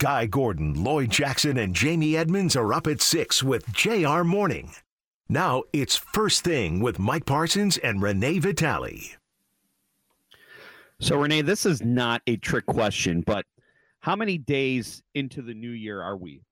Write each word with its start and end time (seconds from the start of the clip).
Guy 0.00 0.26
Gordon, 0.26 0.84
Lloyd 0.84 1.10
Jackson, 1.10 1.58
and 1.58 1.74
Jamie 1.74 2.16
Edmonds 2.16 2.54
are 2.54 2.72
up 2.72 2.86
at 2.86 3.02
6 3.02 3.42
with 3.42 3.72
JR 3.72 4.22
Morning. 4.22 4.70
Now 5.28 5.64
it's 5.72 5.96
First 5.96 6.44
Thing 6.44 6.78
with 6.78 7.00
Mike 7.00 7.26
Parsons 7.26 7.78
and 7.78 8.00
Renee 8.00 8.38
Vitale. 8.38 9.16
So, 11.00 11.20
Renee, 11.20 11.42
this 11.42 11.66
is 11.66 11.82
not 11.82 12.22
a 12.28 12.36
trick 12.36 12.64
question, 12.66 13.22
but 13.22 13.44
how 13.98 14.14
many 14.14 14.38
days 14.38 15.02
into 15.14 15.42
the 15.42 15.54
new 15.54 15.70
year 15.70 16.00
are 16.00 16.16
we? 16.16 16.42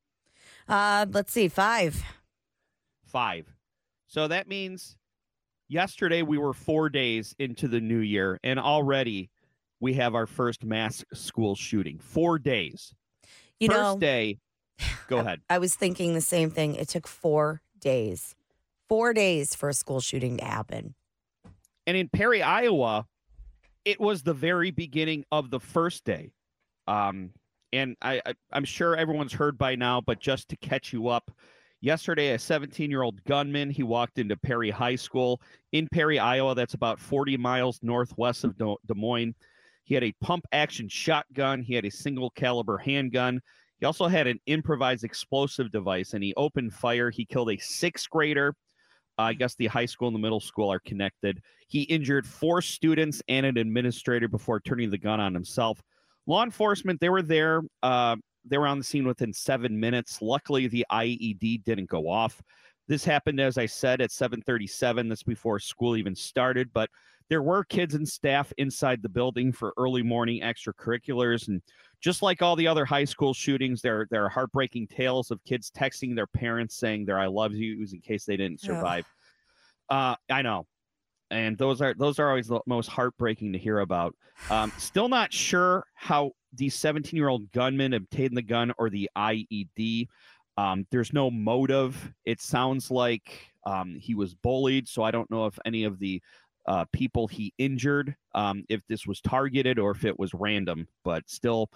Uh, 0.69 1.07
let's 1.13 1.31
see, 1.31 1.47
five. 1.47 2.03
Five. 3.05 3.47
So 4.09 4.27
that 4.27 4.49
means 4.49 4.97
yesterday 5.69 6.23
we 6.23 6.37
were 6.37 6.53
four 6.53 6.89
days 6.89 7.33
into 7.39 7.69
the 7.69 7.81
new 7.81 8.01
year, 8.01 8.41
and 8.43 8.59
already 8.59 9.31
we 9.79 9.95
have 9.95 10.17
our 10.17 10.27
first 10.27 10.65
mass 10.65 11.05
school 11.13 11.55
shooting. 11.55 12.01
Four 12.01 12.41
days. 12.41 12.93
You 13.61 13.69
first 13.69 13.81
know, 13.81 13.99
day. 13.99 14.39
Go 15.09 15.19
ahead. 15.19 15.41
I 15.49 15.59
was 15.59 15.75
thinking 15.75 16.15
the 16.15 16.21
same 16.21 16.51
thing. 16.51 16.75
It 16.75 16.89
took 16.89 17.07
four 17.07 17.63
days, 17.81 18.35
four 18.89 19.15
days 19.15 19.55
for 19.55 19.69
a 19.69 19.75
school 19.75 20.01
shooting 20.01 20.39
to 20.39 20.45
happen. 20.45 20.95
And 21.87 21.97
in 21.97 22.09
Perry, 22.09 22.43
Iowa, 22.43 23.07
it 23.85 24.01
was 24.01 24.23
the 24.23 24.35
very 24.35 24.71
beginning 24.71 25.25
of 25.31 25.51
the 25.51 25.61
first 25.61 26.05
day. 26.05 26.33
Um, 26.89 27.31
and 27.73 27.97
I, 28.03 28.21
I 28.27 28.35
I'm 28.53 28.65
sure 28.65 28.97
everyone's 28.97 29.33
heard 29.33 29.57
by 29.57 29.77
now, 29.77 30.01
but 30.01 30.21
just 30.21 30.49
to 30.49 30.57
catch 30.57 30.93
you 30.93 31.09
up, 31.09 31.31
yesterday 31.81 32.33
a 32.33 32.39
17 32.39 32.91
year 32.91 33.03
old 33.03 33.23
gunman 33.25 33.71
he 33.71 33.83
walked 33.83 34.19
into 34.19 34.37
Perry 34.37 34.71
High 34.71 34.97
School 34.97 35.41
in 35.73 35.89
Perry, 35.93 36.19
Iowa. 36.19 36.55
That's 36.55 36.75
about 36.75 36.99
40 36.99 37.37
miles 37.37 37.79
northwest 37.83 38.45
of 38.45 38.57
Des 38.59 38.95
Moines. 38.95 39.35
He 39.87 39.95
had 39.95 40.05
a 40.05 40.13
pump 40.21 40.45
action 40.53 40.89
shotgun. 40.89 41.63
He 41.63 41.75
had 41.75 41.85
a 41.85 41.91
single 41.91 42.31
caliber 42.31 42.77
handgun. 42.77 43.41
He 43.79 43.87
also 43.87 44.09
had 44.09 44.27
an 44.27 44.41
improvised 44.47 45.05
explosive 45.05 45.71
device 45.71 46.13
and 46.13 46.25
he 46.25 46.35
opened 46.37 46.75
fire. 46.75 47.09
He 47.09 47.25
killed 47.25 47.51
a 47.51 47.57
sixth 47.59 48.11
grader. 48.11 48.55
Uh, 49.19 49.23
I 49.23 49.33
guess 49.33 49.55
the 49.55 49.69
high 49.69 49.87
school 49.87 50.09
and 50.09 50.15
the 50.15 50.21
middle 50.21 50.41
school 50.41 50.71
are 50.71 50.81
connected. 50.81 51.41
He 51.69 51.83
injured 51.83 52.27
four 52.27 52.61
students 52.61 53.23
and 53.29 53.47
an 53.47 53.57
administrator 53.57 54.29
before 54.29 54.61
turning 54.61 54.91
the 54.91 54.99
gun 54.99 55.21
on 55.21 55.33
himself. 55.33 55.81
Law 56.27 56.43
enforcement, 56.43 57.01
they 57.01 57.09
were 57.09 57.23
there. 57.23 57.63
Uh, 57.83 58.17
they 58.45 58.59
were 58.59 58.67
on 58.67 58.79
the 58.79 58.85
scene 58.85 59.07
within 59.07 59.33
seven 59.33 59.79
minutes. 59.79 60.21
Luckily, 60.21 60.67
the 60.67 60.85
IED 60.91 61.65
didn't 61.65 61.89
go 61.89 62.09
off. 62.09 62.43
This 62.89 63.05
happened, 63.05 63.41
as 63.41 63.57
I 63.57 63.67
said, 63.67 64.01
at 64.01 64.11
7:37. 64.11 65.09
That's 65.09 65.23
before 65.23 65.59
school 65.59 65.97
even 65.97 66.15
started. 66.15 66.73
But 66.73 66.91
there 67.29 67.43
were 67.43 67.65
kids 67.65 67.95
and 67.95 68.09
staff 68.09 68.53
inside 68.59 69.03
the 69.03 69.09
building 69.09 69.53
for 69.53 69.75
early 69.77 70.03
morning 70.03 70.43
extracurriculars, 70.43 71.49
and 71.49 71.61
just 72.01 72.23
like 72.23 72.43
all 72.43 72.57
the 72.57 72.69
other 72.69 72.85
high 72.85 73.05
school 73.05 73.35
shootings, 73.35 73.83
there 73.83 74.07
there 74.11 74.25
are 74.25 74.29
heartbreaking 74.29 74.89
tales 74.89 75.31
of 75.31 75.43
kids 75.45 75.71
texting 75.71 76.15
their 76.15 76.27
parents 76.27 76.77
saying 76.77 77.05
their 77.05 77.19
"I 77.19 77.27
love 77.27 77.53
yous" 77.53 77.93
in 77.93 78.01
case 78.01 78.25
they 78.25 78.37
didn't 78.37 78.61
survive. 78.61 79.07
Uh, 79.89 80.17
I 80.31 80.43
know, 80.43 80.67
and 81.31 81.59
those 81.59 81.81
are 81.81 81.95
those 81.95 82.19
are 82.19 82.29
always 82.29 82.49
the 82.49 82.61
most 82.67 82.89
heartbreaking 82.89 83.53
to 83.53 83.59
hear 83.59 83.81
about. 83.81 84.15
Um, 84.51 84.73
still 84.79 85.09
not 85.09 85.33
sure 85.33 85.87
how 85.95 86.33
the 86.55 86.69
17 86.69 87.17
year 87.17 87.29
old 87.29 87.51
gunman 87.53 87.95
obtained 87.95 88.37
the 88.37 88.43
gun 88.43 88.73
or 88.79 88.91
the 88.91 89.11
IED. 89.17 90.09
Um, 90.59 90.87
there's 90.91 91.13
no 91.13 91.31
motive. 91.31 92.13
It 92.25 92.41
sounds 92.41 92.91
like 92.91 93.53
um, 93.67 93.95
he 93.95 94.15
was 94.15 94.35
bullied, 94.35 94.89
so 94.89 95.03
I 95.03 95.11
don't 95.11 95.31
know 95.31 95.47
if 95.47 95.59
any 95.67 95.85
of 95.85 95.99
the 95.99 96.23
uh, 96.67 96.85
people 96.93 97.27
he 97.29 97.53
injured, 97.59 98.17
um, 98.35 98.65
if 98.69 98.87
this 98.87 99.07
was 99.07 99.21
targeted 99.21 99.79
or 99.79 99.91
if 99.93 100.05
it 100.05 100.19
was 100.19 100.35
random, 100.35 100.89
but 101.05 101.29
still 101.29 101.71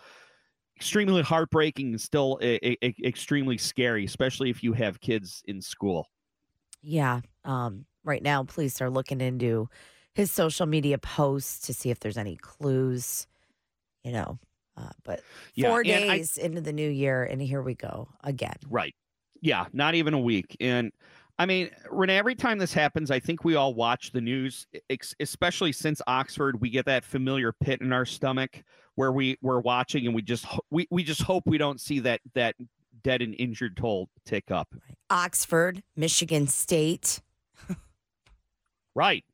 extremely 0.77 1.23
heartbreaking 1.23 1.89
and 1.91 2.01
still 2.01 2.39
a, 2.43 2.57
a, 2.85 2.95
extremely 3.05 3.59
scary, 3.59 4.05
especially 4.05 4.51
if 4.51 4.63
you 4.63 4.73
have 4.73 5.01
kids 5.01 5.43
in 5.47 5.61
school. 5.61 6.07
Yeah. 6.83 7.21
Um, 7.45 7.87
right 8.05 8.23
now, 8.23 8.45
police 8.45 8.81
are 8.81 8.91
looking 8.91 9.21
into 9.21 9.69
his 10.15 10.31
social 10.33 10.67
media 10.67 10.99
posts 10.99 11.67
to 11.67 11.75
see 11.75 11.91
if 11.91 12.01
there's 12.01 12.19
any 12.19 12.37
clues, 12.37 13.27
you 14.05 14.13
know. 14.13 14.39
Uh, 14.77 14.91
but 15.05 15.23
Yeah, 15.55 15.69
four 15.69 15.81
I- 15.81 15.83
days 15.85 16.39
into 16.39 16.61
the 16.61 16.73
new 16.73 16.89
year, 16.89 17.25
and 17.25 17.43
here 17.43 17.63
we 17.63 17.75
go 17.75 18.09
again. 18.25 18.57
Right. 18.69 18.95
Yeah, 19.43 19.67
not 19.73 19.95
even 19.95 20.15
a 20.15 20.19
week. 20.19 20.57
And 20.61 20.93
I 21.41 21.47
mean, 21.47 21.71
Renee, 21.91 22.19
every 22.19 22.35
time 22.35 22.59
this 22.59 22.75
happens, 22.75 23.11
I 23.11 23.19
think 23.19 23.45
we 23.45 23.55
all 23.55 23.73
watch 23.73 24.13
the 24.13 24.21
news, 24.21 24.67
especially 25.21 25.73
since 25.73 26.03
Oxford, 26.07 26.61
we 26.61 26.69
get 26.69 26.85
that 26.85 27.03
familiar 27.03 27.51
pit 27.51 27.81
in 27.81 27.95
our 27.95 28.05
stomach 28.05 28.63
where 28.97 29.11
we 29.11 29.39
we're 29.41 29.61
watching 29.61 30.05
and 30.05 30.15
we 30.15 30.21
just 30.21 30.45
we, 30.71 30.87
we 30.91 31.03
just 31.03 31.23
hope 31.23 31.45
we 31.47 31.57
don't 31.57 31.81
see 31.81 31.99
that 32.01 32.21
that 32.35 32.57
dead 33.03 33.23
and 33.23 33.35
injured 33.39 33.75
toll 33.75 34.11
tick 34.27 34.51
up. 34.51 34.69
Oxford, 35.09 35.83
Michigan 35.97 36.47
State. 36.47 37.23
Right. 38.97 39.25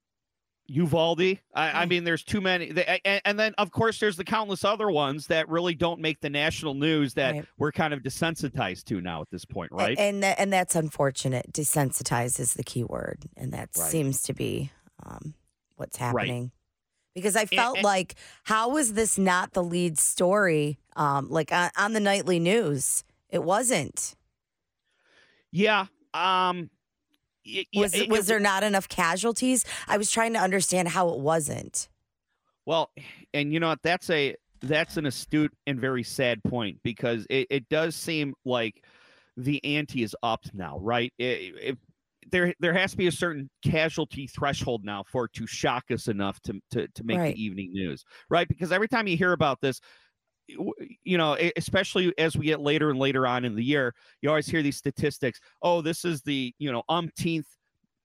Uvalde. 0.69 1.21
I, 1.21 1.39
I 1.55 1.83
Hmm. 1.85 1.89
mean, 1.89 2.05
there's 2.05 2.23
too 2.25 2.41
many. 2.41 2.71
And, 3.05 3.21
and 3.25 3.39
then, 3.39 3.55
of 3.59 3.71
course, 3.71 3.99
there's 4.01 4.17
the 4.17 4.25
countless 4.25 4.65
other 4.65 4.91
ones 4.91 5.27
that 5.29 5.49
really 5.49 5.75
don't 5.75 6.01
make 6.01 6.21
the 6.21 6.31
national 6.31 6.75
news 6.75 7.15
that 7.15 7.35
Right. 7.35 7.47
we're 7.59 7.73
kind 7.73 7.95
of 7.95 8.01
desensitized 8.01 8.85
to 8.87 9.01
now 9.01 9.21
at 9.23 9.31
this 9.31 9.45
point, 9.45 9.73
right? 9.73 9.99
And 9.99 10.23
that, 10.23 10.39
and 10.39 10.53
that's 10.53 10.75
unfortunate. 10.75 11.53
Desensitized 11.53 12.41
is 12.41 12.55
the 12.55 12.65
key 12.65 12.85
word, 12.85 13.25
and 13.37 13.53
that 13.53 13.71
Right. 13.77 13.91
seems 13.91 14.23
to 14.23 14.33
be 14.35 14.71
um, 15.05 15.35
what's 15.77 16.01
Right. 16.01 16.07
happening. 16.07 16.53
Because 17.15 17.37
I 17.37 17.45
felt 17.47 17.77
and- 17.77 17.85
like, 17.85 18.15
how 18.45 18.71
was 18.71 18.95
this 18.95 19.17
not 19.19 19.53
the 19.53 19.63
lead 19.63 19.99
story? 19.99 20.79
Um, 20.97 21.29
like 21.31 21.53
on, 21.53 21.71
on 21.77 21.93
the 21.93 22.01
nightly 22.01 22.39
news, 22.39 23.05
it 23.31 23.43
wasn't. 23.45 24.15
yeah. 25.53 25.87
Um, 26.15 26.71
y- 27.47 27.65
Was 27.75 27.95
it- 27.95 28.09
was 28.09 28.25
it- 28.25 28.29
there 28.29 28.41
not 28.41 28.63
enough 28.65 28.89
casualties? 28.89 29.65
I 29.87 29.97
was 29.99 30.11
trying 30.11 30.33
to 30.35 30.41
understand 30.41 30.89
how 30.89 31.09
it 31.11 31.19
wasn't. 31.21 31.89
Well, 32.65 32.91
and 33.33 33.53
you 33.53 33.61
know 33.61 33.69
what? 33.69 33.83
That's 33.83 34.11
a 34.11 34.35
that's 34.63 34.97
an 34.97 35.07
astute 35.07 35.53
and 35.67 35.79
very 35.79 36.03
sad 36.03 36.43
point 36.43 36.79
because 36.83 37.27
it, 37.31 37.47
it 37.51 37.69
does 37.69 37.95
seem 37.95 38.35
like 38.45 38.83
the 39.37 39.63
ante 39.65 40.03
is 40.03 40.17
up 40.23 40.41
now, 40.55 40.79
right? 40.81 41.13
It, 41.19 41.55
it, 41.63 41.79
there 42.33 42.55
there 42.59 42.73
has 42.73 42.91
to 42.91 42.97
be 42.97 43.07
a 43.07 43.13
certain 43.13 43.49
casualty 43.65 44.27
threshold 44.27 44.85
now 44.85 45.05
for 45.07 45.27
it 45.27 45.33
to 45.35 45.47
shock 45.47 45.85
us 45.93 46.09
enough 46.09 46.41
to 46.41 46.61
to, 46.73 46.89
to 46.89 47.05
make 47.05 47.19
Right. 47.19 47.35
the 47.37 47.43
evening 47.43 47.71
news, 47.73 48.05
right? 48.29 48.49
Because 48.49 48.73
every 48.73 48.89
time 48.89 49.07
you 49.07 49.17
hear 49.17 49.33
about 49.33 49.61
this, 49.61 49.81
you 50.49 51.19
know, 51.19 51.37
especially 51.57 52.13
as 52.19 52.37
we 52.37 52.47
get 52.47 52.61
later 52.61 52.91
and 52.91 52.99
later 52.99 53.27
on 53.27 53.45
in 53.45 53.55
the 53.55 53.65
year, 53.65 53.95
you 54.21 54.29
always 54.29 54.47
hear 54.47 54.63
these 54.63 54.77
statistics. 54.77 55.41
Oh, 55.63 55.81
this 55.81 56.05
is 56.05 56.23
the 56.23 56.55
you 56.59 56.73
know 56.73 56.83
umpteenth 56.89 57.47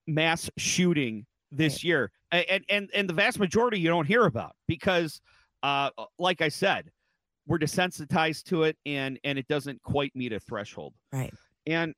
mass 0.07 0.49
shooting 0.57 1.25
this 1.51 1.83
year, 1.83 2.11
and 2.31 2.63
and 2.69 2.89
and 2.93 3.09
the 3.09 3.13
vast 3.13 3.39
majority 3.39 3.79
you 3.79 3.89
don't 3.89 4.07
hear 4.07 4.25
about 4.25 4.55
because, 4.67 5.21
uh, 5.63 5.89
like 6.17 6.41
I 6.41 6.49
said, 6.49 6.89
we're 7.47 7.59
desensitized 7.59 8.43
to 8.45 8.63
it, 8.63 8.77
and 8.85 9.19
and 9.23 9.37
it 9.37 9.47
doesn't 9.47 9.81
quite 9.83 10.15
meet 10.15 10.33
a 10.33 10.39
threshold. 10.39 10.93
Right. 11.11 11.33
And 11.67 11.93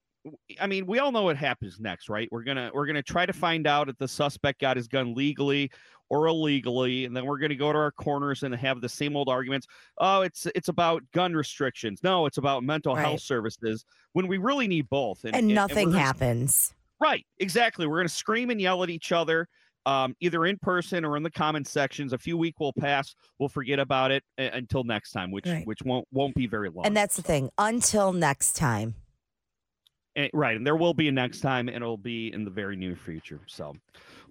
I 0.59 0.67
mean, 0.67 0.85
we 0.85 0.99
all 0.99 1.11
know 1.11 1.23
what 1.23 1.37
happens 1.37 1.79
next, 1.79 2.09
right? 2.09 2.29
We're 2.31 2.43
gonna 2.43 2.71
we're 2.73 2.85
gonna 2.85 3.03
try 3.03 3.25
to 3.25 3.33
find 3.33 3.67
out 3.67 3.89
if 3.89 3.97
the 3.97 4.07
suspect 4.07 4.61
got 4.61 4.77
his 4.77 4.87
gun 4.87 5.13
legally 5.13 5.71
or 6.13 6.27
illegally, 6.27 7.05
and 7.05 7.17
then 7.17 7.25
we're 7.25 7.39
gonna 7.39 7.55
go 7.55 7.73
to 7.73 7.77
our 7.79 7.91
corners 7.91 8.43
and 8.43 8.53
have 8.53 8.81
the 8.81 8.89
same 8.89 9.15
old 9.17 9.29
arguments. 9.29 9.65
Oh, 9.97 10.21
it's 10.21 10.45
it's 10.53 10.67
about 10.67 11.01
gun 11.11 11.33
restrictions. 11.33 12.03
No, 12.03 12.27
it's 12.27 12.37
about 12.37 12.63
mental 12.63 12.93
Right. 12.95 13.01
health 13.03 13.21
services. 13.21 13.83
When 14.13 14.27
we 14.27 14.37
really 14.37 14.67
need 14.67 14.87
both, 14.89 15.23
And, 15.25 15.47
we're 15.47 15.55
nothing 15.55 15.89
gonna- 15.89 15.99
happens. 15.99 16.75
Right, 16.99 17.25
exactly. 17.39 17.87
We're 17.87 17.97
gonna 17.97 18.09
scream 18.09 18.51
and 18.51 18.61
yell 18.61 18.83
at 18.83 18.89
each 18.91 19.11
other. 19.11 19.47
Um, 19.85 20.15
either 20.21 20.45
in 20.45 20.57
person 20.59 21.03
or 21.03 21.17
in 21.17 21.23
the 21.23 21.31
comment 21.31 21.67
sections. 21.67 22.13
A 22.13 22.17
few 22.17 22.37
week 22.37 22.57
will 22.59 22.71
pass. 22.71 23.13
We'll 23.37 23.49
forget 23.49 23.79
about 23.79 24.11
it 24.11 24.23
until 24.37 24.85
next 24.85 25.11
time, 25.11 25.29
which 25.31 25.45
Right. 25.47 25.65
which 25.67 25.81
won't 25.83 26.07
won't 26.11 26.35
be 26.35 26.45
very 26.47 26.69
long. 26.69 26.85
And 26.85 26.95
that's 26.95 27.15
the 27.17 27.21
thing. 27.23 27.49
Until 27.57 28.13
next 28.13 28.53
time. 28.53 28.95
And- 30.15 30.29
right, 30.33 30.55
and 30.55 30.65
there 30.65 30.75
will 30.75 30.93
be 30.93 31.07
a 31.07 31.11
next 31.11 31.41
time, 31.41 31.67
and 31.67 31.77
it'll 31.77 31.97
be 31.97 32.31
in 32.31 32.43
the 32.45 32.51
very 32.51 32.75
near 32.75 32.95
future. 32.95 33.41
So, 33.47 33.75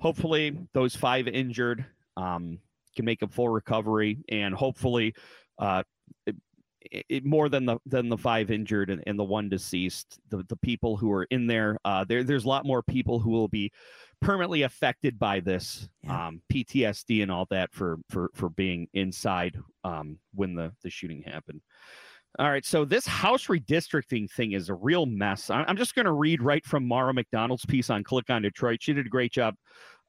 hopefully, 0.01 0.57
those 0.73 0.95
five 0.95 1.27
injured 1.29 1.85
um, 2.17 2.59
can 2.95 3.05
make 3.05 3.23
a 3.23 3.29
full 3.29 3.49
recovery, 3.49 4.19
and 4.29 4.55
hopefully, 4.55 5.15
uh, 5.59 5.83
it, 6.27 7.07
it, 7.09 7.25
more 7.25 7.49
than 7.49 7.65
the 7.65 7.79
than 7.87 8.09
the 8.09 8.17
five 8.19 8.51
injured 8.51 8.91
and, 8.91 9.03
and 9.07 9.19
the 9.19 9.25
one 9.25 9.49
deceased, 9.49 10.19
the 10.31 10.45
the 10.49 10.57
people 10.57 10.97
who 10.97 11.11
are 11.13 11.25
in 11.25 11.47
there, 11.47 11.79
uh, 11.85 12.05
there 12.05 12.25
there's 12.25 12.45
a 12.45 12.49
lot 12.49 12.67
more 12.67 12.83
people 12.83 13.19
who 13.19 13.31
will 13.31 13.49
be 13.49 13.71
permanently 14.21 14.63
affected 14.63 15.19
by 15.19 15.41
this 15.41 15.89
Yeah. 16.05 16.29
um, 16.29 16.43
PTSD 16.53 17.23
and 17.23 17.31
all 17.31 17.47
that 17.51 17.73
for 17.73 17.99
for 18.09 18.31
for 18.35 18.49
being 18.51 18.89
inside 18.95 19.59
um, 19.85 20.19
when 20.35 20.55
the 20.55 20.73
the 20.83 20.91
shooting 20.91 21.23
happened. 21.23 21.61
All 22.39 22.49
right, 22.49 22.65
so 22.65 22.85
this 22.85 23.07
house 23.07 23.47
redistricting 23.47 24.31
thing 24.31 24.53
is 24.53 24.71
a 24.71 24.75
real 24.75 25.05
mess. 25.05 25.51
I'm 25.51 25.77
just 25.77 25.95
going 25.95 26.07
to 26.07 26.13
read 26.13 26.43
right 26.43 26.65
from 26.65 26.89
Mara 26.89 27.13
MacDonald's 27.13 27.67
piece 27.67 27.91
on 27.91 28.03
Click 28.05 28.31
on 28.31 28.41
Detroit. 28.41 28.79
She 28.83 28.95
did 28.95 29.07
a 29.07 29.11
great 29.11 29.33
job 29.33 29.55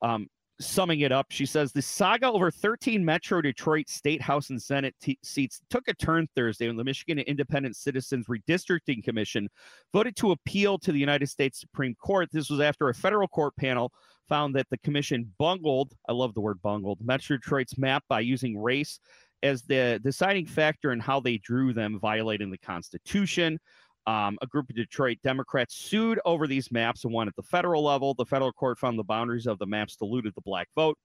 um, 0.02 0.28
summing 0.60 1.02
it 1.02 1.12
up, 1.12 1.28
she 1.30 1.46
says 1.46 1.72
the 1.72 1.82
saga 1.82 2.28
over 2.28 2.52
13 2.52 3.04
Metro 3.04 3.42
Detroit 3.42 3.90
State 3.90 4.22
House 4.22 4.50
and 4.50 4.62
Senate 4.62 4.96
t- 5.02 5.20
seats 5.24 5.62
took 5.70 5.88
a 5.88 5.94
turn 5.94 6.28
Thursday 6.36 6.68
when 6.68 6.78
the 6.78 6.84
Michigan 6.84 7.20
Independent 7.20 7.76
Citizens 7.76 8.28
Redistricting 8.28 9.04
Commission 9.04 9.50
voted 9.92 10.16
to 10.18 10.32
appeal 10.32 10.78
to 10.80 10.92
the 10.92 11.00
United 11.00 11.28
States 11.28 11.60
Supreme 11.60 11.96
Court. 11.96 12.30
This 12.32 12.50
was 12.50 12.60
after 12.60 12.90
a 12.90 12.94
federal 12.94 13.28
court 13.28 13.56
panel 13.58 13.92
found 14.30 14.56
that 14.56 14.68
the 14.70 14.78
commission 14.80 15.32
bungled, 15.38 15.94
I 16.08 16.14
love 16.14 16.34
the 16.34 16.42
word 16.42 16.62
bungled, 16.62 17.00
Metro 17.04 17.38
Detroit's 17.38 17.78
map 17.78 18.04
by 18.08 18.22
using 18.22 18.58
race 18.58 19.00
as 19.44 19.62
the 19.64 20.00
deciding 20.04 20.46
factor 20.46 20.92
in 20.94 21.00
how 21.00 21.20
they 21.20 21.38
drew 21.38 21.74
them, 21.74 22.00
violating 22.00 22.50
the 22.50 22.58
Constitution. 22.58 23.60
Um, 24.08 24.38
a 24.42 24.48
group 24.48 24.70
of 24.70 24.76
Detroit 24.76 25.18
Democrats 25.24 25.76
sued 25.76 26.20
over 26.26 26.48
these 26.48 26.72
maps 26.72 27.04
and 27.04 27.14
won 27.14 27.28
at 27.28 27.36
the 27.36 27.44
federal 27.44 27.84
level. 27.84 28.14
The 28.14 28.26
federal 28.26 28.52
court 28.52 28.80
found 28.80 28.98
the 28.98 29.04
boundaries 29.04 29.46
of 29.46 29.60
the 29.60 29.66
maps 29.66 29.96
diluted 29.96 30.34
the 30.36 30.42
black 30.42 30.68
vote. 30.76 30.98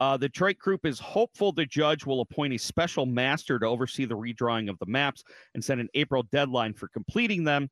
Uh, 0.00 0.16
the 0.16 0.28
Detroit 0.28 0.56
group 0.58 0.86
is 0.86 0.98
hopeful 0.98 1.52
the 1.52 1.66
judge 1.66 2.06
will 2.06 2.22
appoint 2.22 2.54
a 2.54 2.58
special 2.58 3.04
master 3.04 3.58
to 3.58 3.66
oversee 3.66 4.06
the 4.06 4.16
redrawing 4.16 4.70
of 4.70 4.78
the 4.78 4.86
maps 4.86 5.22
and 5.54 5.62
set 5.62 5.78
an 5.78 5.88
April 5.94 6.22
deadline 6.32 6.72
for 6.72 6.88
completing 6.88 7.44
them. 7.44 7.68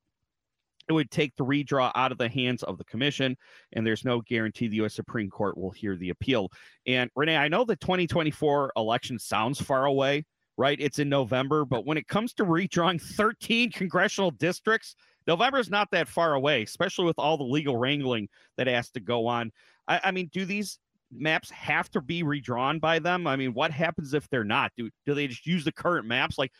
It 0.89 0.93
would 0.93 1.11
take 1.11 1.35
the 1.35 1.45
redraw 1.45 1.91
out 1.93 2.11
of 2.11 2.17
the 2.17 2.27
hands 2.27 2.63
of 2.63 2.79
the 2.79 2.83
commission, 2.83 3.37
and 3.73 3.85
there's 3.85 4.03
no 4.03 4.21
guarantee 4.21 4.67
the 4.67 4.77
U.S. 4.77 4.95
Supreme 4.95 5.29
Court 5.29 5.55
will 5.55 5.69
hear 5.69 5.95
the 5.95 6.09
appeal. 6.09 6.49
And 6.87 7.11
Renee, 7.15 7.37
I 7.37 7.47
know 7.47 7.63
the 7.63 7.75
2024 7.75 8.73
election 8.75 9.19
sounds 9.19 9.61
far 9.61 9.85
away, 9.85 10.25
right? 10.57 10.79
It's 10.81 10.97
in 10.97 11.07
November, 11.07 11.63
but 11.63 11.85
when 11.85 11.97
it 11.97 12.07
comes 12.07 12.33
to 12.33 12.43
redrawing 12.45 12.99
13 13.15 13.71
congressional 13.71 14.31
districts, 14.31 14.95
November 15.27 15.59
is 15.59 15.69
not 15.69 15.91
that 15.91 16.07
far 16.07 16.33
away, 16.33 16.63
especially 16.63 17.05
with 17.05 17.19
all 17.19 17.37
the 17.37 17.43
legal 17.43 17.77
wrangling 17.77 18.27
that 18.57 18.65
has 18.65 18.89
to 18.91 18.99
go 18.99 19.27
on. 19.27 19.51
I, 19.87 20.01
I 20.05 20.11
mean, 20.11 20.29
do 20.33 20.43
these 20.43 20.79
maps 21.11 21.49
have 21.51 21.89
to 21.91 22.01
be 22.01 22.23
redrawn 22.23 22.79
by 22.79 22.99
them? 22.99 23.27
I 23.27 23.35
mean, 23.35 23.53
what 23.53 23.71
happens 23.71 24.13
if 24.13 24.29
they're 24.29 24.43
not? 24.43 24.71
Do 24.77 24.89
do 25.05 25.13
they 25.13 25.27
just 25.27 25.45
use 25.45 25.63
the 25.63 25.71
current 25.71 26.05
maps? 26.05 26.37
Like, 26.37 26.51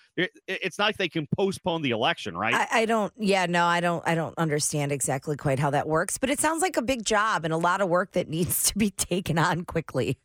it's 0.47 0.77
not 0.77 0.85
like 0.85 0.97
they 0.97 1.09
can 1.09 1.27
postpone 1.35 1.81
the 1.81 1.91
election, 1.91 2.35
right? 2.35 2.53
I, 2.53 2.81
I, 2.81 2.85
don't. 2.85 3.13
Yeah, 3.17 3.45
no, 3.45 3.65
I 3.65 3.79
don't. 3.79 4.03
I 4.07 4.15
don't 4.15 4.37
understand 4.37 4.91
exactly 4.91 5.35
quite 5.35 5.59
how 5.59 5.69
that 5.71 5.87
works. 5.87 6.17
But 6.17 6.29
it 6.29 6.39
sounds 6.39 6.61
like 6.61 6.77
a 6.77 6.81
big 6.81 7.05
job 7.05 7.45
and 7.45 7.53
a 7.53 7.57
lot 7.57 7.81
of 7.81 7.89
work 7.89 8.11
that 8.13 8.29
needs 8.29 8.63
to 8.71 8.77
be 8.77 8.91
taken 8.91 9.37
on 9.37 9.65
quickly. 9.65 10.17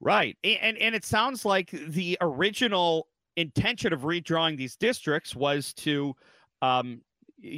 Right, 0.00 0.36
and 0.44 0.76
and 0.78 0.94
it 0.94 1.04
sounds 1.04 1.44
like 1.44 1.70
the 1.70 2.18
original 2.20 3.08
intention 3.36 3.92
of 3.92 4.02
redrawing 4.02 4.56
these 4.56 4.76
districts 4.76 5.34
was 5.34 5.72
to 5.74 6.14
um, 6.62 7.00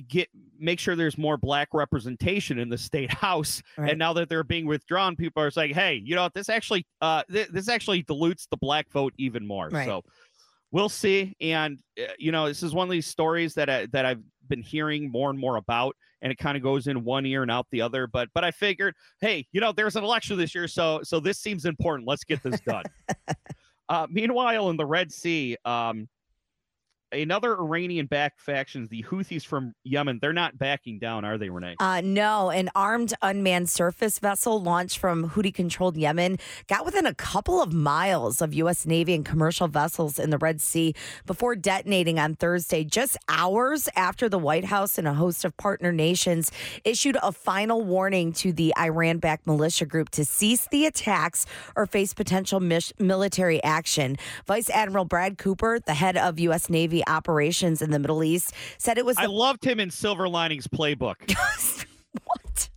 get 0.09 0.29
make 0.59 0.81
sure 0.81 0.97
there's 0.97 1.19
more 1.19 1.37
black 1.37 1.69
representation 1.73 2.59
in 2.59 2.69
the 2.69 2.79
state 2.79 3.11
house. 3.12 3.62
Right. 3.77 3.91
and 3.91 3.99
now 3.99 4.12
that 4.15 4.29
they're 4.29 4.44
being 4.44 4.67
withdrawn 4.67 5.17
people 5.17 5.43
are 5.43 5.50
saying 5.50 5.75
hey 5.75 6.00
you 6.05 6.15
know 6.15 6.29
this 6.35 6.49
actually 6.49 6.87
uh 7.00 7.23
th- 7.31 7.49
this 7.49 7.69
actually 7.69 8.03
dilutes 8.03 8.47
the 8.50 8.56
black 8.56 8.91
vote 8.91 9.15
even 9.19 9.47
more. 9.47 9.69
Right. 9.69 9.87
so 9.87 10.03
we'll 10.71 10.88
see. 10.88 11.37
And 11.41 11.79
uh, 12.00 12.12
you 12.19 12.33
know 12.33 12.49
this 12.49 12.62
is 12.62 12.75
one 12.75 12.88
of 12.88 12.93
these 12.93 13.06
stories 13.06 13.55
that 13.55 13.69
I, 13.69 13.87
that 13.87 14.05
I've 14.05 14.23
been 14.49 14.62
hearing 14.62 15.11
more 15.11 15.31
and 15.31 15.38
more 15.38 15.56
about 15.56 15.97
and 16.23 16.33
it 16.33 16.38
kind 16.38 16.56
of 16.56 16.62
goes 16.62 16.87
in 16.87 17.05
one 17.05 17.27
ear 17.27 17.43
and 17.43 17.50
out 17.50 17.67
the 17.71 17.83
other. 17.83 18.06
But 18.06 18.29
but 18.35 18.44
I 18.44 18.50
figured 18.50 18.94
hey 19.21 19.47
you 19.53 19.61
know 19.61 19.73
there's 19.73 19.97
an 19.97 20.05
election 20.05 20.37
this 20.37 20.55
year 20.55 20.69
so 20.69 21.00
so 21.03 21.21
this 21.21 21.38
seems 21.38 21.65
important. 21.65 22.09
Let's 22.09 22.25
get 22.25 22.43
this 22.43 22.61
done. 22.61 22.85
Uh, 23.88 24.06
meanwhile, 24.11 24.71
in 24.71 24.77
the 24.77 24.87
Red 24.87 25.12
Sea, 25.12 25.56
um, 25.65 26.09
another 27.16 27.58
Iranian 27.58 28.06
backed 28.06 28.40
factions, 28.40 28.88
the 28.88 29.02
Houthis 29.04 29.44
from 29.44 29.74
Yemen, 29.84 30.18
they're 30.20 30.32
not 30.32 30.58
backing 30.58 30.98
down, 30.98 31.24
are 31.24 31.38
they, 31.38 31.48
Renee? 31.48 31.76
Uh, 31.80 32.00
no. 32.04 32.50
An 32.50 32.70
armed 32.74 33.14
unmanned 33.22 33.68
surface 33.68 34.18
vessel 34.18 34.62
launched 34.62 34.98
from 34.98 35.30
Houthi 35.30 35.52
controlled 35.52 35.96
Yemen 35.96 36.38
got 36.68 36.84
within 36.84 37.06
a 37.06 37.14
couple 37.14 37.62
of 37.62 37.72
miles 37.72 38.40
of 38.40 38.54
U.S. 38.54 38.86
Navy 38.86 39.14
and 39.14 39.24
commercial 39.24 39.68
vessels 39.68 40.18
in 40.18 40.30
the 40.30 40.38
Red 40.38 40.60
Sea 40.60 40.94
before 41.26 41.56
detonating 41.56 42.18
on 42.18 42.34
Thursday, 42.34 42.84
just 42.84 43.16
hours 43.28 43.88
after 43.96 44.28
the 44.28 44.38
White 44.38 44.66
House 44.66 44.98
and 44.98 45.08
a 45.08 45.14
host 45.14 45.44
of 45.44 45.56
partner 45.56 45.92
nations 45.92 46.50
issued 46.84 47.16
a 47.22 47.32
final 47.32 47.82
warning 47.82 48.32
to 48.34 48.52
the 48.52 48.74
Iran 48.78 49.18
backed 49.18 49.46
militia 49.46 49.86
group 49.86 50.10
to 50.10 50.24
cease 50.24 50.66
the 50.70 50.86
attacks 50.86 51.46
or 51.74 51.86
face 51.86 52.14
potential 52.14 52.60
military 52.60 53.62
action. 53.62 54.16
Vice 54.46 54.70
Admiral 54.70 55.04
Brad 55.04 55.38
Cooper, 55.38 55.78
the 55.78 55.94
head 55.94 56.16
of 56.16 56.38
U.S. 56.40 56.68
Navy 56.68 57.06
operations 57.06 57.82
in 57.82 57.91
the 57.91 57.99
Middle 57.99 58.23
East, 58.23 58.53
said 58.79 58.99
it 58.99 59.05
was. 59.05 59.17
I 59.19 59.26
loved 59.26 59.64
him 59.64 59.81
in 59.81 59.91
Silver 59.91 60.29
Linings 60.29 60.67
Playbook. 60.67 61.35
what? 62.25 62.69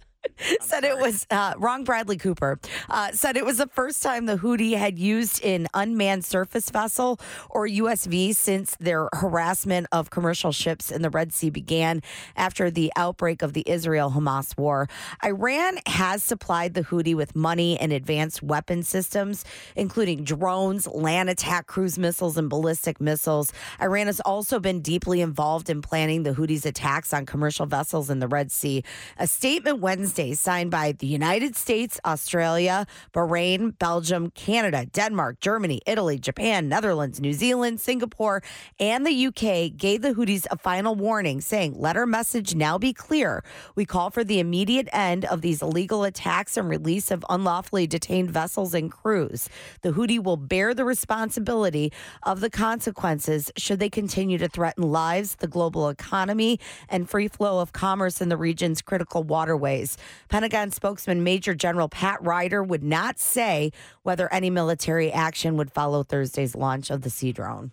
Said 0.79 0.89
it 0.89 0.97
was 0.97 1.27
uh, 1.29 1.53
wrong. 1.57 1.83
Bradley 1.83 2.17
Cooper 2.17 2.59
uh, 2.89 3.11
said 3.11 3.35
it 3.35 3.45
was 3.45 3.57
the 3.57 3.67
first 3.67 4.01
time 4.01 4.25
the 4.25 4.37
Houthi 4.37 4.77
had 4.77 4.97
used 4.97 5.43
an 5.43 5.67
unmanned 5.73 6.23
surface 6.23 6.69
vessel 6.69 7.19
or 7.49 7.67
USV 7.67 8.33
since 8.35 8.75
their 8.79 9.09
harassment 9.13 9.87
of 9.91 10.09
commercial 10.09 10.51
ships 10.51 10.91
in 10.91 11.01
the 11.01 11.09
Red 11.09 11.33
Sea 11.33 11.49
began 11.49 12.01
after 12.35 12.71
the 12.71 12.91
outbreak 12.95 13.41
of 13.41 13.53
the 13.53 13.63
Israel 13.65 14.11
Hamas 14.11 14.57
war. 14.57 14.87
Iran 15.23 15.79
has 15.85 16.23
supplied 16.23 16.75
the 16.75 16.83
Houthi 16.83 17.15
with 17.15 17.35
money 17.35 17.77
and 17.79 17.91
advanced 17.91 18.41
weapon 18.41 18.83
systems, 18.83 19.43
including 19.75 20.23
drones, 20.23 20.87
land 20.87 21.29
attack 21.29 21.67
cruise 21.67 21.97
missiles, 21.97 22.37
and 22.37 22.49
ballistic 22.49 23.01
missiles. 23.01 23.51
Iran 23.81 24.07
has 24.07 24.19
also 24.21 24.59
been 24.59 24.81
deeply 24.81 25.19
involved 25.21 25.69
in 25.69 25.81
planning 25.81 26.23
the 26.23 26.31
Houthis' 26.31 26.65
attacks 26.65 27.13
on 27.13 27.25
commercial 27.25 27.65
vessels 27.65 28.09
in 28.09 28.19
the 28.19 28.27
Red 28.27 28.51
Sea. 28.51 28.83
A 29.17 29.27
statement 29.27 29.79
Wednesday 29.79 30.33
signed 30.33 30.68
by 30.69 30.93
the 30.93 31.07
United 31.07 31.55
States, 31.55 31.99
Australia, 32.05 32.85
Bahrain, 33.13 33.77
Belgium, 33.77 34.31
Canada, 34.31 34.85
Denmark, 34.85 35.39
Germany, 35.39 35.81
Italy, 35.85 36.19
Japan, 36.19 36.69
Netherlands, 36.69 37.19
New 37.19 37.33
Zealand, 37.33 37.79
Singapore, 37.79 38.43
and 38.79 39.05
the 39.05 39.27
UK, 39.27 39.75
gave 39.77 40.01
the 40.01 40.13
Houthis 40.13 40.45
a 40.51 40.57
final 40.57 40.95
warning 40.95 41.41
saying, 41.41 41.75
Let 41.77 41.95
our 41.95 42.05
message 42.05 42.55
now 42.55 42.77
be 42.77 42.93
clear. 42.93 43.43
We 43.75 43.85
call 43.85 44.09
for 44.09 44.23
the 44.23 44.39
immediate 44.39 44.89
end 44.91 45.25
of 45.25 45.41
these 45.41 45.61
illegal 45.61 46.03
attacks 46.03 46.57
and 46.57 46.69
release 46.69 47.11
of 47.11 47.25
unlawfully 47.29 47.87
detained 47.87 48.31
vessels 48.31 48.73
and 48.73 48.91
crews. 48.91 49.49
The 49.81 49.91
Houthi 49.91 50.21
will 50.21 50.37
bear 50.37 50.73
the 50.73 50.85
responsibility 50.85 51.91
of 52.23 52.41
the 52.41 52.49
consequences 52.49 53.51
should 53.57 53.79
they 53.79 53.89
continue 53.89 54.37
to 54.37 54.49
threaten 54.49 54.83
lives, 54.83 55.35
the 55.35 55.47
global 55.47 55.87
economy, 55.87 56.59
and 56.89 57.09
free 57.09 57.27
flow 57.27 57.59
of 57.59 57.71
commerce 57.71 58.21
in 58.21 58.27
the 58.27 58.37
region's 58.37 58.81
critical 58.81 59.23
waterways. 59.23 59.97
Pentagon 60.27 60.58
spokesman 60.71 61.23
Major 61.23 61.55
General 61.55 61.89
Pat 61.89 62.21
Ryder 62.21 62.63
would 62.63 62.83
not 62.83 63.19
say 63.19 63.71
whether 64.03 64.31
any 64.33 64.49
military 64.49 65.11
action 65.11 65.57
would 65.57 65.71
follow 65.71 66.03
Thursday's 66.03 66.55
launch 66.55 66.89
of 66.89 67.01
the 67.01 67.09
Sea 67.09 67.31
Drone. 67.31 67.71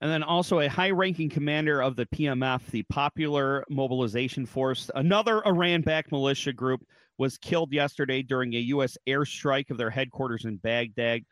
And 0.00 0.10
then 0.10 0.22
also 0.22 0.60
a 0.60 0.68
high 0.68 0.90
ranking 0.90 1.28
commander 1.28 1.80
of 1.80 1.96
the 1.96 2.06
PMF, 2.06 2.66
the 2.66 2.82
Popular 2.84 3.64
Mobilization 3.70 4.46
Force, 4.46 4.90
another 4.96 5.46
Iran 5.46 5.80
backed 5.80 6.10
militia 6.10 6.52
group, 6.52 6.84
was 7.18 7.38
killed 7.38 7.72
yesterday 7.72 8.22
during 8.22 8.54
a 8.54 8.58
U.S. 8.58 8.98
airstrike 9.06 9.70
of 9.70 9.78
their 9.78 9.90
headquarters 9.90 10.44
in 10.44 10.56
Baghdad. 10.56 11.22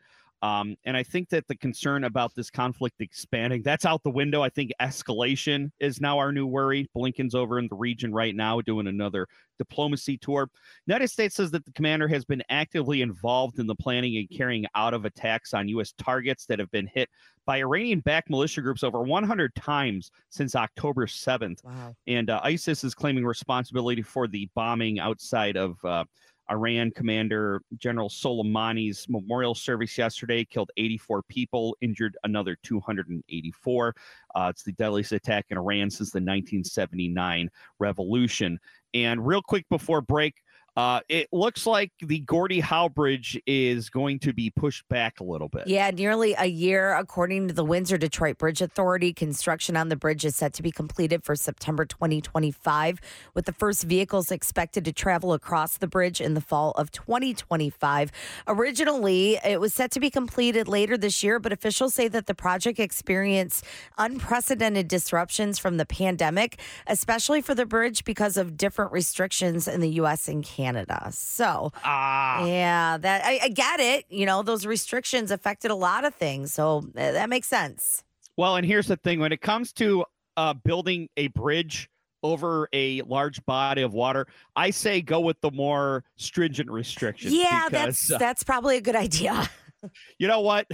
Um, 0.41 0.75
and 0.85 0.97
I 0.97 1.03
think 1.03 1.29
that 1.29 1.47
the 1.47 1.55
concern 1.55 2.03
about 2.03 2.33
this 2.35 2.49
conflict 2.49 2.99
expanding, 2.99 3.61
that's 3.61 3.85
out 3.85 4.01
the 4.03 4.09
window. 4.09 4.41
I 4.41 4.49
think 4.49 4.71
escalation 4.81 5.71
is 5.79 6.01
now 6.01 6.17
our 6.17 6.31
new 6.31 6.47
worry. 6.47 6.89
Blinken's 6.95 7.35
over 7.35 7.59
in 7.59 7.67
the 7.67 7.75
region 7.75 8.11
right 8.11 8.35
now 8.35 8.59
doing 8.61 8.87
another 8.87 9.27
diplomacy 9.59 10.17
tour. 10.17 10.49
United 10.87 11.09
States 11.09 11.35
says 11.35 11.51
that 11.51 11.63
the 11.65 11.71
commander 11.73 12.07
has 12.07 12.25
been 12.25 12.41
actively 12.49 13.03
involved 13.03 13.59
in 13.59 13.67
the 13.67 13.75
planning 13.75 14.17
and 14.17 14.27
carrying 14.35 14.65
out 14.73 14.95
of 14.95 15.05
attacks 15.05 15.53
on 15.53 15.67
U.S. 15.69 15.93
targets 15.99 16.47
that 16.47 16.57
have 16.57 16.71
been 16.71 16.87
hit 16.87 17.09
by 17.45 17.57
Iranian-backed 17.57 18.29
militia 18.29 18.61
groups 18.61 18.83
over 18.83 19.01
100 19.01 19.53
times 19.55 20.11
since 20.29 20.55
October 20.55 21.05
7th. 21.05 21.63
Wow. 21.63 21.95
And 22.07 22.29
uh, 22.29 22.39
ISIS 22.43 22.83
is 22.83 22.95
claiming 22.95 23.25
responsibility 23.25 24.01
for 24.01 24.27
the 24.27 24.49
bombing 24.55 24.99
outside 24.99 25.57
of 25.57 25.77
uh, 25.85 26.05
Iran 26.51 26.91
Commander 26.91 27.61
General 27.77 28.09
Soleimani's 28.09 29.07
memorial 29.07 29.55
service 29.55 29.97
yesterday 29.97 30.43
killed 30.43 30.69
84 30.75 31.23
people, 31.23 31.77
injured 31.81 32.17
another 32.23 32.57
284. 32.63 33.95
Uh, 34.35 34.47
it's 34.49 34.63
the 34.63 34.73
deadliest 34.73 35.13
attack 35.13 35.45
in 35.49 35.57
Iran 35.57 35.89
since 35.89 36.11
the 36.11 36.17
1979 36.17 37.49
revolution. 37.79 38.59
And 38.93 39.25
real 39.25 39.41
quick 39.41 39.65
before 39.69 40.01
break, 40.01 40.43
uh, 40.77 41.01
it 41.09 41.27
looks 41.33 41.65
like 41.65 41.91
the 41.99 42.19
Gordie 42.19 42.61
Howe 42.61 42.87
Bridge 42.87 43.39
is 43.45 43.89
going 43.89 44.19
to 44.19 44.31
be 44.31 44.49
pushed 44.49 44.87
back 44.87 45.19
a 45.19 45.23
little 45.23 45.49
bit. 45.49 45.67
Yeah, 45.67 45.91
nearly 45.91 46.33
a 46.37 46.45
year. 46.45 46.95
According 46.95 47.49
to 47.49 47.53
the 47.53 47.65
Windsor 47.65 47.97
Detroit 47.97 48.37
Bridge 48.37 48.61
Authority, 48.61 49.11
construction 49.11 49.75
on 49.75 49.89
the 49.89 49.97
bridge 49.97 50.23
is 50.23 50.37
set 50.37 50.53
to 50.53 50.63
be 50.63 50.71
completed 50.71 51.25
for 51.25 51.35
September 51.35 51.83
2025, 51.83 53.01
with 53.33 53.45
the 53.45 53.51
first 53.51 53.83
vehicles 53.83 54.31
expected 54.31 54.85
to 54.85 54.93
travel 54.93 55.33
across 55.33 55.77
the 55.77 55.87
bridge 55.87 56.21
in 56.21 56.35
the 56.35 56.41
fall 56.41 56.71
of 56.71 56.89
2025. 56.91 58.11
Originally, 58.47 59.39
it 59.43 59.59
was 59.59 59.73
set 59.73 59.91
to 59.91 59.99
be 59.99 60.09
completed 60.09 60.69
later 60.69 60.97
this 60.97 61.21
year, 61.21 61.37
but 61.39 61.51
officials 61.51 61.93
say 61.93 62.07
that 62.07 62.27
the 62.27 62.35
project 62.35 62.79
experienced 62.79 63.65
unprecedented 63.97 64.87
disruptions 64.87 65.59
from 65.59 65.75
the 65.75 65.85
pandemic, 65.85 66.61
especially 66.87 67.41
for 67.41 67.53
the 67.53 67.65
bridge 67.65 68.05
because 68.05 68.37
of 68.37 68.55
different 68.55 68.93
restrictions 68.93 69.67
in 69.67 69.81
the 69.81 69.89
U.S. 69.89 70.29
and 70.29 70.45
Canada. 70.45 70.60
Canada. 70.61 71.09
So, 71.11 71.71
Ah, 71.83 72.45
yeah, 72.45 72.97
that 72.97 73.23
I, 73.25 73.39
I 73.43 73.49
get 73.49 73.79
it. 73.79 74.05
You 74.09 74.25
know, 74.25 74.43
those 74.43 74.65
restrictions 74.65 75.31
affected 75.31 75.71
a 75.71 75.75
lot 75.75 76.05
of 76.05 76.13
things. 76.15 76.53
So 76.53 76.83
uh, 76.97 77.11
that 77.11 77.29
makes 77.29 77.47
sense. 77.47 78.03
well, 78.37 78.55
and 78.55 78.65
here's 78.65 78.87
the 78.87 78.97
thing: 78.97 79.19
when 79.19 79.31
it 79.31 79.41
comes 79.41 79.73
to 79.73 80.05
uh, 80.37 80.53
building 80.53 81.09
a 81.17 81.27
bridge 81.27 81.89
over 82.23 82.69
a 82.73 83.01
large 83.03 83.43
body 83.45 83.81
of 83.81 83.93
water, 83.93 84.27
I 84.55 84.69
say 84.69 85.01
go 85.01 85.19
with 85.19 85.41
the 85.41 85.51
more 85.51 86.03
stringent 86.17 86.69
restrictions. 86.69 87.33
Yeah, 87.33 87.65
because, 87.67 87.71
that's 87.71 88.11
uh, 88.11 88.17
that's 88.17 88.43
probably 88.43 88.77
a 88.77 88.81
good 88.81 88.95
idea. 88.95 89.49
you 90.19 90.27
know 90.27 90.41
what? 90.41 90.67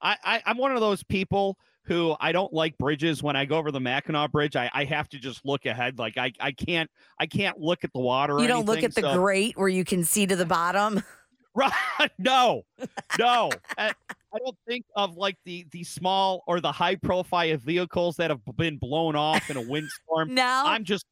I, 0.00 0.16
I 0.24 0.42
I'm 0.46 0.58
one 0.58 0.72
of 0.72 0.80
those 0.80 1.02
people 1.02 1.58
who 1.84 2.16
I 2.20 2.32
don't 2.32 2.52
like 2.52 2.76
bridges. 2.78 3.22
When 3.22 3.36
I 3.36 3.44
go 3.44 3.56
over 3.58 3.70
the 3.70 3.80
Mackinac 3.80 4.32
Bridge, 4.32 4.56
I, 4.56 4.70
I 4.72 4.84
have 4.84 5.08
to 5.10 5.18
just 5.18 5.44
look 5.44 5.66
ahead. 5.66 5.98
Like 5.98 6.16
I, 6.18 6.32
I 6.40 6.52
can't 6.52 6.90
I 7.20 7.26
can't 7.26 7.58
look 7.60 7.84
at 7.84 7.92
the 7.92 8.00
water. 8.00 8.34
or 8.34 8.40
You 8.40 8.48
don't 8.48 8.66
look 8.66 8.78
anything, 8.78 9.04
at 9.04 9.08
the 9.10 9.12
so- 9.14 9.18
grate 9.20 9.56
where 9.56 9.68
you 9.68 9.84
can 9.84 10.04
see 10.04 10.26
to 10.26 10.36
the 10.36 10.46
bottom. 10.46 11.02
Right? 11.56 11.70
No, 12.18 12.62
no. 13.16 13.48
I, 13.78 13.90
I 14.08 14.38
don't 14.44 14.56
think 14.66 14.84
of 14.96 15.16
like 15.16 15.36
the 15.44 15.64
the 15.70 15.84
small 15.84 16.42
or 16.48 16.58
the 16.58 16.72
high 16.72 16.96
profile 16.96 17.56
vehicles 17.58 18.16
that 18.16 18.30
have 18.30 18.40
been 18.56 18.76
blown 18.76 19.14
off 19.14 19.48
in 19.50 19.56
a 19.56 19.62
windstorm. 19.62 20.34
No, 20.34 20.64
I'm 20.66 20.82
just 20.82 21.06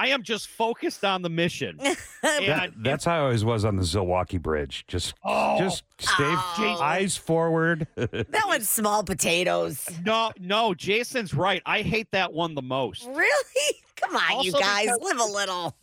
I 0.00 0.08
am 0.08 0.22
just 0.22 0.48
focused 0.48 1.04
on 1.04 1.20
the 1.22 1.28
mission. 1.28 1.78
That- 2.22 2.70
that's 2.76 3.04
how 3.04 3.14
I 3.16 3.18
always 3.20 3.44
was 3.44 3.64
on 3.64 3.76
the 3.76 3.82
Zilwaukee 3.82 4.40
Bridge. 4.40 4.84
Just, 4.88 5.14
Oh. 5.24 5.58
just 5.58 5.84
stay 5.98 6.12
Oh. 6.24 6.78
eyes 6.80 7.16
forward. 7.16 7.86
that 7.96 8.42
one's 8.46 8.68
small 8.68 9.02
potatoes. 9.04 9.88
no, 10.04 10.30
no, 10.38 10.72
Jason's 10.74 11.32
right. 11.34 11.62
I 11.66 11.82
hate 11.82 12.10
that 12.12 12.32
one 12.32 12.54
the 12.54 12.62
most. 12.62 13.06
Really? 13.06 13.74
Come 13.96 14.16
on, 14.16 14.42
you 14.44 14.52
guys, 14.52 14.84
because- 14.86 14.98
live 15.02 15.18
a 15.20 15.24
little. 15.24 15.76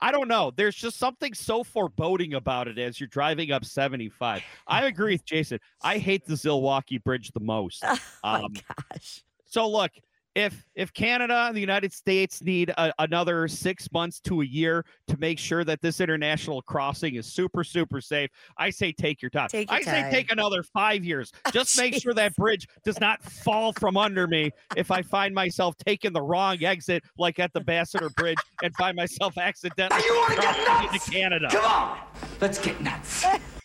I 0.00 0.12
don't 0.12 0.28
know. 0.28 0.52
There's 0.54 0.76
just 0.76 0.96
something 0.98 1.34
so 1.34 1.64
foreboding 1.64 2.34
about 2.34 2.68
it 2.68 2.78
as 2.78 3.00
you're 3.00 3.08
driving 3.08 3.50
up 3.50 3.64
75. 3.64 4.42
I 4.68 4.86
agree 4.86 5.14
with 5.14 5.24
Jason. 5.24 5.58
I 5.82 5.98
hate 5.98 6.24
the 6.24 6.34
Zilwaukee 6.34 7.02
Bridge 7.02 7.32
the 7.32 7.40
most. 7.40 7.82
Oh 7.84 7.96
my 8.22 8.42
Um, 8.42 8.52
gosh. 8.92 9.24
So 9.46 9.68
look, 9.68 9.90
if 10.34 10.64
if 10.74 10.92
Canada 10.92 11.46
and 11.48 11.56
the 11.56 11.60
United 11.60 11.92
States 11.92 12.42
need 12.42 12.70
a, 12.70 12.92
another 12.98 13.48
six 13.48 13.90
months 13.92 14.20
to 14.20 14.42
a 14.42 14.44
year 14.44 14.84
to 15.08 15.16
make 15.18 15.38
sure 15.38 15.64
that 15.64 15.80
this 15.80 16.00
international 16.00 16.62
crossing 16.62 17.16
is 17.16 17.26
super 17.26 17.64
super 17.64 18.00
safe, 18.00 18.30
I 18.56 18.70
say 18.70 18.92
take 18.92 19.22
your 19.22 19.30
time. 19.30 19.48
Take 19.48 19.70
your 19.70 19.78
I 19.78 19.82
say 19.82 20.02
time. 20.02 20.12
take 20.12 20.32
another 20.32 20.62
five 20.62 21.04
years. 21.04 21.32
Just 21.52 21.76
make 21.76 22.00
sure 22.00 22.14
that 22.14 22.34
bridge 22.36 22.68
does 22.84 23.00
not 23.00 23.22
fall 23.22 23.72
from 23.72 23.96
under 23.96 24.26
me 24.26 24.50
if 24.76 24.90
I 24.90 25.02
find 25.02 25.34
myself 25.34 25.74
taking 25.84 26.12
the 26.12 26.22
wrong 26.22 26.62
exit, 26.62 27.02
like 27.18 27.38
at 27.38 27.52
the 27.52 27.60
Bassiter 27.60 28.10
Bridge, 28.10 28.38
and 28.62 28.74
find 28.76 28.96
myself 28.96 29.36
accidentally 29.38 30.02
crossing 30.02 30.94
into 30.94 31.10
Canada. 31.10 31.48
Come 31.50 31.64
on, 31.64 31.98
let's 32.40 32.58
get 32.58 32.80
nuts. 32.80 33.24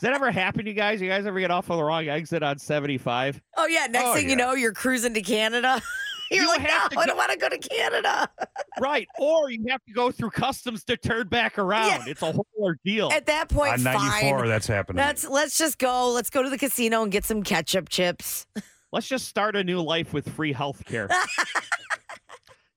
Does 0.00 0.08
that 0.08 0.14
ever 0.14 0.30
happen 0.30 0.64
to 0.64 0.70
you 0.70 0.74
guys? 0.74 0.98
You 1.02 1.10
guys 1.10 1.26
ever 1.26 1.38
get 1.40 1.50
off 1.50 1.70
on 1.70 1.76
the 1.76 1.84
wrong 1.84 2.08
exit 2.08 2.42
on 2.42 2.58
75? 2.58 3.38
Oh 3.58 3.66
yeah, 3.66 3.86
next 3.86 4.06
Oh, 4.06 4.14
thing 4.14 4.30
you 4.30 4.36
know, 4.36 4.54
you're 4.54 4.72
cruising 4.72 5.12
to 5.12 5.20
Canada. 5.20 5.82
You're 6.32 6.44
You 6.44 6.48
like, 6.48 6.60
have 6.60 6.92
no, 6.92 6.96
to 6.96 7.00
I 7.02 7.06
don't 7.06 7.16
want 7.16 7.32
to 7.32 7.36
go 7.38 7.48
to 7.48 7.58
Canada. 7.58 8.28
Right. 8.80 9.08
Or 9.18 9.50
you 9.50 9.64
have 9.68 9.84
to 9.84 9.92
go 9.92 10.10
through 10.12 10.30
customs 10.30 10.84
to 10.84 10.96
turn 10.96 11.26
back 11.26 11.58
around. 11.58 11.88
Yeah. 11.88 12.04
It's 12.06 12.22
a 12.22 12.32
whole 12.32 12.46
ordeal. 12.58 13.10
At 13.12 13.26
that 13.26 13.48
point, 13.50 13.72
on 13.74 13.82
94, 13.82 14.38
fine. 14.38 14.48
that's 14.48 14.66
happening. 14.68 14.96
That's 14.96 15.28
let's 15.28 15.58
just 15.58 15.76
go. 15.78 16.12
Let's 16.12 16.30
go 16.30 16.42
to 16.42 16.48
the 16.48 16.56
casino 16.56 17.02
and 17.02 17.10
get 17.12 17.24
some 17.24 17.42
ketchup 17.42 17.88
chips. 17.90 18.46
Let's 18.92 19.06
just 19.08 19.26
start 19.28 19.54
a 19.56 19.62
new 19.64 19.82
life 19.82 20.12
with 20.14 20.28
free 20.30 20.52
health 20.52 20.84
care. 20.86 21.08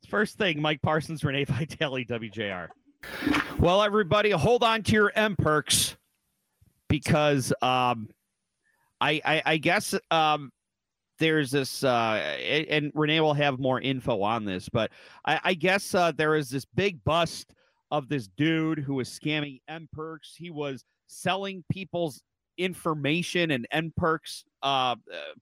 First 0.09 0.37
thing, 0.37 0.61
Mike 0.61 0.81
Parsons, 0.81 1.23
Renee 1.23 1.45
Vitale, 1.45 2.05
WJR. 2.05 2.67
Well, 3.59 3.81
everybody, 3.81 4.31
hold 4.31 4.63
on 4.63 4.83
to 4.83 4.91
your 4.91 5.11
mPerks 5.15 5.95
because 6.93 7.51
um, 7.63 8.07
I, 9.01 9.19
I, 9.25 9.41
I 9.47 9.57
guess 9.57 9.95
um, 10.11 10.51
there's 11.17 11.49
this, 11.49 11.83
uh, 11.83 12.37
and 12.69 12.91
Renee 12.93 13.19
will 13.19 13.33
have 13.33 13.57
more 13.57 13.81
info 13.81 14.21
on 14.21 14.45
this, 14.45 14.69
but 14.69 14.91
I, 15.25 15.39
I 15.43 15.53
guess 15.55 15.95
uh, 15.95 16.11
there 16.11 16.35
is 16.35 16.51
this 16.51 16.65
big 16.65 17.03
bust 17.03 17.55
of 17.89 18.09
this 18.09 18.27
dude 18.37 18.77
who 18.77 18.93
was 18.93 19.09
scamming 19.09 19.59
mPerks. 19.67 20.35
He 20.37 20.51
was 20.51 20.85
selling 21.07 21.63
people's 21.71 22.21
information 22.59 23.49
and 23.49 23.65
mPerks 23.73 24.43
uh, 24.61 24.65
uh, 24.65 24.95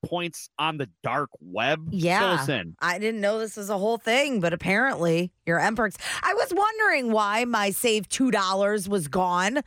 points 0.05 0.49
on 0.57 0.77
the 0.77 0.89
dark 1.03 1.29
web. 1.41 1.85
Yeah. 1.91 2.47
in. 2.47 2.77
I 2.79 2.97
didn't 2.97 3.19
know 3.19 3.39
this 3.39 3.57
was 3.57 3.69
a 3.69 3.77
whole 3.77 3.97
thing, 3.97 4.39
but 4.39 4.53
apparently 4.53 5.33
your 5.45 5.59
mPerks. 5.59 5.97
I 6.23 6.33
was 6.33 6.53
wondering 6.53 7.11
why 7.11 7.43
my 7.43 7.71
save 7.71 8.07
two 8.07 8.31
dollars 8.31 8.87
was 8.87 9.09
gone. 9.09 9.63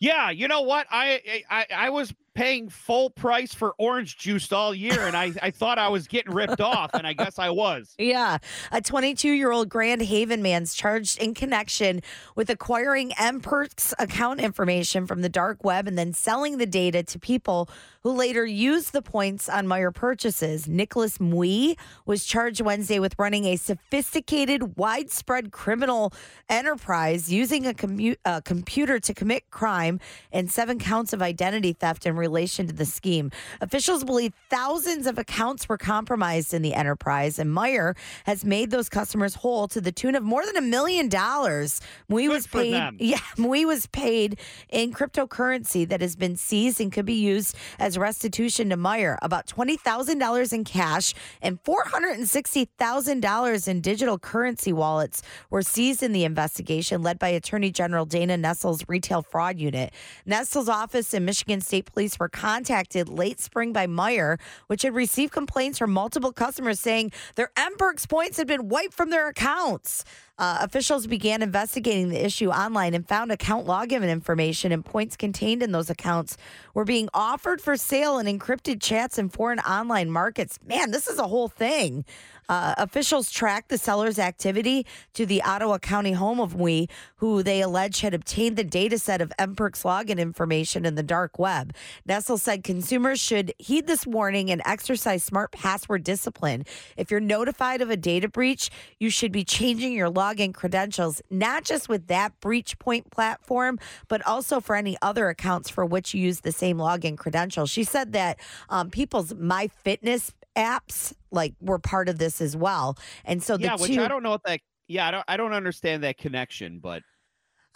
Yeah, 0.00 0.30
you 0.30 0.48
know 0.48 0.62
what? 0.62 0.86
I, 0.90 1.42
I 1.50 1.66
I 1.74 1.90
was 1.90 2.14
paying 2.32 2.70
full 2.70 3.10
price 3.10 3.52
for 3.52 3.74
orange 3.76 4.16
juice 4.16 4.50
all 4.50 4.74
year, 4.74 5.06
and 5.06 5.14
I 5.14 5.32
I 5.42 5.50
thought 5.50 5.78
I 5.78 5.88
was 5.88 6.08
getting 6.08 6.32
ripped 6.32 6.60
off, 6.60 6.92
and 6.94 7.06
I 7.06 7.12
guess 7.12 7.38
I 7.38 7.50
was. 7.50 7.94
Yeah. 7.98 8.38
A 8.72 8.80
22 8.80 9.30
year 9.30 9.52
old 9.52 9.68
Grand 9.68 10.00
Haven 10.02 10.40
man's 10.42 10.74
charged 10.74 11.20
in 11.20 11.34
connection 11.34 12.00
with 12.34 12.48
acquiring 12.48 13.10
MPerks 13.10 13.92
account 13.98 14.40
information 14.40 15.06
from 15.06 15.20
the 15.20 15.28
dark 15.28 15.62
web 15.64 15.86
and 15.86 15.98
then 15.98 16.12
selling 16.14 16.56
the 16.56 16.66
data 16.66 17.02
to 17.02 17.18
people 17.18 17.68
who 18.02 18.12
later 18.12 18.46
used 18.46 18.92
the 18.92 19.02
points 19.02 19.48
on 19.48 19.66
Meijer 19.66 19.94
purchases. 19.94 20.66
Nicholas 20.66 21.18
Mui 21.18 21.76
was 22.06 22.24
charged 22.24 22.60
Wednesday 22.62 22.98
with 22.98 23.14
running 23.18 23.44
a 23.44 23.56
sophisticated, 23.56 24.76
widespread 24.78 25.52
criminal 25.52 26.12
enterprise 26.48 27.30
using 27.30 27.66
a, 27.66 27.74
commu- 27.74 28.16
a 28.24 28.40
computer 28.40 28.98
to 28.98 29.12
commit 29.12 29.50
crime 29.50 30.00
and 30.32 30.50
seven 30.50 30.78
counts 30.78 31.12
of 31.12 31.20
identity 31.20 31.72
theft 31.74 32.06
in 32.06 32.16
relation 32.16 32.66
to 32.66 32.72
the 32.72 32.86
scheme. 32.86 33.30
Officials 33.60 34.02
believe 34.04 34.32
thousands 34.48 35.06
of 35.06 35.18
accounts 35.18 35.68
were 35.68 35.78
compromised 35.78 36.54
in 36.54 36.62
the 36.62 36.72
enterprise, 36.74 37.38
and 37.38 37.50
Meijer 37.50 37.96
has 38.24 38.44
made 38.44 38.70
those 38.70 38.88
customers 38.88 39.34
whole 39.34 39.68
to 39.68 39.80
the 39.80 39.92
tune 39.92 40.14
of 40.14 40.22
more 40.22 40.44
than 40.46 40.56
a 40.56 40.62
million 40.62 41.08
dollars. 41.08 41.80
Mui 42.10 42.26
Good 42.26 42.32
was 42.32 42.46
paid. 42.46 42.72
them. 42.72 42.96
Yeah, 43.10 43.18
Mui 43.36 43.66
was 43.66 43.86
paid 43.88 44.38
in 44.70 44.92
cryptocurrency 44.92 45.86
that 45.88 46.00
has 46.00 46.16
been 46.16 46.36
seized 46.36 46.80
and 46.80 46.90
could 46.92 47.04
be 47.06 47.14
used 47.14 47.56
as 47.78 47.89
restitution 47.98 48.70
to 48.70 48.76
Meijer. 48.76 49.16
About 49.22 49.46
twenty 49.46 49.76
thousand 49.76 50.18
dollars 50.18 50.52
in 50.52 50.64
cash 50.64 51.14
and 51.42 51.58
four 51.64 51.84
hundred 51.84 52.16
and 52.16 52.28
sixty 52.28 52.66
thousand 52.78 53.20
dollars 53.20 53.66
in 53.68 53.80
digital 53.80 54.18
currency 54.18 54.72
wallets 54.72 55.22
were 55.50 55.62
seized 55.62 56.02
in 56.02 56.12
the 56.12 56.24
investigation, 56.24 57.02
led 57.02 57.18
by 57.18 57.28
Attorney 57.28 57.70
General 57.70 58.04
Dana 58.04 58.36
Nessel's 58.36 58.84
retail 58.88 59.22
fraud 59.22 59.58
unit. 59.58 59.92
Nessel's 60.26 60.68
office 60.68 61.14
and 61.14 61.26
Michigan 61.26 61.60
State 61.60 61.86
Police 61.92 62.18
were 62.18 62.28
contacted 62.28 63.08
late 63.08 63.40
spring 63.40 63.72
by 63.72 63.86
Meijer, 63.86 64.38
which 64.66 64.82
had 64.82 64.94
received 64.94 65.32
complaints 65.32 65.78
from 65.78 65.92
multiple 65.92 66.32
customers 66.32 66.80
saying 66.80 67.12
their 67.34 67.50
MPerks 67.56 68.08
points 68.08 68.36
had 68.38 68.46
been 68.46 68.68
wiped 68.68 68.94
from 68.94 69.10
their 69.10 69.28
accounts. 69.28 70.04
Uh, 70.38 70.56
officials 70.62 71.06
began 71.06 71.42
investigating 71.42 72.08
the 72.08 72.24
issue 72.24 72.48
online 72.48 72.94
and 72.94 73.06
found 73.06 73.30
account 73.30 73.66
login 73.66 74.08
information 74.08 74.72
and 74.72 74.86
points 74.86 75.14
contained 75.14 75.62
in 75.62 75.70
those 75.70 75.90
accounts 75.90 76.38
were 76.72 76.86
being 76.86 77.10
offered 77.12 77.60
for 77.60 77.76
sale 77.80 78.18
in 78.18 78.26
encrypted 78.26 78.80
chats 78.80 79.18
in 79.18 79.28
foreign 79.28 79.58
online 79.60 80.10
markets. 80.10 80.58
Man, 80.66 80.90
this 80.90 81.08
is 81.08 81.18
a 81.18 81.26
whole 81.26 81.48
thing. 81.48 82.04
Uh, 82.48 82.74
officials 82.78 83.30
tracked 83.30 83.68
the 83.68 83.78
seller's 83.78 84.18
activity 84.18 84.86
to 85.14 85.26
the 85.26 85.42
Ottawa 85.42 85.78
County 85.78 86.12
home 86.12 86.40
of 86.40 86.54
Wee, 86.54 86.88
who 87.16 87.42
they 87.42 87.60
allege 87.60 88.00
had 88.00 88.14
obtained 88.14 88.56
the 88.56 88.64
data 88.64 88.98
set 88.98 89.20
of 89.20 89.32
MPerks 89.38 89.84
login 89.84 90.18
information 90.18 90.84
in 90.84 90.94
the 90.94 91.02
dark 91.02 91.38
web. 91.38 91.74
Nessel 92.08 92.38
said 92.38 92.64
consumers 92.64 93.20
should 93.20 93.52
heed 93.58 93.86
this 93.86 94.06
warning 94.06 94.50
and 94.50 94.62
exercise 94.64 95.22
smart 95.22 95.52
password 95.52 96.04
discipline. 96.04 96.64
If 96.96 97.10
you're 97.10 97.20
notified 97.20 97.80
of 97.82 97.90
a 97.90 97.96
data 97.96 98.28
breach, 98.28 98.70
you 98.98 99.10
should 99.10 99.32
be 99.32 99.44
changing 99.44 99.92
your 99.92 100.10
login 100.10 100.54
credentials, 100.54 101.22
not 101.30 101.64
just 101.64 101.88
with 101.88 102.06
that 102.08 102.38
breach 102.40 102.78
point 102.78 103.10
platform, 103.10 103.78
but 104.08 104.26
also 104.26 104.60
for 104.60 104.76
any 104.76 104.96
other 105.02 105.28
accounts 105.28 105.70
for 105.70 105.84
which 105.84 106.14
you 106.14 106.22
use 106.22 106.40
the 106.40 106.52
same 106.52 106.78
login 106.78 107.16
credentials. 107.16 107.70
She 107.70 107.84
said 107.84 108.12
that 108.12 108.38
um, 108.68 108.90
people's 108.90 109.34
My 109.34 109.68
Fitness 109.68 110.32
apps 110.56 111.12
like 111.30 111.54
were 111.60 111.78
part 111.78 112.08
of 112.08 112.18
this 112.18 112.40
as 112.40 112.56
well. 112.56 112.96
And 113.24 113.42
so 113.42 113.56
the 113.56 113.64
yeah, 113.64 113.76
which 113.76 113.92
two 113.94 114.02
I 114.02 114.08
don't 114.08 114.22
know 114.22 114.30
what 114.30 114.42
that. 114.44 114.60
Yeah, 114.88 115.06
I 115.08 115.10
don't. 115.10 115.24
I 115.28 115.36
don't 115.36 115.52
understand 115.52 116.02
that 116.04 116.18
connection, 116.18 116.80
but 116.80 117.02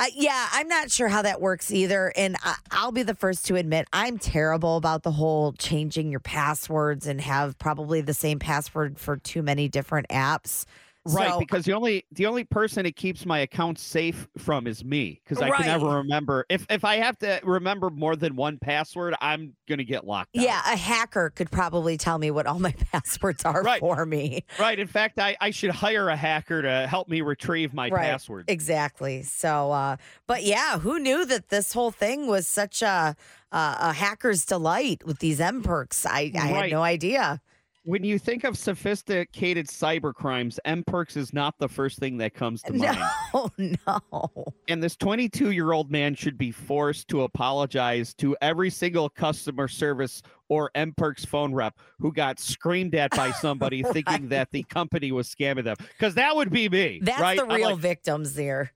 Uh, 0.00 0.06
yeah, 0.12 0.48
I'm 0.52 0.66
not 0.66 0.90
sure 0.90 1.06
how 1.08 1.22
that 1.22 1.40
works 1.40 1.70
either. 1.70 2.12
And 2.16 2.36
I, 2.42 2.56
I'll 2.72 2.90
be 2.90 3.04
the 3.04 3.14
first 3.14 3.46
to 3.46 3.54
admit 3.56 3.86
I'm 3.92 4.18
terrible 4.18 4.76
about 4.76 5.04
the 5.04 5.12
whole 5.12 5.52
changing 5.52 6.10
your 6.10 6.20
passwords 6.20 7.06
and 7.06 7.20
have 7.20 7.56
probably 7.58 8.00
the 8.00 8.14
same 8.14 8.40
password 8.40 8.98
for 8.98 9.16
too 9.16 9.42
many 9.42 9.68
different 9.68 10.08
apps. 10.08 10.64
Right, 11.06 11.28
So- 11.32 11.38
because 11.38 11.66
the 11.66 11.74
only 11.74 12.06
the 12.12 12.24
only 12.24 12.44
person 12.44 12.86
it 12.86 12.96
keeps 12.96 13.26
my 13.26 13.40
account 13.40 13.78
safe 13.78 14.26
from 14.38 14.66
is 14.66 14.82
me 14.82 15.20
because 15.22 15.42
I 15.42 15.50
can 15.50 15.66
never 15.66 15.98
remember 15.98 16.46
if 16.48 16.64
if 16.70 16.82
I 16.82 16.96
have 16.96 17.18
to 17.18 17.40
remember 17.44 17.90
more 17.90 18.16
than 18.16 18.36
one 18.36 18.56
password, 18.58 19.14
I'm 19.20 19.52
gonna 19.68 19.84
get 19.84 20.06
locked. 20.06 20.34
out. 20.36 20.42
Yeah, 20.42 20.60
a 20.66 20.76
hacker 20.76 21.28
could 21.36 21.50
probably 21.50 21.98
tell 21.98 22.16
me 22.16 22.30
what 22.30 22.46
all 22.46 22.58
my 22.58 22.72
passwords 22.92 23.44
are 23.44 23.62
Right. 23.62 23.80
for 23.80 24.06
me. 24.06 24.44
right. 24.58 24.78
In 24.78 24.86
fact, 24.86 25.18
I 25.18 25.36
I 25.42 25.50
should 25.50 25.70
hire 25.72 26.08
a 26.08 26.16
hacker 26.16 26.62
to 26.62 26.86
help 26.86 27.08
me 27.10 27.20
retrieve 27.20 27.74
my 27.74 27.90
Right. 27.90 28.02
password. 28.02 28.46
Exactly. 28.48 29.22
So, 29.24 29.72
uh, 29.72 29.96
but 30.26 30.42
yeah, 30.42 30.78
who 30.78 30.98
knew 30.98 31.26
that 31.26 31.50
this 31.50 31.74
whole 31.74 31.90
thing 31.90 32.26
was 32.28 32.46
such 32.46 32.80
a 32.80 33.14
a, 33.52 33.76
a 33.80 33.92
hacker's 33.92 34.44
delight 34.46 35.04
with 35.04 35.18
these 35.18 35.38
mPerks? 35.38 36.06
I, 36.06 36.32
I 36.34 36.46
had 36.46 36.70
no 36.70 36.82
idea. 36.82 37.40
When 37.86 38.02
you 38.02 38.18
think 38.18 38.44
of 38.44 38.56
sophisticated 38.56 39.66
cyber 39.66 40.14
crimes, 40.14 40.58
MPerks 40.66 41.18
is 41.18 41.34
not 41.34 41.58
the 41.58 41.68
first 41.68 41.98
thing 41.98 42.16
that 42.16 42.32
comes 42.32 42.62
to 42.62 42.72
mind. 42.72 42.98
No, 43.34 43.50
no. 43.58 44.30
And 44.68 44.82
this 44.82 44.96
22 44.96 45.50
year 45.50 45.72
old 45.72 45.90
man 45.90 46.14
should 46.14 46.38
be 46.38 46.50
forced 46.50 47.08
to 47.08 47.22
apologize 47.24 48.14
to 48.14 48.34
every 48.40 48.70
single 48.70 49.10
customer 49.10 49.68
service 49.68 50.22
or 50.48 50.70
MPerks 50.74 51.26
phone 51.26 51.52
rep 51.52 51.78
who 51.98 52.10
got 52.10 52.40
screamed 52.40 52.94
at 52.94 53.10
by 53.10 53.30
somebody 53.42 53.82
thinking 53.82 54.28
that 54.30 54.50
the 54.50 54.62
company 54.62 55.12
was 55.12 55.28
scamming 55.28 55.64
them. 55.64 55.76
Because 55.78 56.14
that 56.14 56.34
would 56.34 56.50
be 56.50 56.70
me. 56.70 57.00
That's 57.02 57.20
right? 57.20 57.38
the 57.38 57.44
real 57.44 57.72
like- 57.72 57.78
victims 57.80 58.32
there. 58.34 58.72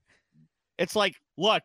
it's 0.77 0.95
like, 0.95 1.17
look, 1.39 1.63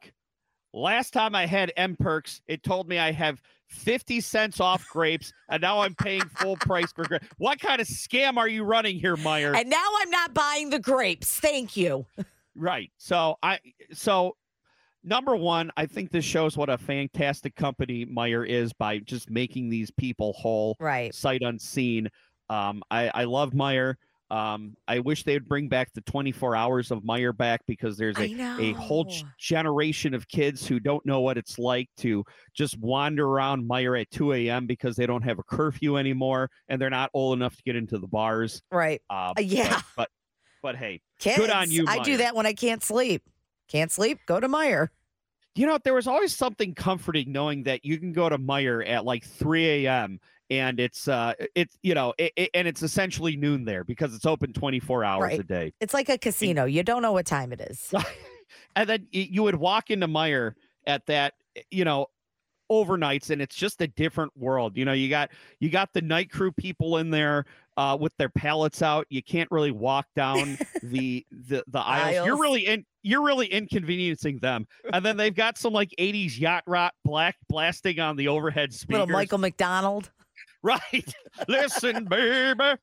last 0.73 1.13
time 1.13 1.35
I 1.35 1.45
had 1.45 1.71
mPerks, 1.77 2.41
it 2.47 2.63
told 2.63 2.87
me 2.89 2.99
I 2.99 3.11
have 3.11 3.41
50 3.67 4.21
cents 4.21 4.59
off 4.59 4.87
grapes, 4.91 5.31
and 5.49 5.61
now 5.61 5.81
I'm 5.81 5.95
paying 5.95 6.21
full 6.21 6.57
price 6.57 6.91
for 6.91 7.05
grapes. 7.05 7.27
What 7.37 7.59
kind 7.59 7.79
of 7.81 7.87
scam 7.87 8.37
are 8.37 8.47
you 8.47 8.63
running 8.63 8.99
here, 8.99 9.15
Meijer? 9.15 9.55
And 9.57 9.69
now 9.69 9.87
I'm 10.01 10.09
not 10.09 10.33
buying 10.33 10.69
the 10.69 10.79
grapes. 10.79 11.39
Thank 11.39 11.77
you. 11.77 12.05
Right. 12.55 12.91
So 12.97 13.37
I 13.41 13.59
so 13.91 14.35
number 15.03 15.35
one, 15.35 15.71
I 15.75 15.85
think 15.85 16.11
this 16.11 16.23
shows 16.25 16.55
what 16.55 16.69
a 16.69 16.77
fantastic 16.77 17.55
company 17.55 18.05
Meijer 18.05 18.47
is 18.47 18.73
by 18.73 18.99
just 18.99 19.29
making 19.29 19.69
these 19.69 19.89
people 19.91 20.33
whole, 20.33 20.77
Right. 20.79 21.13
sight 21.13 21.41
unseen. 21.41 22.09
Um, 22.49 22.83
I, 22.91 23.09
I 23.13 23.23
love 23.23 23.51
Meijer. 23.53 23.95
Um, 24.31 24.75
I 24.87 24.99
wish 24.99 25.23
they'd 25.23 25.47
bring 25.47 25.67
back 25.67 25.93
the 25.93 26.01
24 26.01 26.55
hours 26.55 26.89
of 26.91 27.03
Meijer 27.03 27.35
back 27.37 27.61
because 27.67 27.97
there's 27.97 28.17
a, 28.17 28.23
a 28.59 28.73
whole 28.73 29.03
g- 29.05 29.23
generation 29.37 30.13
of 30.15 30.27
kids 30.27 30.65
who 30.65 30.79
don't 30.79 31.05
know 31.05 31.21
what 31.21 31.37
it's 31.37 31.59
like 31.59 31.87
to 31.97 32.23
just 32.55 32.77
wander 32.79 33.27
around 33.27 33.69
Meijer 33.69 33.99
at 34.01 34.09
2 34.11 34.33
a.m. 34.33 34.65
because 34.65 34.95
they 34.95 35.05
don't 35.05 35.21
have 35.23 35.37
a 35.37 35.43
curfew 35.43 35.97
anymore 35.97 36.49
and 36.67 36.81
they're 36.81 36.89
not 36.89 37.11
old 37.13 37.37
enough 37.37 37.55
to 37.57 37.63
get 37.63 37.75
into 37.75 37.99
the 37.99 38.07
bars. 38.07 38.61
right. 38.71 39.01
Uh, 39.09 39.33
Uh, 39.37 39.41
yeah. 39.41 39.69
But, 39.69 39.83
but, 39.95 40.09
but 40.63 40.75
hey, 40.77 41.01
Kids, 41.19 41.37
Good 41.37 41.49
on 41.51 41.69
you, 41.69 41.85
I 41.87 41.99
do 41.99 42.17
that 42.17 42.35
when 42.35 42.45
I 42.45 42.53
can't 42.53 42.83
sleep. 42.83 43.21
Can't 43.67 43.91
sleep? 43.91 44.19
Go 44.25 44.39
to 44.39 44.47
Meijer. 44.47 44.87
You 45.55 45.67
know, 45.67 45.77
there 45.83 45.93
was 45.93 46.07
always 46.07 46.35
something 46.35 46.73
comforting 46.73 47.31
knowing 47.31 47.63
that 47.63 47.85
you 47.85 47.99
can 47.99 48.11
go 48.13 48.27
to 48.27 48.39
Meijer 48.39 48.87
at 48.89 49.05
like 49.05 49.23
3 49.23 49.85
a.m. 49.85 50.19
and 50.59 50.79
it's 50.79 51.07
uh 51.07 51.33
it's 51.55 51.77
you 51.81 51.93
know 51.93 52.13
it, 52.17 52.31
it- 52.35 52.49
and 52.53 52.67
it's 52.67 52.83
essentially 52.83 53.35
noon 53.35 53.65
there 53.65 53.83
because 53.83 54.13
it's 54.15 54.25
open 54.25 54.53
24 54.53 55.03
hours 55.03 55.21
Right. 55.23 55.39
a 55.39 55.43
day. 55.43 55.73
It's 55.79 55.93
like 55.93 56.09
a 56.09 56.17
casino. 56.17 56.65
You 56.65 56.83
don't 56.83 57.01
know 57.01 57.11
what 57.13 57.25
time 57.25 57.51
it 57.53 57.61
is. 57.61 57.93
and 58.75 58.87
then 58.89 59.07
you 59.11 59.43
would 59.43 59.55
walk 59.55 59.89
into 59.89 60.07
Meijer 60.07 60.53
at 60.85 61.05
that 61.07 61.33
you 61.71 61.83
know 61.85 62.07
overnights 62.71 63.29
and 63.29 63.41
it's 63.41 63.55
just 63.55 63.81
a 63.81 63.87
different 63.87 64.35
world. 64.37 64.77
You 64.77 64.85
know, 64.85 64.93
you 64.93 65.09
got 65.09 65.31
you 65.59 65.69
got 65.69 65.89
the 65.93 66.01
night 66.01 66.31
crew 66.31 66.51
people 66.51 66.97
in 66.97 67.09
there 67.09 67.45
uh 67.77 67.97
with 67.99 68.15
their 68.17 68.29
pallets 68.29 68.81
out. 68.81 69.05
You 69.09 69.21
can't 69.21 69.49
really 69.51 69.71
walk 69.71 70.07
down 70.15 70.57
the 70.81 71.25
the 71.31 71.63
the 71.67 71.79
aisles. 71.79 72.25
You're 72.25 72.39
really 72.39 72.65
in 72.67 72.85
you're 73.03 73.23
really 73.23 73.47
inconveniencing 73.47 74.39
them. 74.39 74.65
And 74.93 75.03
then 75.05 75.17
they've 75.17 75.35
got 75.35 75.57
some 75.57 75.73
like 75.73 75.93
80s 75.99 76.39
yacht 76.39 76.63
rock 76.65 76.93
black 77.03 77.35
blasting 77.49 77.99
on 77.99 78.15
the 78.15 78.29
overhead 78.29 78.73
speakers. 78.73 79.01
Little 79.01 79.07
Michael 79.13 79.39
McDonald. 79.39 80.09
Right. 80.63 81.13
Listen, 81.47 82.05
baby. 82.05 82.75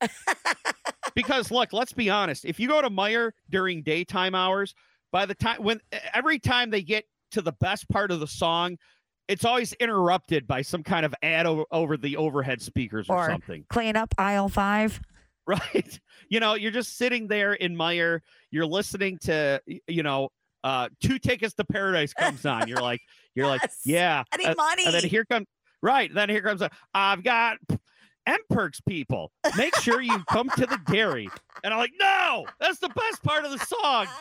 because 1.15 1.51
look, 1.51 1.73
let's 1.73 1.93
be 1.93 2.11
honest. 2.11 2.45
If 2.45 2.61
you 2.61 2.69
go 2.69 2.83
to 2.83 2.91
Meijer 2.91 3.33
during 3.51 3.83
daytime 3.83 4.35
hours, 4.35 4.75
by 5.13 5.27
the 5.27 5.35
time 5.35 5.63
when 5.63 5.81
every 6.15 6.39
time 6.39 6.71
they 6.71 6.83
get 6.83 7.05
to 7.33 7.43
the 7.43 7.53
best 7.53 7.89
part 7.89 8.11
of 8.11 8.21
the 8.21 8.27
song, 8.27 8.77
it's 9.29 9.45
always 9.45 9.73
interrupted 9.75 10.47
by 10.47 10.63
some 10.63 10.83
kind 10.83 11.07
of 11.07 11.15
ad 11.23 11.47
over, 11.47 11.65
over 11.71 11.97
the 11.97 12.17
overhead 12.17 12.61
speakers 12.61 13.09
or, 13.09 13.17
Or- 13.17 13.31
something. 13.31 13.65
Clean 13.71 13.97
up 13.97 14.15
aisle 14.19 14.49
five. 14.49 15.01
Right. 15.47 15.99
You 16.29 16.39
know, 16.39 16.55
you're 16.55 16.71
just 16.71 16.97
sitting 16.97 17.27
there 17.27 17.55
in 17.55 17.75
Meijer, 17.75 18.21
you're 18.53 18.67
listening 18.67 19.19
to 19.23 19.61
you 19.89 20.05
know, 20.05 20.29
uh 20.63 20.91
two 21.03 21.19
tickets 21.19 21.55
to 21.55 21.65
paradise 21.65 22.13
comes 22.13 22.47
on. 22.47 22.69
You're 22.69 22.81
like, 22.83 23.01
you're 23.35 23.49
like, 23.49 23.63
yeah. 23.85 24.23
I 24.31 24.37
need 24.37 24.47
And- 24.49 24.57
money. 24.57 24.85
and 24.87 24.95
then 24.95 25.03
here 25.05 25.25
comes 25.25 25.47
right. 25.83 26.13
Then 26.13 26.29
here 26.29 26.43
comes 26.43 26.63
a 26.63 26.71
I've 26.95 27.23
got 27.23 27.59
mPerks 28.29 28.81
people. 28.87 29.33
Make 29.57 29.77
sure 29.77 30.01
you 30.01 30.23
come 30.31 30.51
to 30.51 30.67
the 30.67 30.79
dairy. 30.87 31.29
And 31.65 31.75
I'm 31.75 31.81
like, 31.81 31.93
no, 31.99 32.47
that's 32.61 32.79
the 32.79 32.89
best 32.89 33.23
part 33.23 33.45
of 33.45 33.51
the 33.51 33.59
song. 33.59 34.07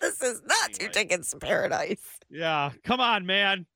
This 0.00 0.22
is 0.22 0.42
not 0.44 0.74
two 0.74 0.88
tickets 0.90 1.30
to 1.30 1.38
paradise. 1.38 2.02
Yeah, 2.30 2.70
come 2.84 3.00
on, 3.00 3.26
man. 3.26 3.66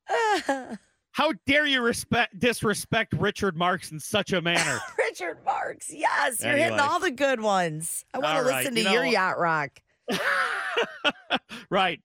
How 1.13 1.33
dare 1.47 1.67
you 1.67 1.83
respect 1.83 2.39
disrespect 2.39 3.15
Richard 3.15 3.57
Marx 3.57 3.91
in 3.91 3.99
such 3.99 4.33
a 4.33 4.41
manner? 4.41 4.79
Richard 4.99 5.39
Marx. 5.45 5.91
Yes, 5.91 6.43
you're 6.45 6.57
hitting 6.57 6.79
all 6.79 7.01
the 7.01 7.11
good 7.11 7.41
ones. 7.41 8.05
I 8.15 8.19
want 8.19 8.39
to 8.39 8.45
right, 8.45 8.59
listen 8.59 8.77
you 8.77 8.85
to 8.85 8.91
your 8.91 9.05
yacht 9.05 9.39
rock. 9.39 9.71
right. 11.71 12.01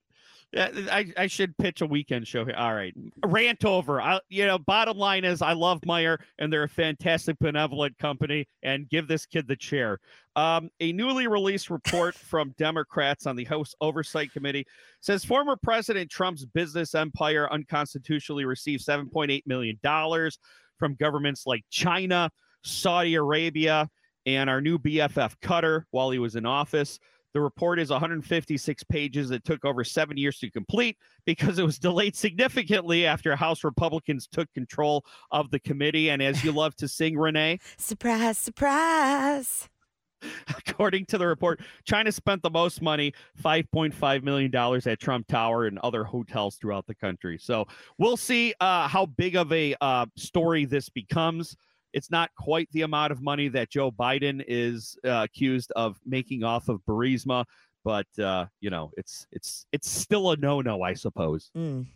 I, 0.57 1.13
I 1.17 1.27
should 1.27 1.57
pitch 1.57 1.81
a 1.81 1.85
weekend 1.85 2.27
show 2.27 2.45
here. 2.45 2.55
All 2.55 2.73
right. 2.73 2.93
Rant 3.25 3.65
over. 3.65 4.01
I 4.01 4.19
you 4.29 4.45
know, 4.45 4.57
bottom 4.57 4.97
line 4.97 5.23
is 5.23 5.41
I 5.41 5.53
love 5.53 5.81
Meijer 5.81 6.19
and 6.39 6.51
they're 6.51 6.63
a 6.63 6.69
fantastic 6.69 7.37
benevolent 7.39 7.97
company 7.97 8.47
and 8.63 8.89
give 8.89 9.07
this 9.07 9.25
kid 9.25 9.47
the 9.47 9.55
chair. 9.55 9.99
Um, 10.35 10.69
a 10.79 10.91
newly 10.93 11.27
released 11.27 11.69
report 11.69 12.15
from 12.15 12.53
Democrats 12.57 13.25
on 13.25 13.35
the 13.35 13.45
House 13.45 13.75
Oversight 13.81 14.31
Committee 14.31 14.65
says 15.01 15.23
former 15.23 15.55
President 15.55 16.09
Trump's 16.09 16.45
business 16.45 16.95
empire 16.95 17.51
unconstitutionally 17.51 18.45
received 18.45 18.85
$7.8 18.85 19.43
million 19.45 19.79
from 20.77 20.95
governments 20.95 21.45
like 21.45 21.63
China, 21.69 22.29
Saudi 22.63 23.15
Arabia, 23.15 23.89
and 24.25 24.49
our 24.49 24.61
new 24.61 24.77
BFF 24.77 25.35
Qatar 25.41 25.83
while 25.91 26.11
he 26.11 26.19
was 26.19 26.35
in 26.35 26.45
office. 26.45 26.99
The 27.37 27.41
report 27.41 27.77
is 27.77 27.91
156 27.91 28.83
pages. 28.85 29.29
It 29.29 29.43
took 29.43 29.63
over 29.63 29.83
seven 29.83 30.17
years 30.17 30.39
to 30.39 30.49
complete 30.49 30.97
because 31.23 31.59
it 31.59 31.63
was 31.63 31.77
delayed 31.77 32.15
significantly 32.15 33.05
after 33.05 33.35
House 33.35 33.63
Republicans 33.63 34.25
took 34.25 34.51
control 34.55 35.05
of 35.29 35.51
the 35.51 35.59
committee. 35.59 36.09
And 36.09 36.19
as 36.19 36.43
you 36.43 36.51
love 36.51 36.75
to 36.77 36.87
sing, 36.87 37.15
Renee, 37.15 37.59
Surprise, 37.77 38.39
surprise. 38.39 39.69
according 40.47 41.05
to 41.05 41.19
the 41.19 41.27
report, 41.27 41.61
China 41.85 42.11
spent 42.11 42.41
the 42.41 42.49
most 42.49 42.81
money, 42.81 43.13
$5.5 43.39 44.23
million 44.23 44.55
at 44.87 44.99
Trump 44.99 45.27
Tower 45.27 45.67
and 45.67 45.77
other 45.83 46.03
hotels 46.03 46.55
throughout 46.55 46.87
the 46.87 46.95
country. 46.95 47.37
So 47.39 47.67
we'll 47.99 48.17
see 48.17 48.55
uh, 48.59 48.87
how 48.87 49.05
big 49.05 49.35
of 49.35 49.53
a 49.53 49.75
uh, 49.79 50.07
story 50.15 50.65
this 50.65 50.89
becomes. 50.89 51.55
It's 51.93 52.11
not 52.11 52.29
quite 52.37 52.69
the 52.71 52.83
amount 52.83 53.11
of 53.11 53.21
money 53.21 53.47
that 53.49 53.69
Joe 53.69 53.91
Biden 53.91 54.43
is 54.47 54.97
uh, 55.05 55.25
accused 55.25 55.71
of 55.75 55.97
making 56.05 56.43
off 56.43 56.69
of 56.69 56.81
Burisma, 56.87 57.45
but 57.83 58.07
uh, 58.21 58.45
you 58.59 58.69
know, 58.69 58.91
it's 58.97 59.25
it's 59.31 59.65
it's 59.71 59.89
still 59.89 60.31
a 60.31 60.37
no-no, 60.37 60.81
I 60.81 60.93
suppose. 60.93 61.49
Mm. 61.55 61.87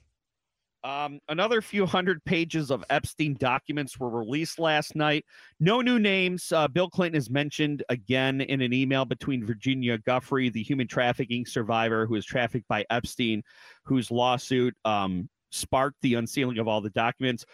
Um, 0.83 1.19
another 1.29 1.61
few 1.61 1.85
hundred 1.85 2.23
pages 2.25 2.71
of 2.71 2.83
Epstein 2.89 3.35
documents 3.35 3.99
were 3.99 4.09
released 4.09 4.57
last 4.57 4.95
night. 4.95 5.25
No 5.59 5.81
new 5.81 5.99
names. 5.99 6.51
Uh, 6.51 6.67
Bill 6.67 6.89
Clinton 6.89 7.17
is 7.17 7.29
mentioned 7.29 7.83
again 7.89 8.41
in 8.41 8.61
an 8.61 8.73
email 8.73 9.05
between 9.05 9.45
Virginia 9.45 9.99
Guffrey, 9.99 10.49
the 10.49 10.63
human 10.63 10.87
trafficking 10.87 11.45
survivor 11.45 12.07
who 12.07 12.13
was 12.13 12.25
trafficked 12.25 12.67
by 12.67 12.83
Epstein, 12.89 13.43
whose 13.85 14.09
lawsuit 14.09 14.75
um, 14.83 15.29
sparked 15.51 15.97
the 16.01 16.15
unsealing 16.15 16.57
of 16.57 16.67
all 16.67 16.81
the 16.81 16.89
documents. 16.89 17.45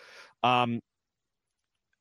Um, 0.44 0.80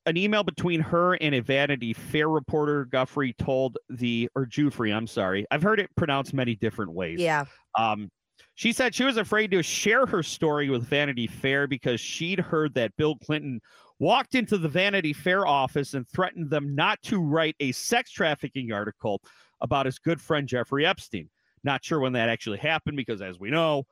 an 0.07 0.16
email 0.16 0.45
between 0.45 0.81
her 0.81 1.14
and 1.14 1.35
a 1.35 1.40
Vanity 1.40 1.92
Fair 1.92 2.29
reporter, 2.29 2.85
Guffrey 2.85 3.35
told 3.35 3.77
the, 3.90 4.29
or 4.35 4.47
Jufrey, 4.47 4.95
I'm 4.95 5.07
sorry. 5.07 5.45
I've 5.51 5.62
heard 5.62 5.81
it 5.81 5.90
pronounced 5.97 6.33
many 6.33 6.55
different 6.55 6.92
ways. 6.92 7.21
Yeah. 7.21 7.45
Um, 7.77 8.09
she 8.55 8.73
said 8.73 8.95
she 8.95 9.05
was 9.05 9.16
afraid 9.16 9.51
to 9.51 9.62
share 9.62 10.07
her 10.07 10.23
story 10.23 10.71
with 10.71 10.87
Vanity 10.88 11.27
Fair 11.27 11.66
because 11.66 12.01
she'd 12.01 12.38
heard 12.38 12.73
that 12.75 12.97
Bill 12.97 13.16
Clinton 13.16 13.61
walked 13.99 14.35
into 14.35 14.57
the 14.59 14.69
Vanity 14.69 15.12
Fair 15.12 15.47
office 15.47 15.95
and 15.95 16.09
threatened 16.09 16.51
them 16.51 16.75
not 16.75 17.03
to 17.03 17.21
write 17.21 17.57
a 17.61 17.73
sex 17.73 18.11
trafficking 18.11 18.73
article 18.73 19.21
about 19.61 19.87
his 19.87 19.99
good 19.99 20.21
friend 20.21 20.47
Jeffrey 20.49 20.87
Epstein. 20.87 21.29
Not 21.64 21.85
sure 21.85 21.99
when 22.01 22.12
that 22.12 22.29
actually 22.29 22.59
happened 22.59 22.97
because, 22.97 23.21
as 23.21 23.40
we 23.40 23.51
know, 23.51 23.85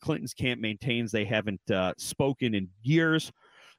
Clinton's 0.00 0.34
camp 0.34 0.60
maintains 0.60 1.10
they 1.10 1.24
haven't 1.24 1.70
uh, 1.70 1.92
spoken 1.98 2.54
in 2.54 2.68
years. 2.82 3.32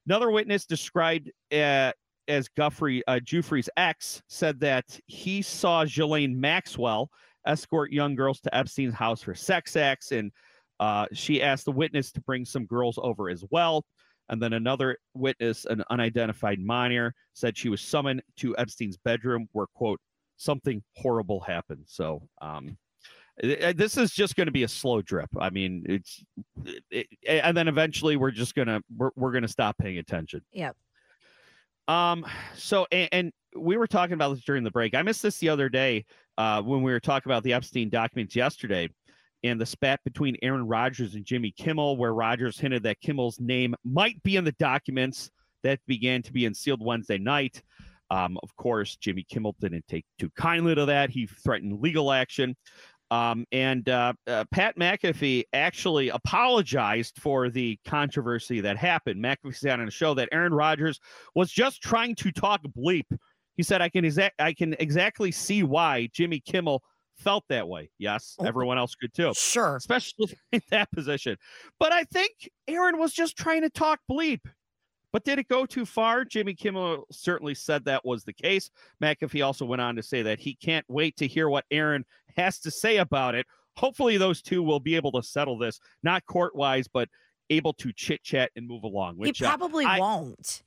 Another 0.07 0.31
witness 0.31 0.65
described 0.65 1.31
uh, 1.51 1.91
as 2.27 2.47
Guffrey, 2.49 3.03
uh, 3.07 3.19
Jufrey's 3.23 3.69
ex, 3.77 4.21
said 4.27 4.59
that 4.61 4.99
he 5.07 5.41
saw 5.41 5.85
Ghislaine 5.85 6.39
Maxwell 6.39 7.09
escort 7.45 7.91
young 7.91 8.15
girls 8.15 8.39
to 8.41 8.55
Epstein's 8.55 8.93
house 8.93 9.21
for 9.21 9.35
sex 9.35 9.75
acts, 9.75 10.11
and 10.11 10.31
uh, 10.79 11.05
she 11.13 11.41
asked 11.41 11.65
the 11.65 11.71
witness 11.71 12.11
to 12.11 12.21
bring 12.21 12.45
some 12.45 12.65
girls 12.65 12.97
over 13.01 13.29
as 13.29 13.43
well. 13.51 13.85
And 14.29 14.41
then 14.41 14.53
another 14.53 14.97
witness, 15.13 15.65
an 15.65 15.83
unidentified 15.89 16.59
minor, 16.59 17.13
said 17.33 17.57
she 17.57 17.69
was 17.69 17.81
summoned 17.81 18.23
to 18.37 18.55
Epstein's 18.57 18.97
bedroom 18.97 19.47
where, 19.51 19.67
quote, 19.75 19.99
something 20.37 20.81
horrible 20.95 21.39
happened. 21.41 21.83
So, 21.85 22.27
um, 22.41 22.77
this 23.41 23.97
is 23.97 24.11
just 24.11 24.35
going 24.35 24.45
to 24.45 24.51
be 24.51 24.63
a 24.63 24.67
slow 24.67 25.01
drip. 25.01 25.29
I 25.39 25.49
mean, 25.49 25.83
it's, 25.87 26.23
it, 26.91 27.07
and 27.27 27.57
then 27.57 27.67
eventually 27.67 28.15
we're 28.15 28.31
just 28.31 28.53
gonna 28.55 28.81
we're, 28.95 29.09
we're 29.15 29.31
gonna 29.31 29.47
stop 29.47 29.77
paying 29.77 29.97
attention. 29.97 30.41
Yep. 30.51 30.75
Um. 31.87 32.25
So, 32.55 32.85
and, 32.91 33.09
and 33.11 33.31
we 33.57 33.77
were 33.77 33.87
talking 33.87 34.13
about 34.13 34.35
this 34.35 34.43
during 34.43 34.63
the 34.63 34.71
break. 34.71 34.93
I 34.93 35.01
missed 35.01 35.23
this 35.23 35.39
the 35.39 35.49
other 35.49 35.69
day 35.69 36.05
uh, 36.37 36.61
when 36.61 36.83
we 36.83 36.91
were 36.91 36.99
talking 36.99 37.31
about 37.31 37.43
the 37.43 37.53
Epstein 37.53 37.89
documents 37.89 38.35
yesterday 38.35 38.89
and 39.43 39.59
the 39.59 39.65
spat 39.65 39.99
between 40.03 40.37
Aaron 40.43 40.67
Rodgers 40.67 41.15
and 41.15 41.25
Jimmy 41.25 41.51
Kimmel, 41.51 41.97
where 41.97 42.13
Rodgers 42.13 42.59
hinted 42.59 42.83
that 42.83 43.01
Kimmel's 43.01 43.39
name 43.39 43.75
might 43.83 44.21
be 44.23 44.35
in 44.35 44.43
the 44.43 44.51
documents 44.53 45.31
that 45.63 45.79
began 45.87 46.21
to 46.21 46.31
be 46.31 46.45
unsealed 46.45 46.83
Wednesday 46.83 47.17
night. 47.17 47.61
Um, 48.11 48.37
of 48.43 48.55
course, 48.55 48.97
Jimmy 48.97 49.25
Kimmel 49.27 49.55
didn't 49.59 49.87
take 49.87 50.05
too 50.19 50.29
kindly 50.35 50.75
to 50.75 50.85
that. 50.85 51.09
He 51.09 51.27
threatened 51.27 51.81
legal 51.81 52.11
action. 52.11 52.55
Um, 53.11 53.45
and 53.51 53.87
uh, 53.89 54.13
uh, 54.25 54.45
Pat 54.51 54.77
McAfee 54.77 55.43
actually 55.53 56.09
apologized 56.09 57.17
for 57.19 57.49
the 57.49 57.77
controversy 57.85 58.61
that 58.61 58.77
happened. 58.77 59.23
McAfee 59.23 59.55
said 59.55 59.79
on 59.79 59.87
a 59.87 59.91
show 59.91 60.13
that 60.15 60.29
Aaron 60.31 60.53
Rodgers 60.53 60.99
was 61.35 61.51
just 61.51 61.81
trying 61.83 62.15
to 62.15 62.31
talk 62.31 62.61
bleep. 62.75 63.05
He 63.57 63.63
said, 63.63 63.81
"I 63.81 63.89
can 63.89 64.05
exa- 64.05 64.31
I 64.39 64.53
can 64.53 64.73
exactly 64.79 65.29
see 65.31 65.61
why 65.61 66.09
Jimmy 66.13 66.39
Kimmel 66.39 66.81
felt 67.17 67.43
that 67.49 67.67
way. 67.67 67.91
Yes, 67.99 68.35
Oh. 68.39 68.45
everyone 68.45 68.77
else 68.79 68.95
could 68.95 69.13
too, 69.13 69.33
Sure. 69.35 69.75
especially 69.75 70.33
in 70.53 70.61
that 70.71 70.89
position. 70.91 71.37
But 71.79 71.91
I 71.91 72.05
think 72.05 72.49
Aaron 72.67 72.97
was 72.97 73.13
just 73.13 73.37
trying 73.37 73.61
to 73.61 73.69
talk 73.69 73.99
bleep. 74.09 74.39
But 75.13 75.25
did 75.25 75.39
it 75.39 75.47
go 75.47 75.65
too 75.65 75.85
far? 75.85 76.23
Jimmy 76.23 76.53
Kimmel 76.53 77.05
certainly 77.11 77.53
said 77.53 77.83
that 77.85 78.05
was 78.05 78.23
the 78.23 78.33
case. 78.33 78.69
McAfee 79.03 79.45
also 79.45 79.65
went 79.65 79.81
on 79.81 79.95
to 79.97 80.03
say 80.03 80.21
that 80.21 80.39
he 80.39 80.55
can't 80.55 80.85
wait 80.87 81.17
to 81.17 81.27
hear 81.27 81.49
what 81.49 81.65
Aaron 81.71 82.05
has 82.37 82.59
to 82.59 82.71
say 82.71 82.97
about 82.97 83.35
it. 83.35 83.45
Hopefully, 83.77 84.17
those 84.17 84.41
two 84.41 84.63
will 84.63 84.79
be 84.79 84.95
able 84.95 85.11
to 85.13 85.23
settle 85.23 85.57
this, 85.57 85.79
not 86.03 86.25
court 86.25 86.55
wise, 86.55 86.87
but 86.87 87.09
able 87.49 87.73
to 87.73 87.91
chit 87.93 88.23
chat 88.23 88.51
and 88.55 88.67
move 88.67 88.83
along. 88.83 89.15
He 89.15 89.21
Which 89.21 89.41
uh, 89.41 89.47
probably 89.49 89.85
I- 89.85 89.99
won't. 89.99 90.63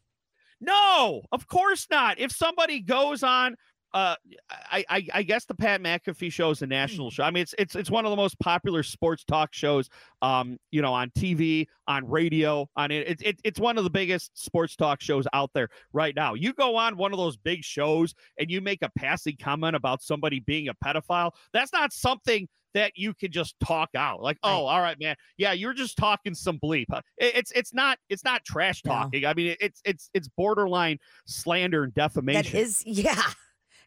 no, 0.60 1.22
of 1.32 1.46
course 1.46 1.86
not. 1.90 2.18
If 2.18 2.32
somebody 2.32 2.80
goes 2.80 3.22
on, 3.22 3.56
uh, 3.94 4.16
I, 4.50 4.84
I, 4.88 5.06
I 5.14 5.22
guess 5.22 5.44
the 5.44 5.54
Pat 5.54 5.80
McAfee 5.80 6.32
show 6.32 6.50
is 6.50 6.62
a 6.62 6.66
national 6.66 7.10
show. 7.12 7.22
I 7.22 7.30
mean, 7.30 7.42
it's 7.42 7.54
it's 7.56 7.76
it's 7.76 7.90
one 7.90 8.04
of 8.04 8.10
the 8.10 8.16
most 8.16 8.38
popular 8.40 8.82
sports 8.82 9.24
talk 9.24 9.54
shows, 9.54 9.88
um, 10.20 10.58
you 10.72 10.82
know, 10.82 10.92
on 10.92 11.10
TV, 11.10 11.66
on 11.86 12.06
radio, 12.08 12.68
on 12.76 12.90
it. 12.90 13.06
It's 13.08 13.22
it, 13.22 13.40
it's 13.44 13.60
one 13.60 13.78
of 13.78 13.84
the 13.84 13.90
biggest 13.90 14.32
sports 14.34 14.74
talk 14.74 15.00
shows 15.00 15.26
out 15.32 15.50
there 15.54 15.68
right 15.92 16.14
now. 16.16 16.34
You 16.34 16.52
go 16.52 16.74
on 16.76 16.96
one 16.96 17.12
of 17.12 17.18
those 17.18 17.36
big 17.36 17.62
shows 17.62 18.14
and 18.36 18.50
you 18.50 18.60
make 18.60 18.82
a 18.82 18.90
passing 18.98 19.36
comment 19.40 19.76
about 19.76 20.02
somebody 20.02 20.40
being 20.40 20.68
a 20.68 20.74
pedophile. 20.84 21.30
That's 21.52 21.72
not 21.72 21.92
something 21.92 22.48
that 22.74 22.92
you 22.96 23.14
can 23.14 23.30
just 23.30 23.54
talk 23.60 23.90
out 23.94 24.20
like, 24.20 24.36
Right. 24.44 24.50
oh, 24.52 24.66
all 24.66 24.80
right, 24.80 24.98
man, 24.98 25.14
yeah, 25.36 25.52
you're 25.52 25.72
just 25.72 25.96
talking 25.96 26.34
some 26.34 26.58
bleep. 26.58 26.86
Uh, 26.92 27.00
it's 27.18 27.52
it's 27.52 27.72
not 27.72 27.98
it's 28.08 28.24
not 28.24 28.44
trash 28.44 28.82
talking. 28.82 29.24
I 29.24 29.34
mean, 29.34 29.54
it's 29.60 29.80
it's 29.84 30.10
it's 30.12 30.26
borderline 30.36 30.98
slander 31.26 31.84
and 31.84 31.94
defamation. 31.94 32.52
That 32.52 32.58
is, 32.58 32.82
yeah. 32.86 33.22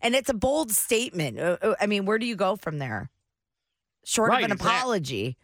And 0.01 0.15
it's 0.15 0.29
a 0.29 0.33
bold 0.33 0.71
statement. 0.71 1.39
Uh, 1.39 1.57
uh, 1.61 1.75
I 1.81 1.87
mean, 1.87 2.05
where 2.05 2.19
do 2.19 2.25
you 2.25 2.35
go 2.35 2.55
from 2.55 2.77
there? 2.77 3.09
Short 4.05 4.29
Right, 4.29 4.43
of 4.45 4.51
an 4.51 4.57
apology. 4.57 5.37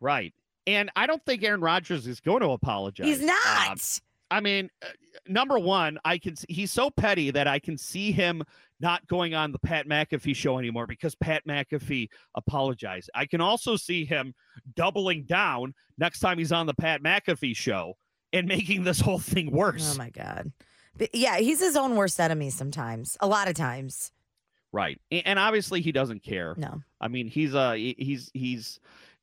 right. 0.00 0.34
And 0.66 0.90
I 0.94 1.06
don't 1.06 1.24
think 1.26 1.42
Aaron 1.42 1.60
Rodgers 1.60 2.06
is 2.06 2.20
going 2.20 2.40
to 2.40 2.50
apologize. 2.50 3.06
He's 3.06 3.20
Um, 3.20 3.26
not. 3.26 4.00
I 4.30 4.40
mean, 4.40 4.70
uh, 4.80 4.86
number 5.26 5.58
one, 5.58 5.98
I 6.04 6.18
can. 6.18 6.32
s- 6.32 6.46
He's 6.48 6.70
so 6.70 6.88
petty 6.90 7.30
that 7.32 7.48
I 7.48 7.58
can 7.58 7.76
see 7.76 8.12
him 8.12 8.42
not 8.80 9.04
going 9.08 9.34
on 9.34 9.50
the 9.52 9.58
Pat 9.58 9.86
McAfee 9.88 10.36
show 10.36 10.58
anymore 10.58 10.86
because 10.86 11.14
Pat 11.16 11.44
McAfee 11.48 12.08
apologized. 12.36 13.10
I 13.14 13.26
can 13.26 13.40
also 13.40 13.76
see 13.76 14.04
him 14.04 14.34
doubling 14.74 15.24
down 15.24 15.74
next 15.98 16.20
time 16.20 16.38
he's 16.38 16.52
on 16.52 16.66
the 16.66 16.74
Pat 16.74 17.02
McAfee 17.02 17.56
show 17.56 17.96
and 18.32 18.46
making 18.46 18.84
this 18.84 19.00
whole 19.00 19.18
thing 19.18 19.50
worse. 19.50 19.92
oh 19.94 19.98
my 19.98 20.10
God. 20.10 20.52
But 20.96 21.14
yeah, 21.14 21.38
he's 21.38 21.60
his 21.60 21.76
own 21.76 21.96
worst 21.96 22.20
enemy 22.20 22.50
sometimes. 22.50 23.16
A 23.20 23.26
lot 23.26 23.48
of 23.48 23.54
times. 23.54 24.12
right. 24.72 25.00
And 25.10 25.38
obviously, 25.38 25.80
he 25.80 25.92
doesn't 25.92 26.22
care. 26.22 26.54
No. 26.56 26.82
I 27.00 27.08
mean, 27.08 27.26
he's 27.28 27.54
a 27.54 27.76
he's 27.76 28.30
he's 28.34 28.78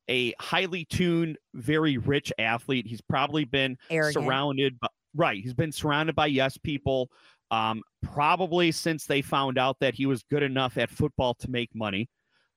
a 0.09 0.33
highly 0.39 0.85
tuned, 0.85 1.37
very 1.53 1.97
rich 1.97 2.33
athlete. 2.39 2.87
He's 2.87 3.01
probably 3.01 3.45
been 3.45 3.77
Arrogant. 3.89 4.25
surrounded 4.25 4.79
by 4.79 4.87
right. 5.15 5.41
He's 5.41 5.53
been 5.53 5.71
surrounded 5.71 6.15
by 6.15 6.27
yes 6.27 6.57
people. 6.57 7.11
Um, 7.51 7.81
probably 8.03 8.71
since 8.71 9.05
they 9.05 9.21
found 9.23 9.57
out 9.57 9.77
that 9.79 9.95
he 9.95 10.05
was 10.05 10.23
good 10.23 10.43
enough 10.43 10.77
at 10.77 10.89
football 10.91 11.33
to 11.35 11.49
make 11.49 11.73
money, 11.73 12.07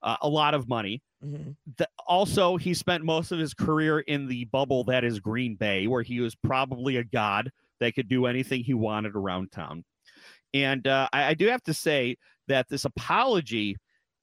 uh, 0.03 0.17
a 0.21 0.29
lot 0.29 0.53
of 0.55 0.69
money. 0.69 1.03
Mhm. 1.25 1.57
The, 1.79 1.89
also, 2.07 2.57
he 2.59 2.75
spent 2.75 3.03
most 3.05 3.33
of 3.33 3.39
his 3.39 3.55
career 3.55 4.01
in 4.01 4.27
the 4.27 4.45
bubble 4.47 4.85
that 4.85 5.03
is 5.05 5.19
Green 5.19 5.55
Bay, 5.55 5.87
where 5.87 6.03
he 6.03 6.21
was 6.21 6.35
probably 6.35 6.97
a 6.97 7.05
god 7.05 7.51
that 7.83 7.95
could 7.95 8.09
do 8.09 8.27
anything 8.27 8.63
he 8.65 8.75
wanted 8.75 9.15
around 9.15 9.53
town. 9.53 9.85
And 10.55 10.87
uh, 10.87 11.09
I, 11.13 11.25
I 11.29 11.35
do 11.35 11.47
have 11.49 11.63
to 11.65 11.75
say 11.75 12.17
that 12.49 12.69
this 12.69 12.85
apology, 12.85 13.77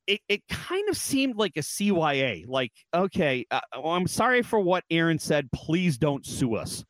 it, 0.08 0.22
it 0.28 0.42
kind 0.50 0.88
of 0.90 0.98
seemed 0.98 1.36
like 1.36 1.54
a 1.58 1.62
CYA. 1.62 2.46
Like, 2.48 2.72
okay, 2.94 3.46
uh, 3.52 3.62
well, 3.76 3.94
I'm 3.94 4.08
sorry 4.08 4.42
for 4.42 4.60
what 4.60 4.84
Aaron 4.90 5.20
said. 5.20 5.50
Please 5.52 5.98
don't 5.98 6.26
sue 6.26 6.56
us. 6.56 6.84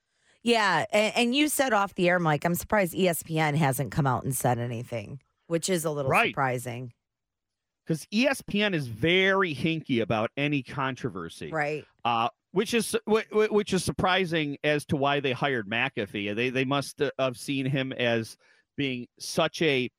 Yeah. 0.44 0.86
And, 0.92 1.14
and 1.16 1.36
you 1.36 1.50
said 1.50 1.74
off 1.74 1.96
the 1.96 2.10
air, 2.10 2.20
Mike, 2.20 2.46
I'm 2.46 2.56
surprised 2.56 2.94
ESPN 2.94 3.56
hasn't 3.56 3.92
come 3.92 4.08
out 4.08 4.24
and 4.24 4.36
said 4.36 4.58
anything, 4.60 5.20
which 5.48 5.70
is 5.70 5.86
a 5.86 5.92
little 5.92 6.12
Right. 6.12 6.32
surprising. 6.32 6.94
Because 7.86 8.06
ESPN 8.14 8.74
is 8.76 8.88
very 8.88 9.56
hinky 9.56 10.02
about 10.02 10.30
any 10.38 10.62
controversy. 10.64 11.50
Right. 11.52 11.86
uh, 12.06 12.30
which 12.52 12.74
is 12.74 12.96
wh- 13.10 13.22
wh- 13.32 13.52
which 13.52 13.74
is 13.74 13.84
surprising 13.84 14.58
as 14.64 14.86
to 14.86 14.96
why 14.96 15.20
they 15.20 15.32
hired 15.32 15.70
McAfee. 15.70 16.36
They 16.36 16.50
they 16.50 16.66
must 16.66 17.02
have 17.18 17.38
seen 17.38 17.66
him 17.66 17.92
as 17.94 18.38
being 18.78 19.08
such 19.20 19.62
a 19.62 19.90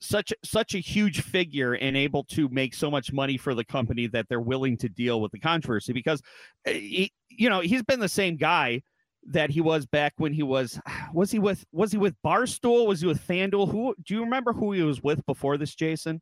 such 0.00 0.32
such 0.44 0.74
a 0.74 0.78
huge 0.78 1.22
figure 1.22 1.72
and 1.72 1.96
able 1.96 2.24
to 2.24 2.48
make 2.50 2.74
so 2.74 2.90
much 2.90 3.12
money 3.12 3.36
for 3.36 3.54
the 3.54 3.64
company 3.64 4.06
that 4.06 4.26
they're 4.28 4.40
willing 4.40 4.76
to 4.76 4.88
deal 4.88 5.20
with 5.20 5.32
the 5.32 5.38
controversy 5.38 5.92
because 5.92 6.20
uh, 6.68 6.70
he, 6.70 7.10
you 7.30 7.48
know 7.48 7.60
he's 7.60 7.82
been 7.82 8.00
the 8.00 8.08
same 8.08 8.36
guy 8.36 8.82
that 9.28 9.50
he 9.50 9.60
was 9.60 9.86
back 9.86 10.12
when 10.18 10.32
he 10.32 10.42
was 10.42 10.78
was 11.14 11.30
he 11.30 11.38
with 11.38 11.64
was 11.72 11.92
he 11.92 11.98
with 11.98 12.14
Barstool 12.24 12.86
was 12.86 13.00
he 13.00 13.06
with 13.06 13.26
FanDuel 13.26 13.70
who 13.70 13.94
do 14.04 14.14
you 14.14 14.20
remember 14.20 14.52
who 14.52 14.72
he 14.72 14.82
was 14.82 15.02
with 15.02 15.24
before 15.24 15.56
this 15.56 15.74
Jason 15.74 16.20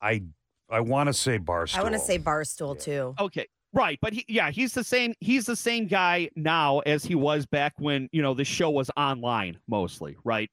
I 0.00 0.22
I 0.70 0.80
want 0.80 1.08
to 1.08 1.12
say 1.12 1.38
Barstool. 1.38 1.78
I 1.78 1.82
want 1.82 1.94
to 1.94 2.00
say 2.00 2.18
Barstool 2.18 2.80
too. 2.80 3.14
Okay. 3.20 3.46
Right, 3.74 3.98
but 4.00 4.12
he 4.12 4.24
yeah, 4.28 4.50
he's 4.52 4.72
the 4.72 4.84
same 4.84 5.14
he's 5.20 5.46
the 5.46 5.56
same 5.56 5.88
guy 5.88 6.30
now 6.36 6.78
as 6.80 7.04
he 7.04 7.16
was 7.16 7.44
back 7.44 7.72
when, 7.78 8.08
you 8.12 8.22
know, 8.22 8.32
the 8.32 8.44
show 8.44 8.70
was 8.70 8.88
online 8.96 9.58
mostly, 9.66 10.16
right? 10.24 10.48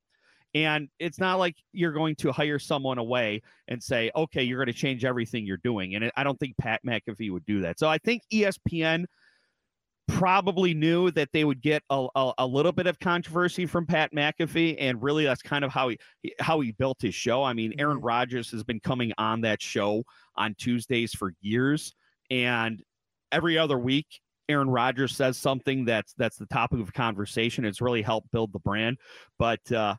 And 0.56 0.90
it's 1.00 1.20
not 1.20 1.40
like 1.40 1.56
you're 1.74 1.94
going 1.94 2.16
to 2.18 2.32
hire 2.32 2.60
someone 2.60 2.98
away 3.00 3.42
and 3.68 3.82
say, 3.84 4.12
"Okay, 4.16 4.44
you're 4.44 4.60
going 4.60 4.74
to 4.74 4.80
change 4.80 5.06
everything 5.06 5.46
you're 5.46 5.58
doing." 5.64 5.96
And 5.96 6.12
I 6.18 6.24
don't 6.24 6.40
think 6.40 6.58
Pat 6.58 6.82
McAfee 6.86 7.32
would 7.32 7.46
do 7.46 7.62
that. 7.62 7.80
So 7.80 7.90
I 7.90 8.00
think 8.00 8.24
ESPN 8.32 9.06
probably 10.08 10.74
knew 10.74 11.10
that 11.12 11.30
they 11.32 11.46
would 11.46 11.62
get 11.62 11.84
a, 11.90 12.08
a, 12.16 12.34
a 12.40 12.46
little 12.48 12.72
bit 12.74 12.88
of 12.88 13.00
controversy 13.00 13.66
from 13.66 13.86
Pat 13.86 14.12
McAfee, 14.14 14.76
and 14.80 15.02
really 15.02 15.24
that's 15.26 15.42
kind 15.42 15.64
of 15.64 15.72
how 15.72 15.90
he 15.90 15.98
how 16.40 16.60
he 16.60 16.72
built 16.74 16.98
his 17.02 17.16
show. 17.16 17.44
I 17.44 17.54
mean, 17.54 17.74
Aaron 17.80 18.00
Mhm. 18.00 18.04
Rodgers 18.04 18.52
has 18.52 18.64
been 18.64 18.80
coming 18.82 19.14
on 19.18 19.42
that 19.42 19.62
show 19.62 20.04
on 20.36 20.56
Tuesdays 20.56 21.14
for 21.14 21.34
years, 21.42 21.94
and 22.30 22.82
every 23.32 23.58
other 23.58 23.78
week 23.78 24.08
Aaron 24.50 24.70
Rodgers 24.70 25.16
says 25.16 25.38
something 25.38 25.86
that's 25.86 26.14
that's 26.18 26.38
the 26.38 26.46
topic 26.48 26.80
of 26.80 26.94
conversation. 26.94 27.66
It's 27.66 27.82
really 27.82 28.02
helped 28.02 28.32
build 28.32 28.52
the 28.54 28.60
brand. 28.60 28.98
But 29.40 29.72
uh 29.72 29.96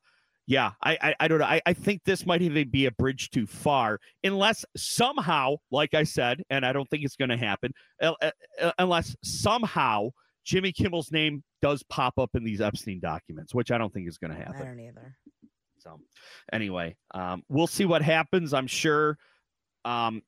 yeah, 0.46 0.72
I 0.82 0.98
I, 1.00 1.14
I 1.20 1.28
don't 1.28 1.38
know. 1.38 1.44
I, 1.44 1.60
I 1.64 1.72
think 1.72 2.02
this 2.04 2.26
might 2.26 2.42
even 2.42 2.68
be 2.70 2.86
a 2.86 2.90
bridge 2.90 3.30
too 3.30 3.46
far, 3.46 3.98
unless 4.24 4.64
somehow, 4.76 5.56
like 5.70 5.94
I 5.94 6.02
said, 6.02 6.42
and 6.50 6.66
I 6.66 6.72
don't 6.72 6.88
think 6.90 7.04
it's 7.04 7.16
going 7.16 7.28
to 7.28 7.36
happen, 7.36 7.72
uh, 8.02 8.12
uh, 8.20 8.30
uh, 8.60 8.72
unless 8.78 9.14
somehow 9.22 10.10
Jimmy 10.44 10.72
Kimmel's 10.72 11.12
name 11.12 11.44
does 11.62 11.84
pop 11.84 12.18
up 12.18 12.30
in 12.34 12.42
these 12.42 12.60
Epstein 12.60 12.98
documents, 13.00 13.54
which 13.54 13.70
I 13.70 13.78
don't 13.78 13.94
think 13.94 14.08
is 14.08 14.18
going 14.18 14.32
to 14.32 14.36
happen. 14.36 14.62
I 14.62 14.64
don't 14.64 14.80
either. 14.80 15.16
So, 15.78 16.00
anyway, 16.52 16.96
um, 17.14 17.42
we'll 17.48 17.68
see 17.68 17.84
what 17.84 18.02
happens. 18.02 18.52
I'm 18.52 18.66
sure. 18.66 19.16
Um, 19.84 20.22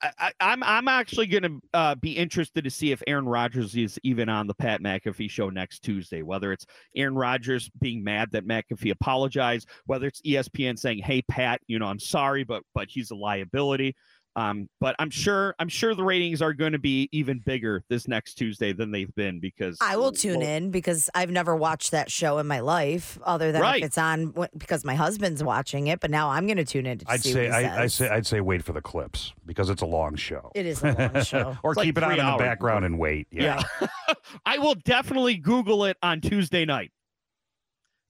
I, 0.00 0.10
I- 0.18 0.32
I'm 0.40 0.62
I'm 0.62 0.88
actually 0.88 1.26
going 1.26 1.42
to 1.42 1.60
uh, 1.74 1.94
be 1.96 2.12
interested 2.12 2.64
to 2.64 2.70
see 2.70 2.92
if 2.92 3.02
Aaron 3.06 3.26
Rodgers 3.26 3.74
is 3.74 3.98
even 4.02 4.28
on 4.28 4.46
the 4.46 4.54
Pat 4.54 4.80
McAfee 4.80 5.30
show 5.30 5.50
next 5.50 5.80
Tuesday. 5.80 6.22
Whether 6.22 6.52
it's 6.52 6.66
Aaron 6.96 7.14
Rodgers 7.14 7.70
being 7.80 8.04
mad 8.04 8.30
that 8.32 8.46
McAfee 8.46 8.90
apologized, 8.92 9.68
whether 9.86 10.06
it's 10.06 10.20
ESPN 10.22 10.78
saying, 10.78 10.98
"Hey 11.04 11.22
Pat, 11.22 11.60
you 11.66 11.78
know 11.78 11.86
I'm 11.86 11.98
sorry, 11.98 12.44
but 12.44 12.62
but 12.74 12.88
he's 12.90 13.10
a 13.10 13.16
liability." 13.16 13.96
Um, 14.38 14.68
but 14.80 14.94
I'm 15.00 15.10
sure 15.10 15.54
I'm 15.58 15.68
sure 15.68 15.94
the 15.96 16.04
ratings 16.04 16.40
are 16.42 16.52
going 16.52 16.72
to 16.72 16.78
be 16.78 17.08
even 17.10 17.40
bigger 17.40 17.82
this 17.88 18.06
next 18.06 18.34
Tuesday 18.34 18.72
than 18.72 18.92
they've 18.92 19.12
been 19.16 19.40
because 19.40 19.78
I 19.80 19.96
will 19.96 20.12
tune 20.12 20.38
well, 20.38 20.48
in 20.48 20.70
because 20.70 21.10
I've 21.12 21.30
never 21.30 21.56
watched 21.56 21.90
that 21.90 22.08
show 22.10 22.38
in 22.38 22.46
my 22.46 22.60
life, 22.60 23.18
other 23.24 23.50
than 23.50 23.62
Right. 23.62 23.80
if 23.82 23.86
it's 23.86 23.98
on 23.98 24.32
because 24.56 24.84
my 24.84 24.94
husband's 24.94 25.42
watching 25.42 25.88
it. 25.88 25.98
But 25.98 26.12
now 26.12 26.30
I'm 26.30 26.46
going 26.46 26.58
to 26.58 26.64
tune 26.64 26.86
in 26.86 26.98
to 26.98 27.06
I'd 27.08 27.22
see 27.22 27.32
say 27.32 27.50
what 27.50 27.60
he 27.60 27.66
I, 27.66 27.82
I 27.82 27.86
say 27.88 28.08
I'd 28.08 28.26
say 28.26 28.40
wait 28.40 28.62
for 28.62 28.72
the 28.72 28.80
clips 28.80 29.32
because 29.44 29.70
it's 29.70 29.82
a 29.82 29.86
long 29.86 30.14
show. 30.14 30.52
it 30.54 30.66
is 30.66 30.82
a 30.84 30.92
long 30.92 31.24
show. 31.24 31.56
or 31.64 31.72
It's 31.72 31.76
like 31.78 31.84
keep 31.86 31.98
it 31.98 32.04
on 32.04 32.10
three 32.12 32.20
in 32.20 32.26
the 32.30 32.36
background 32.38 32.84
and 32.84 32.96
wait. 32.98 33.26
Yeah. 33.32 33.62
Yeah. 33.80 34.14
I 34.46 34.58
will 34.58 34.76
definitely 34.76 35.36
Google 35.36 35.84
it 35.86 35.96
on 36.02 36.20
Tuesday 36.20 36.64
night. 36.64 36.92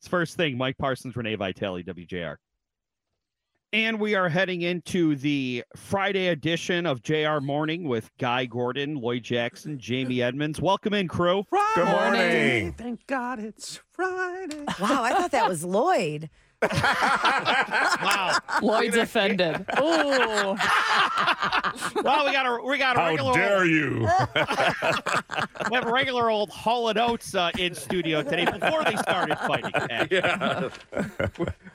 It's 0.00 0.08
first 0.08 0.36
thing. 0.36 0.58
Mike 0.58 0.76
Parsons, 0.78 1.16
Renee 1.16 1.36
Vitale, 1.36 1.82
WJR. 1.82 2.36
And 3.74 4.00
we 4.00 4.14
are 4.14 4.30
heading 4.30 4.62
into 4.62 5.14
the 5.14 5.62
Friday 5.76 6.28
edition 6.28 6.86
of 6.86 7.02
JR 7.02 7.40
Morning 7.40 7.86
with 7.86 8.10
Guy 8.16 8.46
Gordon, 8.46 8.94
Lloyd 8.94 9.24
Jackson, 9.24 9.78
Jamie 9.78 10.22
Edmonds. 10.22 10.58
Welcome 10.58 10.94
in, 10.94 11.06
crew. 11.06 11.44
Good 11.74 11.84
morning. 11.84 12.72
Thank 12.72 13.06
God 13.06 13.38
it's 13.40 13.78
Friday. 13.92 14.60
wow, 14.80 15.02
I 15.02 15.12
thought 15.12 15.32
that 15.32 15.46
was 15.46 15.64
Lloyd. 15.64 16.30
Wow. 16.62 18.38
Lloyd's 18.62 18.96
offended. 18.96 19.56
Ooh. 19.78 20.56
Well, 22.02 22.24
we 22.24 22.32
got 22.32 22.46
a 22.46 22.62
we 22.64 22.78
got 22.78 22.96
a 22.96 23.00
How 23.00 23.08
regular 23.08 23.32
dare 23.34 23.58
old, 23.58 23.68
you? 23.68 24.00
we 25.70 25.76
have 25.76 25.86
a 25.86 25.92
regular 25.92 26.30
old 26.30 26.48
Hall 26.48 26.88
and 26.88 26.98
Oates 26.98 27.34
uh, 27.34 27.50
in 27.58 27.74
studio 27.74 28.22
today 28.22 28.46
before 28.46 28.82
they 28.84 28.96
started 28.96 29.36
fighting. 29.40 29.72
actually. 29.74 30.16
Yeah. 30.16 30.70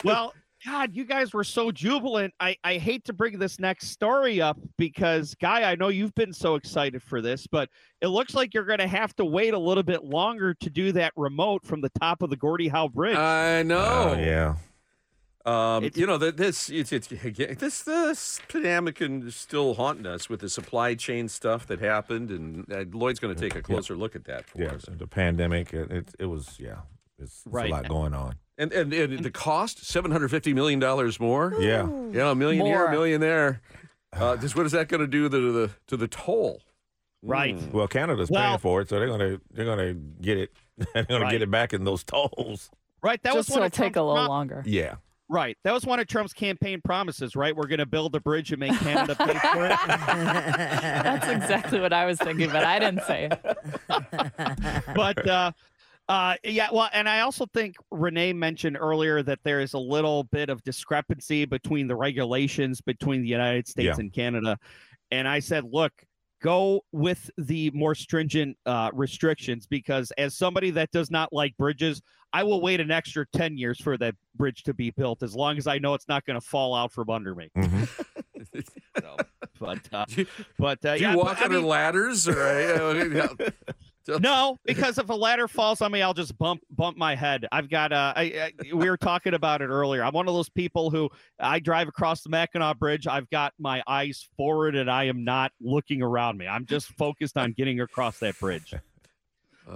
Well, 0.03 0.33
God, 0.65 0.95
you 0.95 1.03
guys 1.03 1.33
were 1.33 1.43
so 1.43 1.71
jubilant. 1.71 2.33
I, 2.39 2.55
I 2.63 2.77
hate 2.77 3.03
to 3.05 3.13
bring 3.13 3.37
this 3.37 3.59
next 3.59 3.89
story 3.89 4.41
up 4.41 4.57
because, 4.77 5.35
Guy, 5.35 5.69
I 5.69 5.75
know 5.75 5.89
you've 5.89 6.15
been 6.15 6.31
so 6.33 6.55
excited 6.55 7.03
for 7.03 7.21
this, 7.21 7.47
but 7.47 7.69
it 8.01 8.07
looks 8.07 8.33
like 8.33 8.53
you're 8.53 8.63
going 8.63 8.79
to 8.79 8.87
have 8.87 9.15
to 9.17 9.25
wait 9.25 9.53
a 9.53 9.59
little 9.59 9.83
bit 9.83 10.03
longer 10.05 10.53
to 10.53 10.69
do 10.69 10.91
that 10.93 11.11
remote 11.17 11.65
from 11.65 11.81
the 11.81 11.89
top 11.99 12.21
of 12.21 12.29
the 12.29 12.37
Gordie 12.37 12.69
Howe 12.69 12.87
Bridge. 12.87 13.17
I 13.17 13.63
know. 13.63 14.13
Oh, 14.15 14.17
yeah. 14.17 14.55
Um, 15.45 15.89
you 15.93 16.07
know 16.07 16.17
that 16.19 16.37
this 16.37 16.69
it's, 16.69 16.93
it's 16.93 17.07
this 17.59 17.81
this 17.83 18.39
pandemic 18.47 19.01
is 19.01 19.35
still 19.35 19.73
haunting 19.73 20.05
us 20.05 20.29
with 20.29 20.39
the 20.39 20.47
supply 20.47 20.95
chain 20.95 21.27
stuff 21.27 21.67
that 21.67 21.81
happened, 21.81 22.29
and 22.31 22.71
uh, 22.71 22.85
Lloyd's 22.97 23.19
going 23.19 23.35
to 23.35 23.41
take 23.41 23.53
a 23.53 23.61
closer 23.61 23.97
look 23.97 24.15
at 24.15 24.23
that 24.23 24.47
for 24.47 24.61
Yeah. 24.61 24.75
us. 24.75 24.85
The 24.89 25.05
pandemic, 25.05 25.73
it, 25.73 25.91
it, 25.91 26.15
it 26.17 26.25
was, 26.27 26.55
yeah, 26.59 26.77
it's, 27.19 27.41
it's 27.45 27.53
Right. 27.53 27.69
a 27.69 27.73
lot 27.73 27.89
going 27.89 28.13
on. 28.13 28.35
And, 28.57 28.71
and 28.71 28.93
and 28.93 29.19
the 29.23 29.31
cost 29.31 29.83
seven 29.85 30.11
hundred 30.11 30.29
fifty 30.29 30.53
million 30.53 30.79
dollars 30.79 31.19
more. 31.19 31.55
Yeah. 31.59 31.87
Yeah, 32.11 32.29
a 32.31 32.35
million 32.35 32.65
here, 32.65 32.85
a 32.85 32.91
million 32.91 33.19
there. 33.19 33.61
Uh, 34.11 34.37
just 34.37 34.55
what 34.55 34.65
is 34.65 34.71
that 34.73 34.89
going 34.89 35.01
to 35.01 35.07
do 35.07 35.27
to 35.27 35.51
the 35.51 35.71
to 35.87 35.97
the 35.97 36.07
toll? 36.07 36.61
Right. 37.23 37.57
Mm. 37.57 37.71
Well, 37.71 37.87
Canada's 37.87 38.29
Well- 38.29 38.43
paying 38.43 38.59
for 38.59 38.81
it, 38.81 38.89
so 38.89 38.99
they're 38.99 39.07
gonna 39.07 39.39
they're 39.51 39.65
gonna 39.65 39.93
get 39.95 40.37
it. 40.37 40.51
they're 40.93 41.03
gonna 41.05 41.21
Right. 41.25 41.31
get 41.31 41.41
it 41.41 41.49
back 41.49 41.73
in 41.73 41.83
those 41.83 42.03
tolls. 42.03 42.69
right. 43.01 43.21
That 43.23 43.33
Just 43.33 43.49
was 43.49 43.55
going 43.55 43.65
it'll 43.65 43.69
take 43.75 43.93
Trump's 43.93 43.97
a 43.97 44.01
little 44.03 44.15
prom- 44.17 44.27
longer. 44.27 44.63
Yeah. 44.67 44.95
Right. 45.29 45.57
That 45.63 45.73
was 45.73 45.83
one 45.85 45.99
of 45.99 46.05
Trump's 46.05 46.33
campaign 46.33 46.79
promises, 46.83 47.35
right? 47.35 47.55
We're 47.55 47.65
going 47.67 47.79
to 47.79 47.85
build 47.87 48.13
a 48.13 48.19
bridge 48.19 48.51
and 48.51 48.59
make 48.59 48.77
Canada 48.77 49.15
pay 49.15 49.33
for 49.33 49.65
it. 49.65 49.79
That's 49.87 51.27
exactly 51.27 51.79
what 51.79 51.91
I 51.93 52.05
was 52.05 52.19
thinking, 52.19 52.49
but 52.51 52.63
I 52.65 52.77
didn't 52.77 53.03
say 53.05 53.29
it. 53.31 53.39
but 54.93 55.27
uh 55.27 55.51
uh 56.13 56.35
yeah 56.43 56.67
well 56.71 56.89
and 56.93 57.09
i 57.09 57.21
also 57.21 57.45
think 57.53 57.75
renee 57.89 58.31
mentioned 58.33 58.77
earlier 58.79 59.23
that 59.23 59.39
there 59.43 59.59
is 59.61 59.73
a 59.73 59.79
little 59.79 60.23
bit 60.25 60.47
of 60.49 60.63
discrepancy 60.63 61.43
between 61.45 61.87
the 61.87 61.95
regulations 61.95 62.79
between 62.81 63.21
the 63.23 63.27
united 63.27 63.67
states 63.67 63.97
Yeah. 63.97 63.99
and 63.99 64.13
canada 64.13 64.57
and 65.11 65.27
i 65.27 65.39
said 65.39 65.63
look 65.71 65.91
go 66.41 66.81
with 66.91 67.31
the 67.37 67.71
more 67.73 67.95
stringent 67.95 68.55
uh 68.67 68.91
restrictions 68.93 69.65
because 69.65 70.11
as 70.19 70.35
somebody 70.37 70.69
that 70.71 70.91
does 70.91 71.09
not 71.09 71.33
like 71.33 71.57
bridges 71.57 72.01
i 72.31 72.43
will 72.43 72.61
wait 72.61 72.79
an 72.79 72.91
extra 72.91 73.25
10 73.33 73.57
years 73.57 73.81
for 73.81 73.97
that 73.97 74.13
bridge 74.35 74.61
to 74.63 74.73
be 74.73 74.91
built 74.91 75.23
as 75.23 75.35
long 75.35 75.57
as 75.57 75.65
i 75.65 75.79
know 75.79 75.95
it's 75.95 76.07
not 76.07 76.23
going 76.25 76.39
to 76.39 76.45
fall 76.45 76.75
out 76.75 76.91
from 76.91 77.09
under 77.09 77.33
me 77.33 77.49
hmm 77.55 77.83
so, 78.99 79.15
but 79.59 79.79
uh 79.91 80.05
Do 80.09 80.21
you, 80.21 80.27
but 80.59 80.85
uh 80.85 80.97
do 80.97 81.01
you 81.09 81.17
walk 81.17 81.39
but, 81.39 81.45
I 81.45 81.47
mean- 81.47 81.65
ladders 81.65 82.27
or? 82.27 82.33
Yeah. 84.07 84.17
no, 84.17 84.57
because 84.65 84.97
if 84.97 85.09
a 85.09 85.13
ladder 85.13 85.47
falls 85.47 85.81
on 85.81 85.91
me, 85.91 86.01
I'll 86.01 86.13
just 86.13 86.37
bump 86.37 86.61
bump 86.69 86.97
my 86.97 87.15
head. 87.15 87.47
I've 87.51 87.69
got 87.69 87.91
uh, 87.91 88.13
I, 88.15 88.21
I 88.23 88.73
we 88.73 88.89
were 88.89 88.97
talking 88.97 89.33
about 89.33 89.61
it 89.61 89.67
earlier. 89.67 90.03
I'm 90.03 90.13
one 90.13 90.27
of 90.27 90.33
those 90.33 90.49
people 90.49 90.89
who 90.89 91.09
I 91.39 91.59
drive 91.59 91.87
across 91.87 92.21
the 92.21 92.29
Mackinac 92.29 92.79
Bridge. 92.79 93.07
I've 93.07 93.29
got 93.29 93.53
my 93.59 93.81
eyes 93.87 94.27
forward 94.37 94.75
and 94.75 94.89
I 94.91 95.05
am 95.05 95.23
not 95.23 95.51
looking 95.61 96.01
around 96.01 96.37
me. 96.37 96.47
I'm 96.47 96.65
just 96.65 96.87
focused 96.97 97.37
on 97.37 97.53
getting 97.53 97.79
across 97.81 98.19
that 98.19 98.37
bridge. 98.39 98.73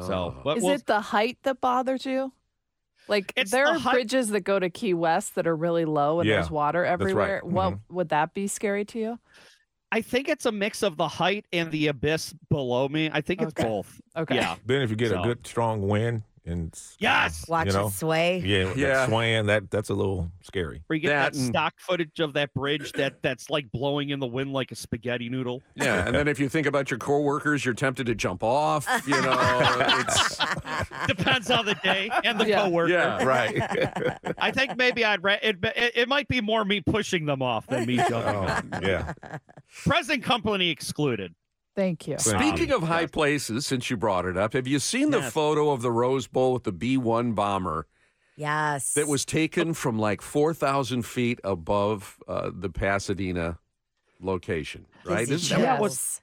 So, 0.02 0.14
Oh. 0.14 0.42
but 0.44 0.58
Is 0.58 0.64
we'll- 0.64 0.74
it 0.76 0.86
the 0.86 1.00
height 1.00 1.38
that 1.44 1.62
bothers 1.62 2.06
you? 2.06 2.34
Like 3.08 3.34
there 3.36 3.66
the 3.68 3.72
are 3.72 3.80
height- 3.80 3.94
bridges 3.94 4.28
that 4.32 4.42
go 4.42 4.60
to 4.60 4.70
Key 4.70 4.94
West 4.94 5.36
that 5.36 5.48
are 5.48 5.56
really 5.56 5.86
low 5.86 6.20
and 6.20 6.28
Yeah, 6.28 6.36
there's 6.36 6.52
water 6.52 6.82
right. 6.82 6.90
everywhere. 6.92 7.40
What 7.42 7.74
Mhm. 7.76 7.80
would 7.92 8.10
that 8.10 8.34
be 8.34 8.48
scary 8.48 8.84
to 8.84 9.00
you? 9.00 9.20
I 9.92 10.02
think 10.02 10.28
it's 10.28 10.46
a 10.46 10.52
mix 10.52 10.84
of 10.84 10.98
the 10.98 11.08
height 11.08 11.46
and 11.54 11.72
the 11.72 11.88
abyss 11.88 12.34
below 12.50 12.90
me. 12.90 13.10
I 13.14 13.22
think 13.22 13.42
it's 13.42 13.50
Okay. 13.58 13.64
both. 13.64 14.02
Okay. 14.18 14.36
Yeah. 14.36 14.56
Then 14.66 14.82
if 14.82 14.90
you 14.90 14.96
get 14.98 15.10
So- 15.10 15.22
a 15.22 15.24
good 15.24 15.48
strong 15.48 15.88
wind 15.88 16.24
and 16.48 16.74
Yes. 17.00 17.48
Watch 17.48 17.68
you 17.68 17.74
know, 17.74 17.88
it 17.88 17.92
sway. 17.94 18.40
yeah, 18.46 18.74
Yeah. 18.76 18.88
that 18.88 19.10
swaying 19.10 19.46
that 19.48 19.70
that's 19.70 19.90
a 19.90 19.94
little 19.94 20.32
scary. 20.42 20.82
Where 20.88 20.96
you 20.96 21.02
get 21.02 21.10
That 21.10 21.34
that, 21.34 21.40
and- 21.40 21.48
stock 21.50 21.74
footage 21.78 22.20
of 22.20 22.34
that 22.34 22.54
bridge 22.54 22.92
that 22.94 23.22
that's 23.22 23.50
like 23.50 23.72
blowing 23.72 24.10
in 24.10 24.20
the 24.20 24.28
wind 24.28 24.54
like 24.54 24.72
a 24.72 24.76
spaghetti 24.76 25.30
noodle. 25.30 25.62
Yeah, 25.76 26.06
and 26.06 26.16
then 26.16 26.28
if 26.28 26.40
you 26.40 26.50
think 26.50 26.66
about 26.68 26.90
your 26.90 26.98
coworkers, 26.98 27.64
you're 27.66 27.74
tempted 27.74 28.06
to 28.08 28.16
jump 28.16 28.44
off. 28.44 28.88
You 29.06 29.22
know, 29.22 29.38
it's 30.00 30.38
Depends 31.08 31.52
on 31.52 31.66
the 31.66 31.76
day 31.84 32.10
and 32.24 32.40
the 32.40 32.48
Yeah. 32.48 32.64
coworker. 32.64 32.92
yeah. 32.92 33.24
Right. 33.24 33.62
I 34.38 34.52
think 34.52 34.78
maybe 34.78 35.04
I'd 35.06 35.24
ra- 35.24 35.38
it, 35.42 35.58
it, 35.64 35.92
it 35.96 36.08
might 36.10 36.28
be 36.28 36.42
more 36.42 36.64
me 36.66 36.82
pushing 36.82 37.26
them 37.26 37.42
off 37.42 37.68
than 37.68 37.86
me 37.86 37.98
jumping. 37.98 38.14
oh, 38.36 38.40
off. 38.48 38.64
yeah. 38.82 39.14
Present 39.86 40.24
company 40.24 40.70
excluded. 40.70 41.34
Thank 41.78 42.08
you. 42.08 42.18
Speaking 42.18 42.72
of 42.72 42.82
high 42.82 43.06
places, 43.06 43.68
since 43.68 43.92
you 43.92 43.98
brought 43.98 44.26
it 44.26 44.36
up, 44.36 44.54
have 44.54 44.66
you 44.68 44.80
seen 44.80 45.12
the 45.12 45.20
Yes. 45.20 45.32
photo 45.32 45.70
of 45.70 45.84
the 45.84 45.92
Rose 45.92 46.26
Bowl 46.26 46.54
with 46.54 46.64
the 46.64 46.72
B 46.72 46.98
1 46.98 47.34
bomber 47.34 47.86
Yes. 48.36 48.94
that 48.96 49.08
was 49.08 49.24
taken 49.24 49.76
from 49.76 50.00
like 50.00 50.24
4,000 50.24 51.04
feet 51.06 51.40
above 51.44 52.18
uh, 52.28 52.50
the 52.52 52.70
Pasadena 52.70 53.60
location? 54.20 54.88
Right? 55.06 55.30
Busy 55.30 55.36
Isn't 55.36 55.58
that- 55.60 55.64
Yeah, 55.76 55.80
was- 55.80 56.22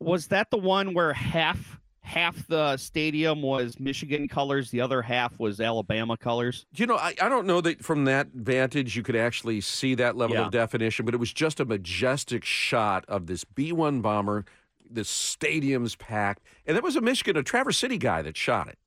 Was 0.00 0.26
that 0.26 0.50
the 0.50 0.58
one 0.58 0.92
where 0.92 1.14
half 1.14 1.80
half 2.00 2.46
the 2.48 2.76
stadium 2.76 3.40
was 3.40 3.80
Michigan 3.80 4.28
colors, 4.28 4.70
the 4.70 4.82
other 4.82 5.00
half 5.00 5.38
was 5.40 5.58
Alabama 5.62 6.18
colors? 6.18 6.66
You 6.74 6.84
know, 6.84 6.96
I, 6.96 7.14
I 7.22 7.30
don't 7.30 7.46
know 7.46 7.62
that 7.62 7.82
from 7.82 8.04
that 8.04 8.26
vantage 8.34 8.94
you 8.96 9.02
could 9.02 9.16
actually 9.16 9.62
see 9.62 9.94
that 9.94 10.14
level 10.14 10.36
Yeah. 10.36 10.44
of 10.44 10.50
definition, 10.52 11.06
but 11.06 11.14
it 11.14 11.16
was 11.16 11.32
just 11.32 11.58
a 11.60 11.64
majestic 11.64 12.44
shot 12.44 13.06
of 13.08 13.26
this 13.28 13.44
B 13.44 13.72
1 13.72 14.02
bomber. 14.02 14.44
The 14.90 15.04
stadium's 15.04 15.96
packed. 15.96 16.42
And 16.66 16.76
that 16.76 16.82
was 16.82 16.96
a 16.96 17.00
Michigan, 17.00 17.36
a 17.36 17.42
Traverse 17.42 17.78
City 17.78 17.98
guy 17.98 18.22
that 18.22 18.36
shot 18.36 18.68
it. 18.68 18.78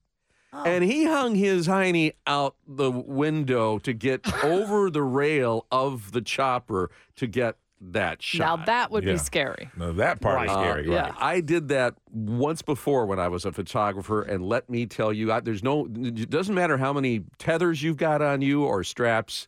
Oh. 0.54 0.64
And 0.64 0.84
he 0.84 1.06
hung 1.06 1.36
his 1.36 1.68
hiney 1.68 2.14
out 2.26 2.56
the 2.68 2.90
window 2.92 3.80
to 3.80 3.94
get 3.94 4.22
over 4.44 4.90
the 4.90 5.04
rail 5.04 5.66
of 5.72 6.12
the 6.14 6.22
chopper 6.22 6.90
to 7.18 7.28
get 7.28 7.58
that 7.80 8.24
shot. 8.24 8.60
Now 8.60 8.66
that 8.66 8.90
would 8.92 9.04
Yeah. 9.04 9.14
be 9.14 9.18
scary. 9.20 9.70
No, 9.78 9.92
that 9.94 10.20
part 10.22 10.44
is 10.44 10.48
Right. 10.48 10.58
Uh, 10.58 10.62
scary. 10.72 10.90
yeah. 10.92 11.14
I 11.20 11.42
did 11.42 11.68
that 11.68 11.94
once 12.12 12.62
before 12.64 13.06
when 13.06 13.20
I 13.20 13.28
was 13.28 13.46
a 13.46 13.52
photographer, 13.52 14.24
and 14.24 14.44
let 14.44 14.68
me 14.70 14.86
tell 14.88 15.14
you, 15.14 15.32
I, 15.32 15.42
there's 15.42 15.62
no. 15.64 15.86
It 15.86 16.30
doesn't 16.32 16.56
matter 16.56 16.78
how 16.78 16.92
many 16.94 17.24
tethers 17.38 17.84
you've 17.84 17.98
got 17.98 18.22
on 18.24 18.42
you 18.42 18.64
or 18.64 18.84
straps. 18.84 19.48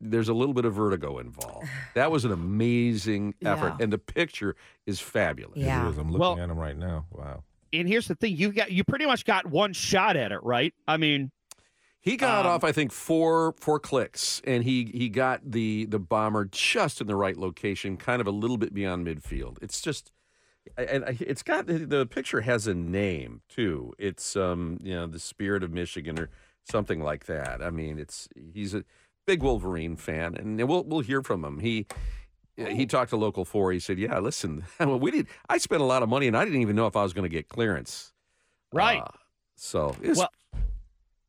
There's 0.00 0.28
a 0.28 0.34
little 0.34 0.54
bit 0.54 0.64
of 0.64 0.74
vertigo 0.74 1.18
involved. 1.18 1.66
That 1.94 2.10
was 2.10 2.24
an 2.24 2.32
amazing 2.32 3.34
effort, 3.44 3.74
Yeah. 3.78 3.84
and 3.84 3.92
the 3.92 3.98
picture 3.98 4.56
is 4.86 5.00
fabulous. 5.00 5.56
Yeah. 5.58 5.88
is. 5.88 5.96
I'm 5.98 6.08
looking 6.08 6.18
Well- 6.20 6.38
at 6.38 6.48
them 6.48 6.58
right 6.58 6.76
now. 6.76 7.06
Wow. 7.10 7.44
And 7.72 7.88
here's 7.88 8.06
the 8.06 8.14
thing: 8.14 8.36
you 8.36 8.52
got 8.52 8.70
you 8.70 8.84
pretty 8.84 9.06
much 9.06 9.24
got 9.24 9.46
one 9.46 9.72
shot 9.72 10.16
at 10.16 10.30
it, 10.30 10.40
right? 10.44 10.72
I 10.86 10.96
mean, 10.96 11.30
He 12.00 12.16
got 12.18 12.44
Um, 12.44 12.52
off, 12.52 12.64
I 12.64 12.70
think, 12.70 12.92
four 12.92 13.54
four 13.58 13.80
clicks, 13.80 14.40
and 14.44 14.62
he 14.62 14.84
he 14.94 15.08
got 15.08 15.40
the 15.50 15.86
the 15.86 15.98
bomber 15.98 16.44
just 16.44 17.00
in 17.00 17.06
the 17.08 17.16
right 17.16 17.36
location, 17.36 17.96
kind 17.96 18.20
of 18.20 18.26
a 18.28 18.30
little 18.30 18.58
bit 18.58 18.74
beyond 18.74 19.06
midfield. 19.06 19.56
It's 19.62 19.80
just, 19.80 20.12
and 20.76 21.02
it's 21.20 21.42
got 21.42 21.66
the 21.66 22.06
picture 22.06 22.42
has 22.42 22.66
a 22.68 22.74
name 22.74 23.40
too. 23.48 23.92
It's 23.98 24.36
um 24.36 24.78
you 24.82 24.94
know 24.94 25.06
the 25.08 25.18
Spirit 25.18 25.64
of 25.64 25.72
Michigan 25.72 26.16
or 26.20 26.28
something 26.70 27.00
like 27.00 27.24
that. 27.26 27.60
I 27.62 27.70
mean, 27.70 27.98
it's 27.98 28.28
he's 28.52 28.74
a 28.74 28.84
big 29.26 29.42
Wolverine 29.42 29.96
fan, 29.96 30.34
and 30.36 30.56
we'll 30.68 30.84
we'll 30.84 31.00
hear 31.00 31.22
from 31.22 31.44
him. 31.44 31.58
He 31.60 31.86
He 32.56 32.86
talked 32.86 33.10
to 33.10 33.16
local 33.16 33.44
four. 33.44 33.72
He 33.72 33.80
said, 33.80 33.98
"Yeah, 33.98 34.18
listen, 34.18 34.64
well, 34.80 34.98
we 34.98 35.10
did. 35.10 35.28
I 35.48 35.58
spent 35.58 35.82
a 35.82 35.86
lot 35.86 36.02
of 36.02 36.08
money, 36.08 36.26
and 36.26 36.36
I 36.36 36.44
didn't 36.44 36.60
even 36.60 36.76
know 36.76 36.86
if 36.86 36.96
I 36.96 37.02
was 37.02 37.12
going 37.12 37.24
to 37.24 37.34
get 37.34 37.48
clearance. 37.48 38.12
Right. 38.72 39.00
Uh, 39.00 39.08
so 39.56 39.96
it's 40.02 40.18
Well, 40.18 40.30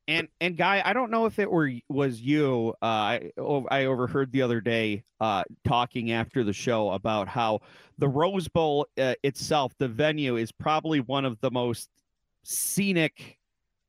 and 0.07 0.27
and 0.39 0.55
guy, 0.55 0.81
I 0.83 0.93
don't 0.93 1.09
know 1.09 1.25
if 1.25 1.39
it 1.39 1.49
were 1.49 1.71
was 1.89 2.21
you. 2.21 2.73
Uh, 2.81 2.85
I 2.85 3.31
I 3.37 3.85
overheard 3.85 4.31
the 4.31 4.41
other 4.41 4.61
day 4.61 5.03
uh, 5.19 5.43
talking 5.63 6.11
after 6.11 6.43
the 6.43 6.53
show 6.53 6.91
about 6.91 7.27
how 7.27 7.61
the 7.97 8.07
Rose 8.07 8.47
Bowl 8.47 8.87
uh, 8.97 9.15
itself, 9.23 9.73
the 9.79 9.87
venue, 9.87 10.35
is 10.35 10.51
probably 10.51 10.99
one 10.99 11.25
of 11.25 11.39
the 11.41 11.49
most 11.49 11.89
scenic 12.43 13.39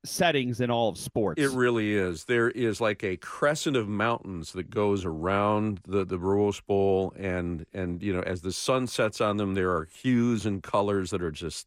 settings 0.09 0.61
in 0.61 0.71
all 0.71 0.89
of 0.89 0.99
sports. 0.99 1.41
It 1.41 1.51
really 1.51 1.95
is. 1.95 2.25
There 2.25 2.51
is 2.51 2.81
like 2.81 3.03
a 3.05 3.17
crescent 3.17 3.77
of 3.77 3.89
mountains 3.89 4.53
that 4.53 4.71
goes 4.71 5.05
around 5.05 5.81
the 5.87 6.05
the 6.05 6.19
Rose 6.19 6.61
Bowl, 6.61 7.13
and 7.19 7.67
and 7.73 8.03
you 8.03 8.13
know 8.13 8.21
as 8.23 8.43
the 8.43 8.53
sun 8.53 8.87
sets 8.87 9.21
on 9.21 9.37
them, 9.37 9.55
there 9.55 9.71
are 9.71 9.89
hues 9.93 10.47
and 10.47 10.63
colors 10.63 11.11
that 11.11 11.23
are 11.23 11.31
just 11.31 11.67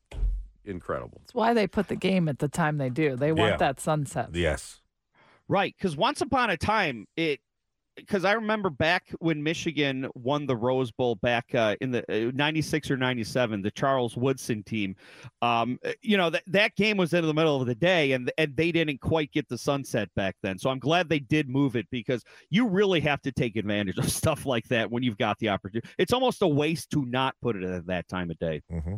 incredible. 0.65 1.19
That's 1.21 1.33
why 1.33 1.53
they 1.53 1.67
put 1.67 1.87
the 1.87 1.95
game 1.95 2.27
at 2.29 2.39
the 2.39 2.47
time 2.49 2.77
they 2.77 2.89
do. 2.89 3.15
They 3.15 3.31
want 3.31 3.51
Yeah. 3.51 3.57
that 3.57 3.79
sunset. 3.79 4.29
Yes. 4.33 4.81
Right, 5.47 5.73
because 5.77 5.97
once 5.97 6.21
upon 6.21 6.51
a 6.51 6.57
time, 6.57 7.07
it 7.15 7.39
because 7.99 8.25
I 8.25 8.33
remember 8.33 8.69
back 8.69 9.09
when 9.19 9.41
Michigan 9.43 10.09
won 10.15 10.45
the 10.45 10.55
Rose 10.55 10.91
Bowl 10.91 11.15
back 11.15 11.53
uh, 11.55 11.75
in 11.81 11.91
the 11.91 12.03
uh, 12.27 12.31
'96 12.33 12.89
or 12.91 12.97
'97, 12.97 13.61
the 13.61 13.71
Charles 13.71 14.15
Woodson 14.17 14.63
team. 14.63 14.95
Um, 15.41 15.79
uh, 15.85 15.91
you 16.01 16.17
know 16.17 16.29
that 16.29 16.43
that 16.47 16.75
game 16.75 16.97
was 16.97 17.13
in 17.13 17.25
the 17.25 17.33
middle 17.33 17.59
of 17.61 17.67
the 17.67 17.75
day, 17.75 18.11
and 18.13 18.31
and 18.37 18.55
they 18.55 18.71
didn't 18.71 19.01
quite 19.01 19.31
get 19.31 19.47
the 19.49 19.57
sunset 19.57 20.09
back 20.15 20.35
then. 20.41 20.57
So 20.59 20.69
I'm 20.69 20.79
glad 20.79 21.09
they 21.09 21.19
did 21.19 21.49
move 21.49 21.75
it 21.75 21.87
because 21.91 22.23
you 22.49 22.67
really 22.67 22.99
have 23.01 23.21
to 23.23 23.31
take 23.31 23.55
advantage 23.55 23.97
of 23.97 24.09
stuff 24.11 24.45
like 24.45 24.67
that 24.69 24.89
when 24.91 25.03
you've 25.03 25.17
got 25.17 25.37
the 25.39 25.49
opportunity. 25.49 25.87
It's 25.97 26.13
almost 26.13 26.41
a 26.41 26.47
waste 26.47 26.89
to 26.91 27.05
not 27.05 27.35
put 27.41 27.55
it 27.55 27.63
at 27.63 27.85
that 27.87 28.07
time 28.07 28.31
of 28.31 28.39
day. 28.39 28.61
hmm 28.69 28.95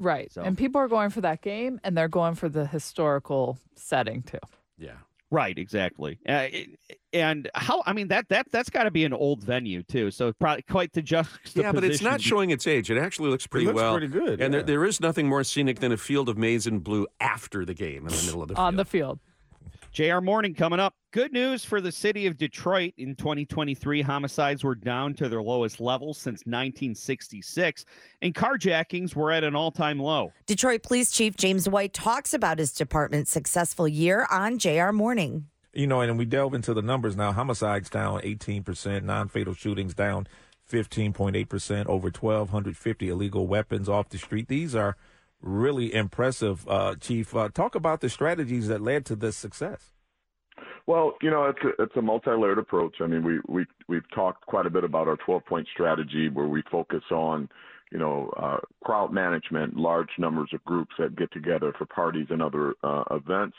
Right. 0.00 0.30
So- 0.32 0.42
And 0.42 0.56
people 0.56 0.80
are 0.80 0.86
going 0.86 1.10
for 1.10 1.20
that 1.22 1.42
game 1.42 1.80
and 1.82 1.96
they're 1.96 2.06
going 2.06 2.36
for 2.36 2.48
the 2.48 2.64
historical 2.66 3.58
setting 3.74 4.22
too. 4.22 4.38
Yeah. 4.78 4.92
Right, 5.30 5.58
exactly. 5.58 6.18
Uh, 6.26 6.46
and 7.12 7.50
how? 7.54 7.82
I 7.84 7.92
mean 7.92 8.08
that 8.08 8.28
that 8.30 8.50
that's 8.50 8.70
got 8.70 8.84
to 8.84 8.90
be 8.90 9.04
an 9.04 9.12
old 9.12 9.42
venue 9.42 9.82
too. 9.82 10.10
So 10.10 10.32
probably 10.32 10.62
quite 10.62 10.92
the 10.92 11.02
juxtaposition. 11.02 11.60
Yeah, 11.62 11.72
but 11.72 11.84
it's 11.84 12.00
not 12.02 12.20
showing 12.20 12.50
its 12.50 12.66
age. 12.66 12.90
It 12.90 12.98
actually 12.98 13.30
looks 13.30 13.46
pretty 13.46 13.66
looks 13.66 13.76
well. 13.76 13.92
pretty 13.92 14.08
good, 14.08 14.40
And 14.40 14.54
there, 14.54 14.62
there 14.62 14.84
is 14.84 15.00
nothing 15.00 15.28
more 15.28 15.44
scenic 15.44 15.80
than 15.80 15.92
a 15.92 15.96
field 15.96 16.28
of 16.28 16.38
maize 16.38 16.66
and 16.66 16.82
blue 16.82 17.06
after 17.20 17.64
the 17.64 17.74
game 17.74 18.06
in 18.06 18.14
the 18.14 18.22
middle 18.24 18.42
of 18.42 18.48
the 18.48 18.54
field. 18.54 18.66
On 18.66 18.76
the 18.76 18.84
field. 18.84 19.18
Field. 19.98 20.08
JR 20.08 20.20
Morning 20.20 20.54
coming 20.54 20.80
up. 20.80 20.94
Good 21.12 21.32
news 21.32 21.64
for 21.64 21.80
the 21.80 21.92
city 21.92 22.26
of 22.26 22.36
Detroit. 22.36 22.94
In 22.98 23.14
2023, 23.16 24.02
homicides 24.02 24.62
were 24.62 24.74
down 24.74 25.14
to 25.14 25.28
their 25.28 25.42
lowest 25.42 25.80
level 25.80 26.14
since 26.14 26.40
1966, 26.46 27.84
and 28.22 28.34
carjackings 28.34 29.14
were 29.14 29.32
at 29.32 29.44
an 29.44 29.54
all 29.54 29.70
time 29.70 29.98
low. 29.98 30.32
Detroit 30.46 30.82
Police 30.82 31.10
Chief 31.10 31.36
James 31.36 31.68
White 31.68 31.92
talks 31.92 32.32
about 32.34 32.58
his 32.58 32.72
department's 32.72 33.30
successful 33.30 33.88
year 33.88 34.26
on 34.30 34.58
JR 34.58 34.92
Morning. 34.92 35.46
You 35.72 35.86
know, 35.86 36.00
and 36.00 36.18
we 36.18 36.24
delve 36.24 36.54
into 36.54 36.74
the 36.74 36.82
numbers 36.82 37.16
now. 37.16 37.32
Homicides 37.32 37.90
down 37.90 38.20
18%, 38.22 39.02
non-fatal 39.02 39.54
shootings 39.54 39.94
down 39.94 40.26
15.8%, 40.70 41.86
over 41.86 42.08
1,250 42.08 43.08
illegal 43.08 43.46
weapons 43.46 43.88
off 43.88 44.08
the 44.08 44.18
street. 44.18 44.48
These 44.48 44.74
are 44.74 44.96
really 45.40 45.94
impressive, 45.94 46.66
uh, 46.68 46.94
Chief. 46.96 47.34
Uh, 47.34 47.48
talk 47.48 47.74
about 47.74 48.00
the 48.00 48.08
strategies 48.08 48.68
that 48.68 48.80
led 48.80 49.04
to 49.06 49.16
this 49.16 49.36
success. 49.36 49.92
Well, 50.86 51.14
you 51.20 51.30
know, 51.30 51.44
it's 51.44 51.58
a, 51.62 51.82
it's 51.82 51.96
a 51.96 52.02
multi-layered 52.02 52.58
approach. 52.58 52.96
I 53.00 53.06
mean, 53.06 53.22
we 53.22 53.40
we 53.46 53.66
we've 53.88 54.10
talked 54.14 54.46
quite 54.46 54.64
a 54.64 54.70
bit 54.70 54.84
about 54.84 55.06
our 55.06 55.18
12-point 55.18 55.68
strategy, 55.74 56.30
where 56.30 56.46
we 56.46 56.62
focus 56.70 57.02
on, 57.10 57.48
you 57.92 57.98
know, 57.98 58.32
uh, 58.38 58.56
crowd 58.84 59.12
management, 59.12 59.76
large 59.76 60.08
numbers 60.18 60.48
of 60.54 60.64
groups 60.64 60.92
that 60.98 61.14
get 61.14 61.30
together 61.30 61.74
for 61.76 61.84
parties 61.84 62.26
and 62.30 62.42
other 62.42 62.74
uh, 62.82 63.04
events. 63.10 63.56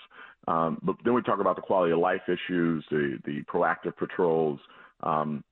Um, 0.48 0.80
but 0.82 0.96
then 1.06 1.14
we 1.14 1.22
talk 1.22 1.40
about 1.40 1.56
the 1.56 1.62
quality 1.62 1.94
of 1.94 2.00
life 2.00 2.24
issues, 2.28 2.84
the 2.90 3.20
the 3.24 3.44
proactive 3.44 3.96
patrols, 3.96 4.60
um, 5.04 5.44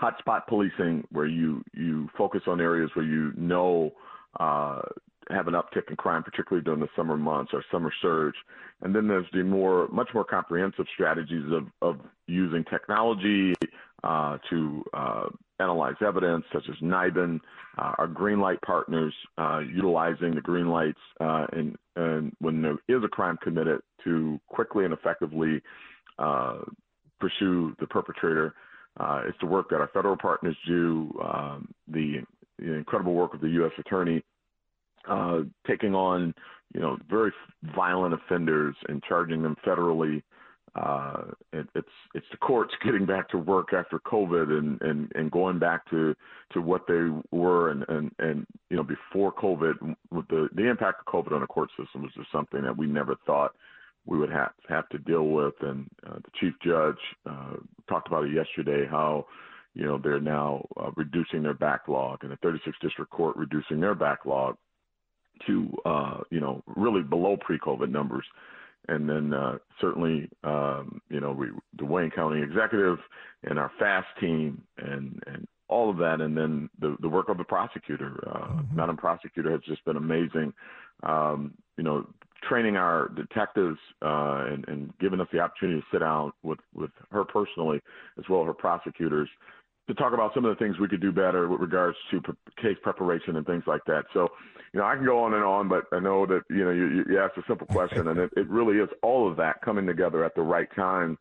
hotspot 0.00 0.46
policing, 0.46 1.04
where 1.10 1.26
you 1.26 1.64
you 1.74 2.08
focus 2.16 2.42
on 2.46 2.60
areas 2.60 2.90
where 2.94 3.04
you 3.04 3.32
know 3.36 3.92
uh, 4.40 4.82
have 5.30 5.48
an 5.48 5.54
uptick 5.54 5.88
in 5.88 5.96
crime, 5.96 6.22
particularly 6.22 6.64
during 6.64 6.80
the 6.80 6.88
summer 6.96 7.16
months 7.16 7.52
or 7.54 7.64
summer 7.70 7.92
surge. 8.02 8.34
And 8.80 8.94
then 8.94 9.06
there's 9.06 9.26
the 9.32 9.42
more, 9.42 9.88
much 9.88 10.08
more 10.14 10.24
comprehensive 10.24 10.86
strategies 10.92 11.44
of, 11.52 11.66
of 11.80 12.00
using 12.26 12.64
technology 12.64 13.54
uh, 14.02 14.38
to 14.50 14.84
uh, 14.92 15.26
analyze 15.60 15.94
evidence, 16.04 16.44
such 16.52 16.64
as 16.68 16.74
NIBIN, 16.82 17.40
uh, 17.78 17.92
our 17.98 18.08
green 18.08 18.40
light 18.40 18.60
partners, 18.62 19.14
uh, 19.38 19.60
utilizing 19.60 20.34
the 20.34 20.40
green 20.40 20.68
lights, 20.68 20.98
uh, 21.20 21.46
and, 21.52 21.76
and 21.94 22.32
when 22.40 22.60
there 22.60 22.78
is 22.88 23.04
a 23.04 23.08
crime 23.08 23.38
committed, 23.42 23.80
to 24.02 24.40
quickly 24.48 24.84
and 24.84 24.92
effectively 24.92 25.62
pursue 27.20 27.76
the 27.78 27.86
perpetrator. 27.88 28.52
It's 29.24 29.38
the 29.40 29.46
work 29.46 29.70
that 29.70 29.80
our 29.80 29.90
federal 29.94 30.16
partners 30.16 30.56
do, 30.66 31.16
um, 31.22 31.68
the 31.86 32.24
incredible 32.62 33.14
work 33.14 33.34
of 33.34 33.40
the 33.40 33.48
U.S. 33.48 33.72
Attorney 33.78 34.22
uh, 35.08 35.40
taking 35.66 35.94
on, 35.94 36.34
you 36.74 36.80
know, 36.80 36.96
very 37.08 37.32
violent 37.74 38.14
offenders 38.14 38.76
and 38.88 39.02
charging 39.02 39.42
them 39.42 39.56
federally. 39.66 40.22
Uh, 40.74 41.24
it, 41.52 41.66
it's 41.74 41.88
it's 42.14 42.26
the 42.30 42.36
courts 42.38 42.72
getting 42.84 43.04
back 43.04 43.28
to 43.28 43.36
work 43.36 43.74
after 43.74 43.98
COVID 43.98 44.58
and, 44.58 44.80
and, 44.80 45.12
and 45.14 45.30
going 45.30 45.58
back 45.58 45.88
to, 45.90 46.14
to 46.52 46.62
what 46.62 46.86
they 46.88 47.08
were 47.30 47.70
and, 47.70 47.84
and, 47.88 48.10
and 48.18 48.46
you 48.70 48.76
know 48.76 48.82
before 48.82 49.32
COVID. 49.32 49.74
The 50.10 50.48
the 50.54 50.70
impact 50.70 51.02
of 51.06 51.12
COVID 51.12 51.32
on 51.32 51.40
the 51.40 51.46
court 51.46 51.68
system 51.78 52.02
was 52.02 52.12
just 52.16 52.32
something 52.32 52.62
that 52.62 52.76
we 52.76 52.86
never 52.86 53.16
thought 53.26 53.54
we 54.06 54.18
would 54.18 54.30
have 54.30 54.52
have 54.68 54.88
to 54.90 54.98
deal 54.98 55.28
with. 55.28 55.54
And 55.60 55.86
uh, 56.06 56.14
the 56.16 56.30
chief 56.40 56.54
judge 56.64 56.96
uh, 57.28 57.56
talked 57.88 58.08
about 58.08 58.24
it 58.24 58.32
yesterday 58.32 58.86
how 58.90 59.26
you 59.74 59.84
know 59.84 59.98
they're 60.02 60.20
now 60.20 60.66
uh, 60.80 60.90
reducing 60.96 61.42
their 61.42 61.54
backlog, 61.54 62.22
and 62.22 62.32
the 62.32 62.36
36th 62.36 62.80
District 62.80 63.10
Court 63.10 63.36
reducing 63.36 63.80
their 63.80 63.94
backlog 63.94 64.56
to 65.46 65.68
uh, 65.84 66.18
you 66.30 66.40
know 66.40 66.62
really 66.76 67.02
below 67.02 67.36
pre-COVID 67.36 67.90
numbers, 67.90 68.24
and 68.88 69.08
then 69.08 69.32
uh, 69.32 69.58
certainly 69.80 70.28
um, 70.44 71.00
you 71.08 71.20
know 71.20 71.32
we, 71.32 71.48
the 71.78 71.84
Wayne 71.84 72.10
County 72.10 72.42
Executive 72.42 72.98
and 73.44 73.58
our 73.58 73.70
FAST 73.78 74.08
team 74.20 74.62
and 74.78 75.22
and 75.26 75.46
all 75.68 75.88
of 75.88 75.96
that, 75.96 76.20
and 76.20 76.36
then 76.36 76.68
the 76.80 76.96
the 77.00 77.08
work 77.08 77.28
of 77.28 77.38
the 77.38 77.44
prosecutor, 77.44 78.22
uh, 78.30 78.62
Madam 78.74 78.96
Prosecutor, 78.96 79.50
has 79.50 79.60
just 79.66 79.84
been 79.84 79.96
amazing. 79.96 80.52
Um, 81.02 81.54
you 81.78 81.82
know, 81.82 82.06
training 82.48 82.76
our 82.76 83.08
detectives 83.08 83.78
uh, 84.02 84.44
and, 84.48 84.68
and 84.68 84.92
giving 85.00 85.20
us 85.20 85.28
the 85.32 85.40
opportunity 85.40 85.80
to 85.80 85.86
sit 85.90 86.00
down 86.00 86.32
with 86.42 86.58
with 86.74 86.90
her 87.10 87.24
personally, 87.24 87.80
as 88.18 88.24
well 88.28 88.42
as 88.42 88.46
her 88.46 88.54
prosecutors, 88.54 89.28
to 89.88 89.94
talk 89.94 90.12
about 90.12 90.32
some 90.34 90.44
of 90.44 90.56
the 90.56 90.64
things 90.64 90.78
we 90.78 90.88
could 90.88 91.00
do 91.00 91.12
better 91.12 91.48
with 91.48 91.60
regards 91.60 91.96
to 92.10 92.20
pre- 92.20 92.34
case 92.60 92.76
preparation 92.82 93.36
and 93.36 93.46
things 93.46 93.64
like 93.66 93.84
that. 93.86 94.04
So, 94.12 94.28
you 94.72 94.80
know, 94.80 94.86
I 94.86 94.94
can 94.94 95.04
go 95.04 95.22
on 95.24 95.34
and 95.34 95.42
on, 95.42 95.68
but 95.68 95.84
I 95.92 95.98
know 95.98 96.24
that 96.26 96.42
you 96.50 96.64
know 96.64 96.70
you, 96.70 97.04
you 97.08 97.20
asked 97.20 97.36
a 97.36 97.42
simple 97.48 97.66
question, 97.66 98.08
and 98.08 98.18
it, 98.18 98.30
it 98.36 98.48
really 98.48 98.78
is 98.78 98.88
all 99.02 99.28
of 99.28 99.36
that 99.38 99.60
coming 99.62 99.86
together 99.86 100.24
at 100.24 100.34
the 100.34 100.42
right 100.42 100.68
time 100.76 101.18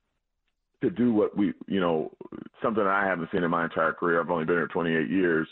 to 0.82 0.90
do 0.90 1.14
what 1.14 1.36
we, 1.38 1.54
you 1.68 1.80
know, 1.80 2.12
something 2.62 2.84
that 2.84 2.90
I 2.90 3.06
haven't 3.06 3.30
seen 3.32 3.44
in 3.44 3.52
my 3.52 3.66
entire 3.66 3.94
career. 3.94 4.20
I've 4.20 4.32
only 4.32 4.46
been 4.46 4.56
here 4.56 4.68
28 4.68 5.10
years, 5.10 5.48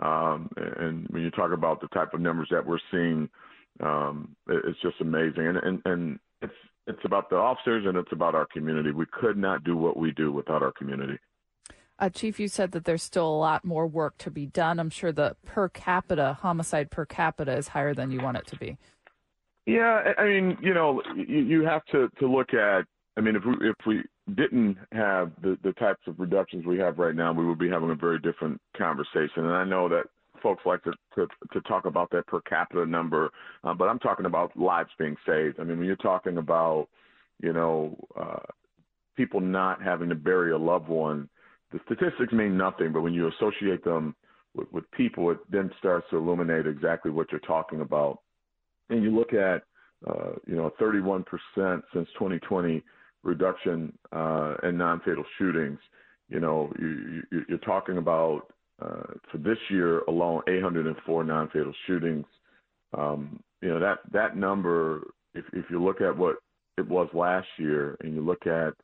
um, 0.00 0.50
and 0.56 1.06
when 1.08 1.22
you 1.22 1.30
talk 1.30 1.52
about 1.52 1.80
the 1.80 1.88
type 1.88 2.14
of 2.14 2.20
numbers 2.20 2.48
that 2.50 2.66
we're 2.66 2.78
seeing, 2.90 3.28
um, 3.80 4.36
it, 4.48 4.64
it's 4.66 4.80
just 4.82 5.00
amazing. 5.00 5.46
And, 5.46 5.56
and 5.58 5.82
and 5.84 6.18
it's 6.42 6.52
it's 6.86 7.04
about 7.04 7.30
the 7.30 7.36
officers 7.36 7.84
and 7.86 7.96
it's 7.96 8.12
about 8.12 8.34
our 8.34 8.46
community. 8.46 8.90
We 8.90 9.06
could 9.06 9.36
not 9.36 9.64
do 9.64 9.76
what 9.76 9.96
we 9.96 10.10
do 10.12 10.32
without 10.32 10.62
our 10.62 10.72
community. 10.72 11.18
Uh, 12.00 12.08
Chief, 12.08 12.40
you 12.40 12.48
said 12.48 12.72
that 12.72 12.86
there's 12.86 13.02
still 13.02 13.28
a 13.28 13.36
lot 13.36 13.62
more 13.62 13.86
work 13.86 14.16
to 14.18 14.30
be 14.30 14.46
done. 14.46 14.80
I'm 14.80 14.88
sure 14.88 15.12
the 15.12 15.36
per 15.44 15.68
capita 15.68 16.38
homicide 16.40 16.90
per 16.90 17.04
capita 17.04 17.54
is 17.54 17.68
higher 17.68 17.92
than 17.92 18.10
you 18.10 18.20
want 18.20 18.38
it 18.38 18.46
to 18.48 18.56
be. 18.56 18.78
Yeah, 19.66 20.14
I 20.16 20.24
mean, 20.24 20.56
you 20.62 20.72
know, 20.72 21.02
you, 21.14 21.40
you 21.40 21.64
have 21.64 21.84
to 21.92 22.08
to 22.18 22.26
look 22.26 22.54
at. 22.54 22.86
I 23.18 23.20
mean, 23.20 23.36
if 23.36 23.44
we 23.44 23.68
if 23.68 23.76
we 23.86 24.02
didn't 24.34 24.78
have 24.92 25.32
the 25.42 25.58
the 25.62 25.72
types 25.74 26.00
of 26.06 26.18
reductions 26.18 26.64
we 26.64 26.78
have 26.78 26.98
right 26.98 27.14
now, 27.14 27.34
we 27.34 27.46
would 27.46 27.58
be 27.58 27.68
having 27.68 27.90
a 27.90 27.94
very 27.94 28.18
different 28.18 28.58
conversation. 28.76 29.44
And 29.44 29.52
I 29.52 29.64
know 29.64 29.88
that 29.90 30.04
folks 30.42 30.64
like 30.64 30.82
to 30.84 30.92
to, 31.16 31.28
to 31.52 31.60
talk 31.62 31.84
about 31.84 32.10
that 32.12 32.26
per 32.26 32.40
capita 32.40 32.86
number, 32.86 33.30
uh, 33.62 33.74
but 33.74 33.88
I'm 33.90 33.98
talking 33.98 34.24
about 34.24 34.56
lives 34.56 34.90
being 34.98 35.16
saved. 35.26 35.60
I 35.60 35.64
mean, 35.64 35.78
when 35.78 35.86
you're 35.86 35.96
talking 35.96 36.38
about, 36.38 36.88
you 37.42 37.52
know, 37.52 37.96
uh, 38.18 38.46
people 39.16 39.40
not 39.40 39.82
having 39.82 40.08
to 40.08 40.14
bury 40.14 40.52
a 40.52 40.58
loved 40.58 40.88
one, 40.88 41.28
the 41.72 41.80
statistics 41.86 42.32
mean 42.32 42.56
nothing. 42.56 42.92
But 42.92 43.02
when 43.02 43.14
you 43.14 43.28
associate 43.28 43.84
them 43.84 44.14
with, 44.54 44.70
with 44.72 44.90
people, 44.92 45.30
it 45.30 45.38
then 45.50 45.70
starts 45.78 46.06
to 46.10 46.16
illuminate 46.16 46.66
exactly 46.66 47.10
what 47.10 47.30
you're 47.30 47.40
talking 47.40 47.80
about 47.80 48.20
and 48.90 49.02
you 49.02 49.16
look 49.16 49.32
at 49.32 49.62
uh, 50.06 50.32
you 50.46 50.56
know 50.56 50.72
31% 50.80 51.24
since 51.56 52.08
2020 52.18 52.82
reduction 53.22 53.92
uh, 54.12 54.56
in 54.64 54.76
non-fatal 54.76 55.24
shootings, 55.38 55.78
you 56.28 56.40
know 56.40 56.72
you, 56.78 57.22
you, 57.30 57.44
you're 57.48 57.58
talking 57.58 57.98
about 57.98 58.42
uh, 58.82 59.14
for 59.30 59.38
this 59.38 59.58
year 59.70 60.00
alone, 60.00 60.42
804 60.48 61.24
non-fatal 61.24 61.72
shootings. 61.86 62.26
Um, 62.96 63.40
you 63.62 63.68
know 63.68 63.80
that 63.80 63.98
that 64.12 64.36
number, 64.36 65.12
if 65.34 65.44
if 65.52 65.64
you 65.70 65.82
look 65.82 66.00
at 66.00 66.16
what 66.16 66.36
it 66.76 66.88
was 66.88 67.08
last 67.14 67.48
year, 67.58 67.96
and 68.00 68.14
you 68.14 68.22
look 68.22 68.46
at 68.46 68.74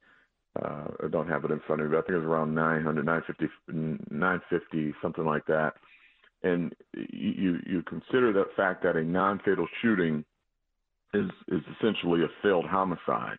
uh, 0.65 0.85
I 1.05 1.09
don't 1.11 1.29
have 1.29 1.45
it 1.45 1.51
in 1.51 1.61
front 1.67 1.83
of 1.83 1.89
me, 1.89 1.95
but 1.95 1.99
I 1.99 2.03
think 2.03 2.17
it 2.17 2.27
was 2.27 2.27
around 2.27 2.55
900, 2.55 3.05
950, 3.05 4.05
950, 4.11 4.95
something 5.03 5.25
like 5.25 5.47
that. 5.47 5.75
And 6.43 6.75
you 6.95 7.59
you 7.67 7.83
consider 7.89 8.33
that 8.35 8.55
fact 8.57 8.83
that 8.85 8.97
a 8.97 9.03
non-fatal 9.03 9.67
shooting 9.83 10.25
is 11.15 11.31
is 11.49 11.63
essentially 11.77 12.23
a 12.23 12.29
failed 12.43 12.67
homicide, 12.67 13.39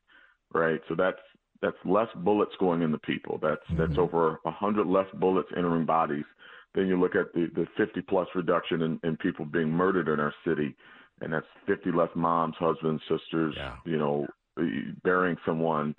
right? 0.53 0.81
So 0.89 0.95
that's 0.95 1.19
that's 1.61 1.77
less 1.85 2.07
bullets 2.17 2.53
going 2.59 2.81
into 2.81 2.97
people. 2.99 3.39
That's 3.41 3.61
mm-hmm. 3.69 3.77
that's 3.77 3.97
over 3.97 4.39
a 4.45 4.51
hundred 4.51 4.87
less 4.87 5.07
bullets 5.13 5.49
entering 5.55 5.85
bodies. 5.85 6.25
Then 6.75 6.87
you 6.87 6.99
look 6.99 7.15
at 7.15 7.33
the 7.33 7.49
the 7.55 7.67
50 7.77 8.01
plus 8.01 8.27
reduction 8.35 8.81
in, 8.81 8.99
in 9.03 9.15
people 9.17 9.45
being 9.45 9.69
murdered 9.69 10.07
in 10.07 10.19
our 10.19 10.33
city, 10.45 10.75
and 11.21 11.31
that's 11.31 11.45
50 11.67 11.91
less 11.91 12.09
moms, 12.15 12.55
husbands, 12.59 13.01
sisters, 13.07 13.53
yeah. 13.55 13.75
you 13.85 13.97
know, 13.97 14.27
burying 15.03 15.37
someone 15.45 15.95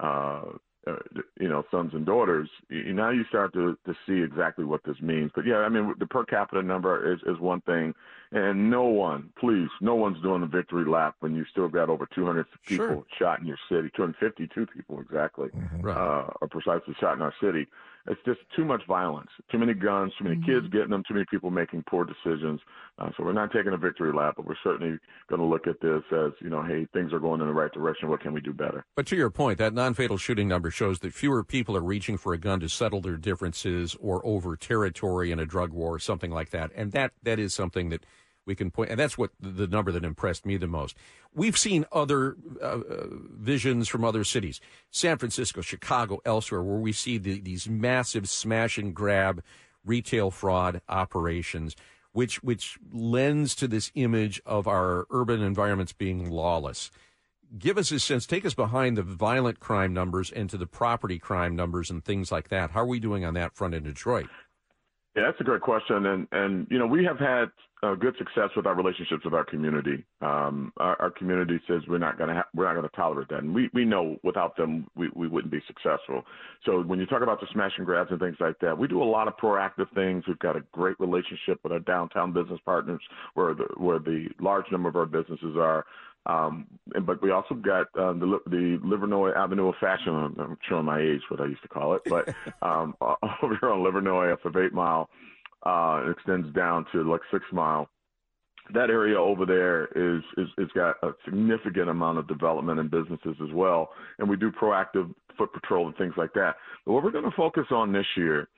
uh, 0.00 0.42
uh, 0.86 0.96
you 1.40 1.48
know, 1.48 1.64
sons 1.70 1.92
and 1.94 2.06
daughters, 2.06 2.48
you, 2.68 2.92
now 2.92 3.10
you 3.10 3.24
start 3.28 3.52
to 3.52 3.76
to 3.86 3.94
see 4.06 4.22
exactly 4.22 4.64
what 4.64 4.82
this 4.84 5.00
means. 5.00 5.32
But 5.34 5.44
yeah, 5.44 5.56
I 5.58 5.68
mean, 5.68 5.94
the 5.98 6.06
per 6.06 6.24
capita 6.24 6.62
number 6.62 7.12
is 7.12 7.20
is 7.26 7.40
one 7.40 7.60
thing, 7.62 7.92
and 8.30 8.70
no 8.70 8.84
one, 8.84 9.30
please, 9.38 9.68
no 9.80 9.96
one's 9.96 10.22
doing 10.22 10.42
the 10.42 10.46
victory 10.46 10.84
lap 10.84 11.16
when 11.20 11.34
you 11.34 11.44
still 11.50 11.68
got 11.68 11.88
over 11.88 12.08
200 12.14 12.46
people 12.64 12.86
sure. 12.86 13.04
shot 13.18 13.40
in 13.40 13.46
your 13.46 13.58
city, 13.68 13.90
252 13.96 14.66
people 14.66 15.00
exactly, 15.00 15.48
mm-hmm. 15.48 15.80
right. 15.80 15.96
uh, 15.96 16.30
are 16.40 16.48
precisely 16.48 16.94
shot 17.00 17.16
in 17.16 17.22
our 17.22 17.34
city. 17.40 17.66
It's 18.08 18.20
just 18.24 18.40
too 18.54 18.64
much 18.64 18.82
violence, 18.86 19.30
too 19.50 19.58
many 19.58 19.74
guns, 19.74 20.12
too 20.18 20.24
many 20.24 20.36
mm-hmm. 20.36 20.60
kids 20.60 20.72
getting 20.72 20.90
them, 20.90 21.02
too 21.08 21.14
many 21.14 21.26
people 21.30 21.50
making 21.50 21.84
poor 21.88 22.04
decisions. 22.04 22.60
Uh, 22.98 23.10
so 23.16 23.24
we're 23.24 23.32
not 23.32 23.52
taking 23.52 23.72
a 23.72 23.76
victory 23.76 24.12
lap, 24.12 24.34
but 24.36 24.46
we're 24.46 24.54
certainly 24.62 24.98
going 25.28 25.40
to 25.40 25.46
look 25.46 25.66
at 25.66 25.80
this 25.80 26.02
as, 26.12 26.32
you 26.40 26.48
know, 26.48 26.62
hey, 26.62 26.86
things 26.92 27.12
are 27.12 27.18
going 27.18 27.40
in 27.40 27.46
the 27.46 27.52
right 27.52 27.72
direction. 27.72 28.08
What 28.08 28.20
can 28.20 28.32
we 28.32 28.40
do 28.40 28.52
better? 28.52 28.84
But 28.94 29.06
to 29.08 29.16
your 29.16 29.30
point, 29.30 29.58
that 29.58 29.74
non-fatal 29.74 30.18
shooting 30.18 30.48
number 30.48 30.70
shows 30.70 31.00
that 31.00 31.12
fewer 31.12 31.42
people 31.42 31.76
are 31.76 31.82
reaching 31.82 32.16
for 32.16 32.32
a 32.32 32.38
gun 32.38 32.60
to 32.60 32.68
settle 32.68 33.00
their 33.00 33.16
differences 33.16 33.96
or 34.00 34.24
over 34.24 34.56
territory 34.56 35.32
in 35.32 35.38
a 35.38 35.46
drug 35.46 35.72
war 35.72 35.94
or 35.94 35.98
something 35.98 36.30
like 36.30 36.50
that. 36.50 36.70
And 36.74 36.92
that 36.92 37.12
that 37.22 37.38
is 37.38 37.52
something 37.54 37.88
that 37.90 38.06
we 38.46 38.54
can 38.54 38.70
point, 38.70 38.90
and 38.90 38.98
that's 38.98 39.18
what 39.18 39.30
the 39.40 39.66
number 39.66 39.92
that 39.92 40.04
impressed 40.04 40.46
me 40.46 40.56
the 40.56 40.66
most. 40.66 40.96
We've 41.34 41.58
seen 41.58 41.84
other 41.92 42.36
uh, 42.62 42.64
uh, 42.64 43.06
visions 43.10 43.88
from 43.88 44.04
other 44.04 44.24
cities, 44.24 44.60
San 44.90 45.18
Francisco, 45.18 45.60
Chicago, 45.60 46.20
elsewhere, 46.24 46.62
where 46.62 46.78
we 46.78 46.92
see 46.92 47.18
the, 47.18 47.40
these 47.40 47.68
massive 47.68 48.28
smash 48.28 48.78
and 48.78 48.94
grab 48.94 49.42
retail 49.84 50.30
fraud 50.30 50.80
operations, 50.88 51.76
which 52.12 52.42
which 52.42 52.78
lends 52.92 53.54
to 53.56 53.68
this 53.68 53.90
image 53.94 54.40
of 54.46 54.66
our 54.66 55.06
urban 55.10 55.42
environments 55.42 55.92
being 55.92 56.30
lawless. 56.30 56.90
Give 57.58 57.78
us 57.78 57.92
a 57.92 58.00
sense. 58.00 58.26
Take 58.26 58.44
us 58.44 58.54
behind 58.54 58.96
the 58.96 59.02
violent 59.02 59.60
crime 59.60 59.92
numbers 59.92 60.32
and 60.32 60.50
to 60.50 60.56
the 60.56 60.66
property 60.66 61.18
crime 61.18 61.54
numbers 61.54 61.90
and 61.90 62.04
things 62.04 62.32
like 62.32 62.48
that. 62.48 62.72
How 62.72 62.80
are 62.80 62.86
we 62.86 62.98
doing 62.98 63.24
on 63.24 63.34
that 63.34 63.54
front 63.54 63.74
in 63.74 63.84
Detroit? 63.84 64.26
Yeah, 65.16 65.22
that's 65.24 65.40
a 65.40 65.44
great 65.44 65.62
question, 65.62 66.04
and 66.06 66.28
and 66.30 66.66
you 66.70 66.78
know 66.78 66.86
we 66.86 67.02
have 67.04 67.18
had 67.18 67.46
uh, 67.82 67.94
good 67.94 68.14
success 68.18 68.50
with 68.54 68.66
our 68.66 68.74
relationships 68.74 69.24
with 69.24 69.32
our 69.32 69.44
community. 69.44 70.04
Um, 70.20 70.74
our, 70.76 71.00
our, 71.00 71.10
community 71.10 71.58
says 71.66 71.80
we're 71.88 71.96
not 71.96 72.18
going 72.18 72.28
to 72.28 72.36
ha- 72.36 72.48
we're 72.54 72.66
not 72.66 72.74
going 72.74 72.88
to 72.88 72.94
tolerate 72.94 73.28
that, 73.30 73.38
and 73.38 73.54
we 73.54 73.70
we 73.72 73.86
know 73.86 74.18
without 74.22 74.56
them 74.58 74.86
we, 74.94 75.08
we 75.14 75.26
wouldn't 75.26 75.50
be 75.50 75.60
successful. 75.66 76.22
So 76.66 76.82
when 76.82 76.98
you 76.98 77.06
talk 77.06 77.22
about 77.22 77.40
the 77.40 77.46
smash 77.52 77.72
and 77.78 77.86
grabs 77.86 78.10
and 78.10 78.20
things 78.20 78.36
like 78.40 78.58
that, 78.60 78.76
we 78.76 78.88
do 78.88 79.02
a 79.02 79.04
lot 79.04 79.26
of 79.26 79.38
proactive 79.38 79.90
things. 79.94 80.24
We've 80.28 80.38
got 80.38 80.54
a 80.54 80.60
great 80.72 81.00
relationship 81.00 81.60
with 81.62 81.72
our 81.72 81.78
downtown 81.78 82.34
business 82.34 82.60
partners, 82.66 83.00
where 83.32 83.54
the 83.54 83.68
where 83.78 83.98
the 83.98 84.28
large 84.38 84.66
number 84.70 84.90
of 84.90 84.96
our 84.96 85.06
businesses 85.06 85.56
are. 85.56 85.86
Um, 86.26 86.66
but 87.02 87.22
we 87.22 87.30
also 87.30 87.54
got 87.54 87.86
uh, 87.98 88.12
the 88.12 88.40
the 88.46 88.78
Livernois 88.84 89.36
Avenue 89.36 89.68
of 89.68 89.76
Fashion. 89.80 90.34
I'm 90.38 90.58
showing 90.68 90.84
my 90.84 91.00
age, 91.00 91.20
what 91.28 91.40
I 91.40 91.46
used 91.46 91.62
to 91.62 91.68
call 91.68 91.94
it, 91.94 92.02
but 92.06 92.28
um, 92.62 92.94
over 93.00 93.56
here 93.60 93.70
on 93.70 93.80
Livernois 93.80 94.32
off 94.32 94.44
of 94.44 94.56
Eight 94.56 94.72
Mile, 94.72 95.08
uh, 95.64 96.02
it 96.04 96.10
extends 96.10 96.52
down 96.54 96.84
to 96.92 97.08
like 97.08 97.20
Six 97.32 97.44
Mile. 97.52 97.88
That 98.74 98.90
area 98.90 99.20
over 99.20 99.46
there 99.46 99.86
is 99.94 100.22
is 100.36 100.48
is 100.58 100.68
got 100.74 100.96
a 101.04 101.12
significant 101.24 101.88
amount 101.88 102.18
of 102.18 102.26
development 102.26 102.80
and 102.80 102.90
businesses 102.90 103.36
as 103.40 103.52
well, 103.54 103.90
and 104.18 104.28
we 104.28 104.36
do 104.36 104.50
proactive 104.50 105.14
foot 105.38 105.52
patrol 105.52 105.86
and 105.86 105.96
things 105.96 106.14
like 106.16 106.32
that. 106.34 106.56
But 106.84 106.92
what 106.92 107.04
we're 107.04 107.12
going 107.12 107.30
to 107.30 107.36
focus 107.36 107.66
on 107.70 107.92
this 107.92 108.06
year 108.16 108.48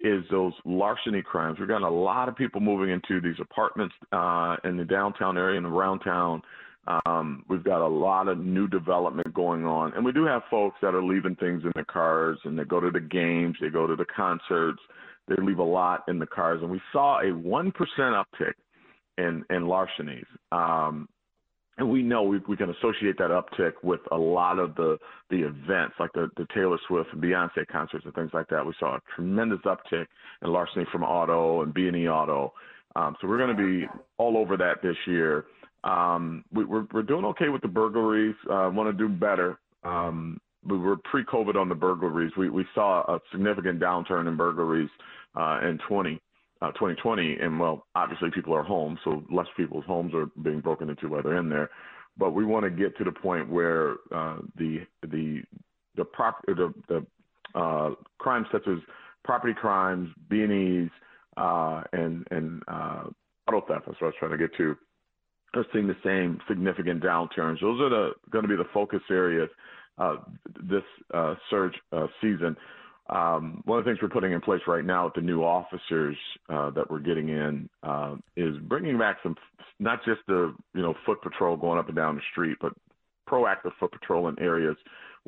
is 0.00 0.24
those 0.30 0.52
larceny 0.64 1.22
crimes. 1.22 1.58
We've 1.58 1.68
got 1.68 1.82
a 1.82 1.90
lot 1.90 2.28
of 2.28 2.36
people 2.36 2.60
moving 2.60 2.90
into 2.90 3.20
these 3.20 3.38
apartments 3.40 3.94
uh, 4.12 4.56
in 4.64 4.76
the 4.76 4.84
downtown 4.84 5.36
area 5.36 5.58
and 5.58 5.66
around 5.66 6.00
town 6.00 6.40
um, 7.06 7.44
we've 7.48 7.64
got 7.64 7.84
a 7.84 7.88
lot 7.88 8.28
of 8.28 8.38
new 8.38 8.66
development 8.68 9.32
going 9.34 9.64
on, 9.64 9.92
and 9.94 10.04
we 10.04 10.12
do 10.12 10.24
have 10.24 10.42
folks 10.50 10.76
that 10.80 10.94
are 10.94 11.02
leaving 11.02 11.36
things 11.36 11.62
in 11.64 11.72
the 11.74 11.84
cars, 11.84 12.38
and 12.44 12.58
they 12.58 12.64
go 12.64 12.80
to 12.80 12.90
the 12.90 13.00
games, 13.00 13.56
they 13.60 13.68
go 13.68 13.86
to 13.86 13.96
the 13.96 14.06
concerts, 14.06 14.80
they 15.28 15.34
leave 15.42 15.58
a 15.58 15.62
lot 15.62 16.04
in 16.08 16.18
the 16.18 16.26
cars, 16.26 16.60
and 16.62 16.70
we 16.70 16.80
saw 16.92 17.20
a 17.20 17.34
one 17.34 17.72
percent 17.72 18.14
uptick 18.14 18.54
in 19.18 19.44
in 19.50 19.66
larcenies. 19.66 20.26
Um, 20.52 21.08
and 21.78 21.88
we 21.88 22.02
know 22.02 22.24
we, 22.24 22.38
we 22.48 22.56
can 22.56 22.70
associate 22.70 23.16
that 23.18 23.30
uptick 23.30 23.72
with 23.82 24.00
a 24.10 24.16
lot 24.16 24.58
of 24.58 24.74
the 24.74 24.98
the 25.30 25.42
events 25.42 25.94
like 26.00 26.12
the, 26.12 26.28
the 26.36 26.46
Taylor 26.54 26.78
Swift 26.88 27.10
and 27.12 27.22
Beyonce 27.22 27.66
concerts 27.70 28.04
and 28.04 28.14
things 28.14 28.30
like 28.32 28.48
that. 28.48 28.64
We 28.66 28.74
saw 28.80 28.96
a 28.96 29.00
tremendous 29.14 29.60
uptick 29.64 30.06
in 30.42 30.52
larceny 30.52 30.86
from 30.90 31.04
auto 31.04 31.62
and 31.62 31.72
B&E 31.72 32.08
auto. 32.08 32.52
Um, 32.96 33.14
so 33.20 33.28
we're 33.28 33.38
going 33.38 33.56
to 33.56 33.62
be 33.62 33.86
all 34.16 34.36
over 34.36 34.56
that 34.56 34.82
this 34.82 34.96
year. 35.06 35.44
Um, 35.84 36.44
we, 36.52 36.64
are 36.64 36.66
we're, 36.66 36.86
we're 36.92 37.02
doing 37.02 37.24
okay 37.26 37.48
with 37.48 37.62
the 37.62 37.68
burglaries. 37.68 38.34
Uh, 38.50 38.70
Want 38.72 38.96
to 38.96 39.08
do 39.08 39.08
better. 39.08 39.58
Um, 39.84 40.40
we 40.66 40.76
were 40.76 40.96
pre-COVID 40.96 41.56
on 41.56 41.68
the 41.68 41.74
burglaries. 41.74 42.32
We 42.36 42.50
we 42.50 42.66
saw 42.74 43.02
a 43.02 43.20
significant 43.30 43.80
downturn 43.80 44.28
in 44.28 44.36
burglaries 44.36 44.90
uh, 45.36 45.60
in 45.62 45.78
20, 45.88 46.20
uh, 46.62 46.72
2020, 46.72 47.38
and 47.40 47.60
well, 47.60 47.86
obviously 47.94 48.30
people 48.34 48.54
are 48.54 48.64
home, 48.64 48.98
so 49.04 49.22
less 49.30 49.46
people's 49.56 49.84
homes 49.86 50.12
are 50.14 50.26
being 50.42 50.60
broken 50.60 50.90
into 50.90 51.08
while 51.08 51.22
they're 51.22 51.38
in 51.38 51.48
there. 51.48 51.70
But 52.18 52.32
we 52.32 52.44
want 52.44 52.64
to 52.64 52.70
get 52.70 52.96
to 52.98 53.04
the 53.04 53.12
point 53.12 53.48
where 53.48 53.92
uh, 54.12 54.38
the 54.56 54.80
the 55.02 55.42
the 55.96 56.04
prop 56.04 56.44
the 56.46 56.74
the 56.88 57.06
uh, 57.58 57.90
crimes 58.18 58.46
such 58.50 58.66
as 58.66 58.78
property 59.24 59.54
crimes, 59.54 60.08
B&Es, 60.28 60.90
uh, 61.36 61.82
and 61.92 62.26
and 62.30 62.62
uh, 62.66 63.04
auto 63.48 63.60
theft. 63.66 63.84
That's 63.86 64.00
what 64.00 64.02
I 64.02 64.04
was 64.06 64.14
trying 64.18 64.32
to 64.32 64.38
get 64.38 64.54
to 64.56 64.76
are 65.54 65.64
seeing 65.72 65.86
the 65.86 65.96
same 66.04 66.38
significant 66.48 67.02
downturns. 67.02 67.60
Those 67.60 67.80
are 67.80 67.88
the, 67.88 68.10
going 68.30 68.42
to 68.42 68.48
be 68.48 68.56
the 68.56 68.68
focus 68.72 69.00
areas 69.10 69.48
uh, 69.98 70.16
this 70.62 70.82
uh, 71.12 71.34
surge 71.50 71.74
uh, 71.92 72.06
season. 72.20 72.56
Um, 73.10 73.62
one 73.64 73.78
of 73.78 73.84
the 73.84 73.90
things 73.90 74.00
we're 74.02 74.10
putting 74.10 74.32
in 74.32 74.40
place 74.40 74.60
right 74.66 74.84
now 74.84 75.06
with 75.06 75.14
the 75.14 75.22
new 75.22 75.42
officers 75.42 76.16
uh, 76.50 76.70
that 76.70 76.90
we're 76.90 77.00
getting 77.00 77.30
in 77.30 77.68
uh, 77.82 78.16
is 78.36 78.54
bringing 78.68 78.98
back 78.98 79.16
some, 79.22 79.34
not 79.80 80.04
just 80.04 80.20
the 80.28 80.54
you 80.74 80.82
know 80.82 80.94
foot 81.06 81.22
patrol 81.22 81.56
going 81.56 81.78
up 81.78 81.88
and 81.88 81.96
down 81.96 82.16
the 82.16 82.22
street, 82.30 82.58
but 82.60 82.74
proactive 83.28 83.72
foot 83.80 83.92
patrol 83.92 84.28
in 84.28 84.38
areas 84.38 84.76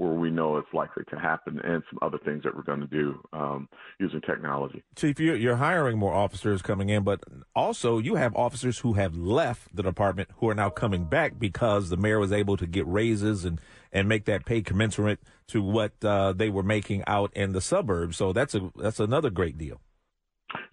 where 0.00 0.14
we 0.14 0.30
know 0.30 0.56
it's 0.56 0.72
likely 0.72 1.04
to 1.10 1.18
happen, 1.18 1.60
and 1.62 1.82
some 1.90 1.98
other 2.00 2.16
things 2.24 2.42
that 2.42 2.56
we're 2.56 2.62
going 2.62 2.80
to 2.80 2.86
do 2.86 3.20
um, 3.34 3.68
using 3.98 4.22
technology. 4.22 4.82
Chief, 4.96 5.20
you're, 5.20 5.36
you're 5.36 5.56
hiring 5.56 5.98
more 5.98 6.14
officers 6.14 6.62
coming 6.62 6.88
in, 6.88 7.04
but 7.04 7.22
also 7.54 7.98
you 7.98 8.14
have 8.14 8.34
officers 8.34 8.78
who 8.78 8.94
have 8.94 9.14
left 9.14 9.76
the 9.76 9.82
department 9.82 10.30
who 10.38 10.48
are 10.48 10.54
now 10.54 10.70
coming 10.70 11.04
back 11.04 11.38
because 11.38 11.90
the 11.90 11.98
mayor 11.98 12.18
was 12.18 12.32
able 12.32 12.56
to 12.56 12.66
get 12.66 12.86
raises 12.86 13.44
and 13.44 13.60
and 13.92 14.08
make 14.08 14.24
that 14.24 14.46
pay 14.46 14.62
commensurate 14.62 15.18
to 15.48 15.60
what 15.60 15.92
uh, 16.02 16.32
they 16.32 16.48
were 16.48 16.62
making 16.62 17.04
out 17.06 17.30
in 17.36 17.52
the 17.52 17.60
suburbs. 17.60 18.16
So 18.16 18.32
that's 18.32 18.54
a 18.54 18.70
that's 18.76 19.00
another 19.00 19.28
great 19.28 19.58
deal. 19.58 19.82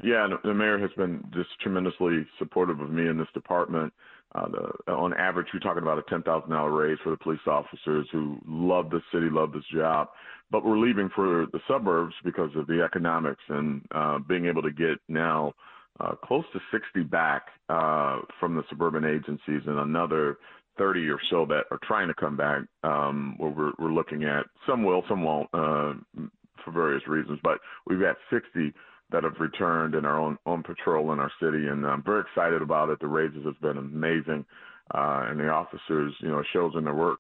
Yeah, 0.02 0.28
the 0.44 0.54
mayor 0.54 0.80
has 0.80 0.92
been 0.96 1.22
just 1.34 1.50
tremendously 1.62 2.26
supportive 2.40 2.80
of 2.80 2.92
me 2.92 3.10
in 3.10 3.18
this 3.18 3.28
department. 3.34 3.92
Uh, 4.38 4.48
the, 4.50 4.92
on 4.94 5.14
average, 5.16 5.48
we're 5.54 5.60
talking 5.60 5.82
about 5.82 5.98
a 5.98 6.04
ten 6.10 6.22
thousand 6.22 6.52
dollar 6.52 6.72
raise 6.72 6.98
for 7.04 7.10
the 7.10 7.18
police 7.18 7.40
officers 7.48 8.08
who 8.12 8.38
love 8.48 8.90
the 8.90 9.02
city, 9.12 9.28
love 9.32 9.52
this 9.52 9.64
job. 9.74 10.10
But 10.52 10.64
we're 10.64 10.78
leaving 10.78 11.10
for 11.16 11.48
the 11.52 11.60
suburbs 11.68 12.14
because 12.24 12.52
of 12.56 12.68
the 12.68 12.82
economics 12.84 13.42
and 13.50 13.82
uh, 13.94 14.20
being 14.20 14.46
able 14.46 14.62
to 14.62 14.72
get 14.72 14.98
now 15.10 15.54
uh, 16.00 16.14
close 16.24 16.46
to 16.54 16.60
60 16.72 17.04
back 17.04 17.48
uh, 17.70 18.20
from 18.40 18.56
the 18.56 18.64
suburban 18.70 19.04
agencies 19.04 19.62
and 19.66 19.80
another 19.80 20.38
30 20.78 21.10
or 21.10 21.20
so 21.30 21.46
that 21.48 21.64
are 21.72 21.80
trying 21.84 22.08
to 22.08 22.14
come 22.14 22.38
back. 22.38 22.62
Um, 22.84 23.36
where 23.38 23.50
we're, 23.50 23.72
we're 23.80 23.94
looking 23.94 24.24
at 24.24 24.46
some 24.68 24.84
will, 24.84 25.04
some 25.10 25.24
won't, 25.24 25.50
uh, 25.54 25.94
for 26.64 26.72
various 26.72 27.06
reasons. 27.08 27.40
But 27.44 27.58
we've 27.88 28.00
got 28.00 28.16
60 28.30 28.74
that 29.12 29.24
have 29.24 29.40
returned 29.40 29.96
and 29.96 30.06
are 30.06 30.20
on, 30.20 30.38
on 30.46 30.64
patrol 30.64 31.14
in 31.14 31.20
our 31.20 31.32
city. 31.42 31.68
And 31.68 31.86
I'm 31.86 32.04
very 32.04 32.22
excited 32.22 32.62
about 32.62 32.90
it. 32.90 33.00
The 33.00 33.08
raises 33.08 33.46
have 33.46 33.60
been 33.62 33.78
amazing. 33.78 34.46
Uh, 34.94 35.28
and 35.30 35.40
the 35.40 35.50
officers, 35.50 36.14
you 36.20 36.30
know, 36.30 36.44
shows 36.54 36.74
in 36.78 36.84
their 36.86 36.94
work 36.94 37.16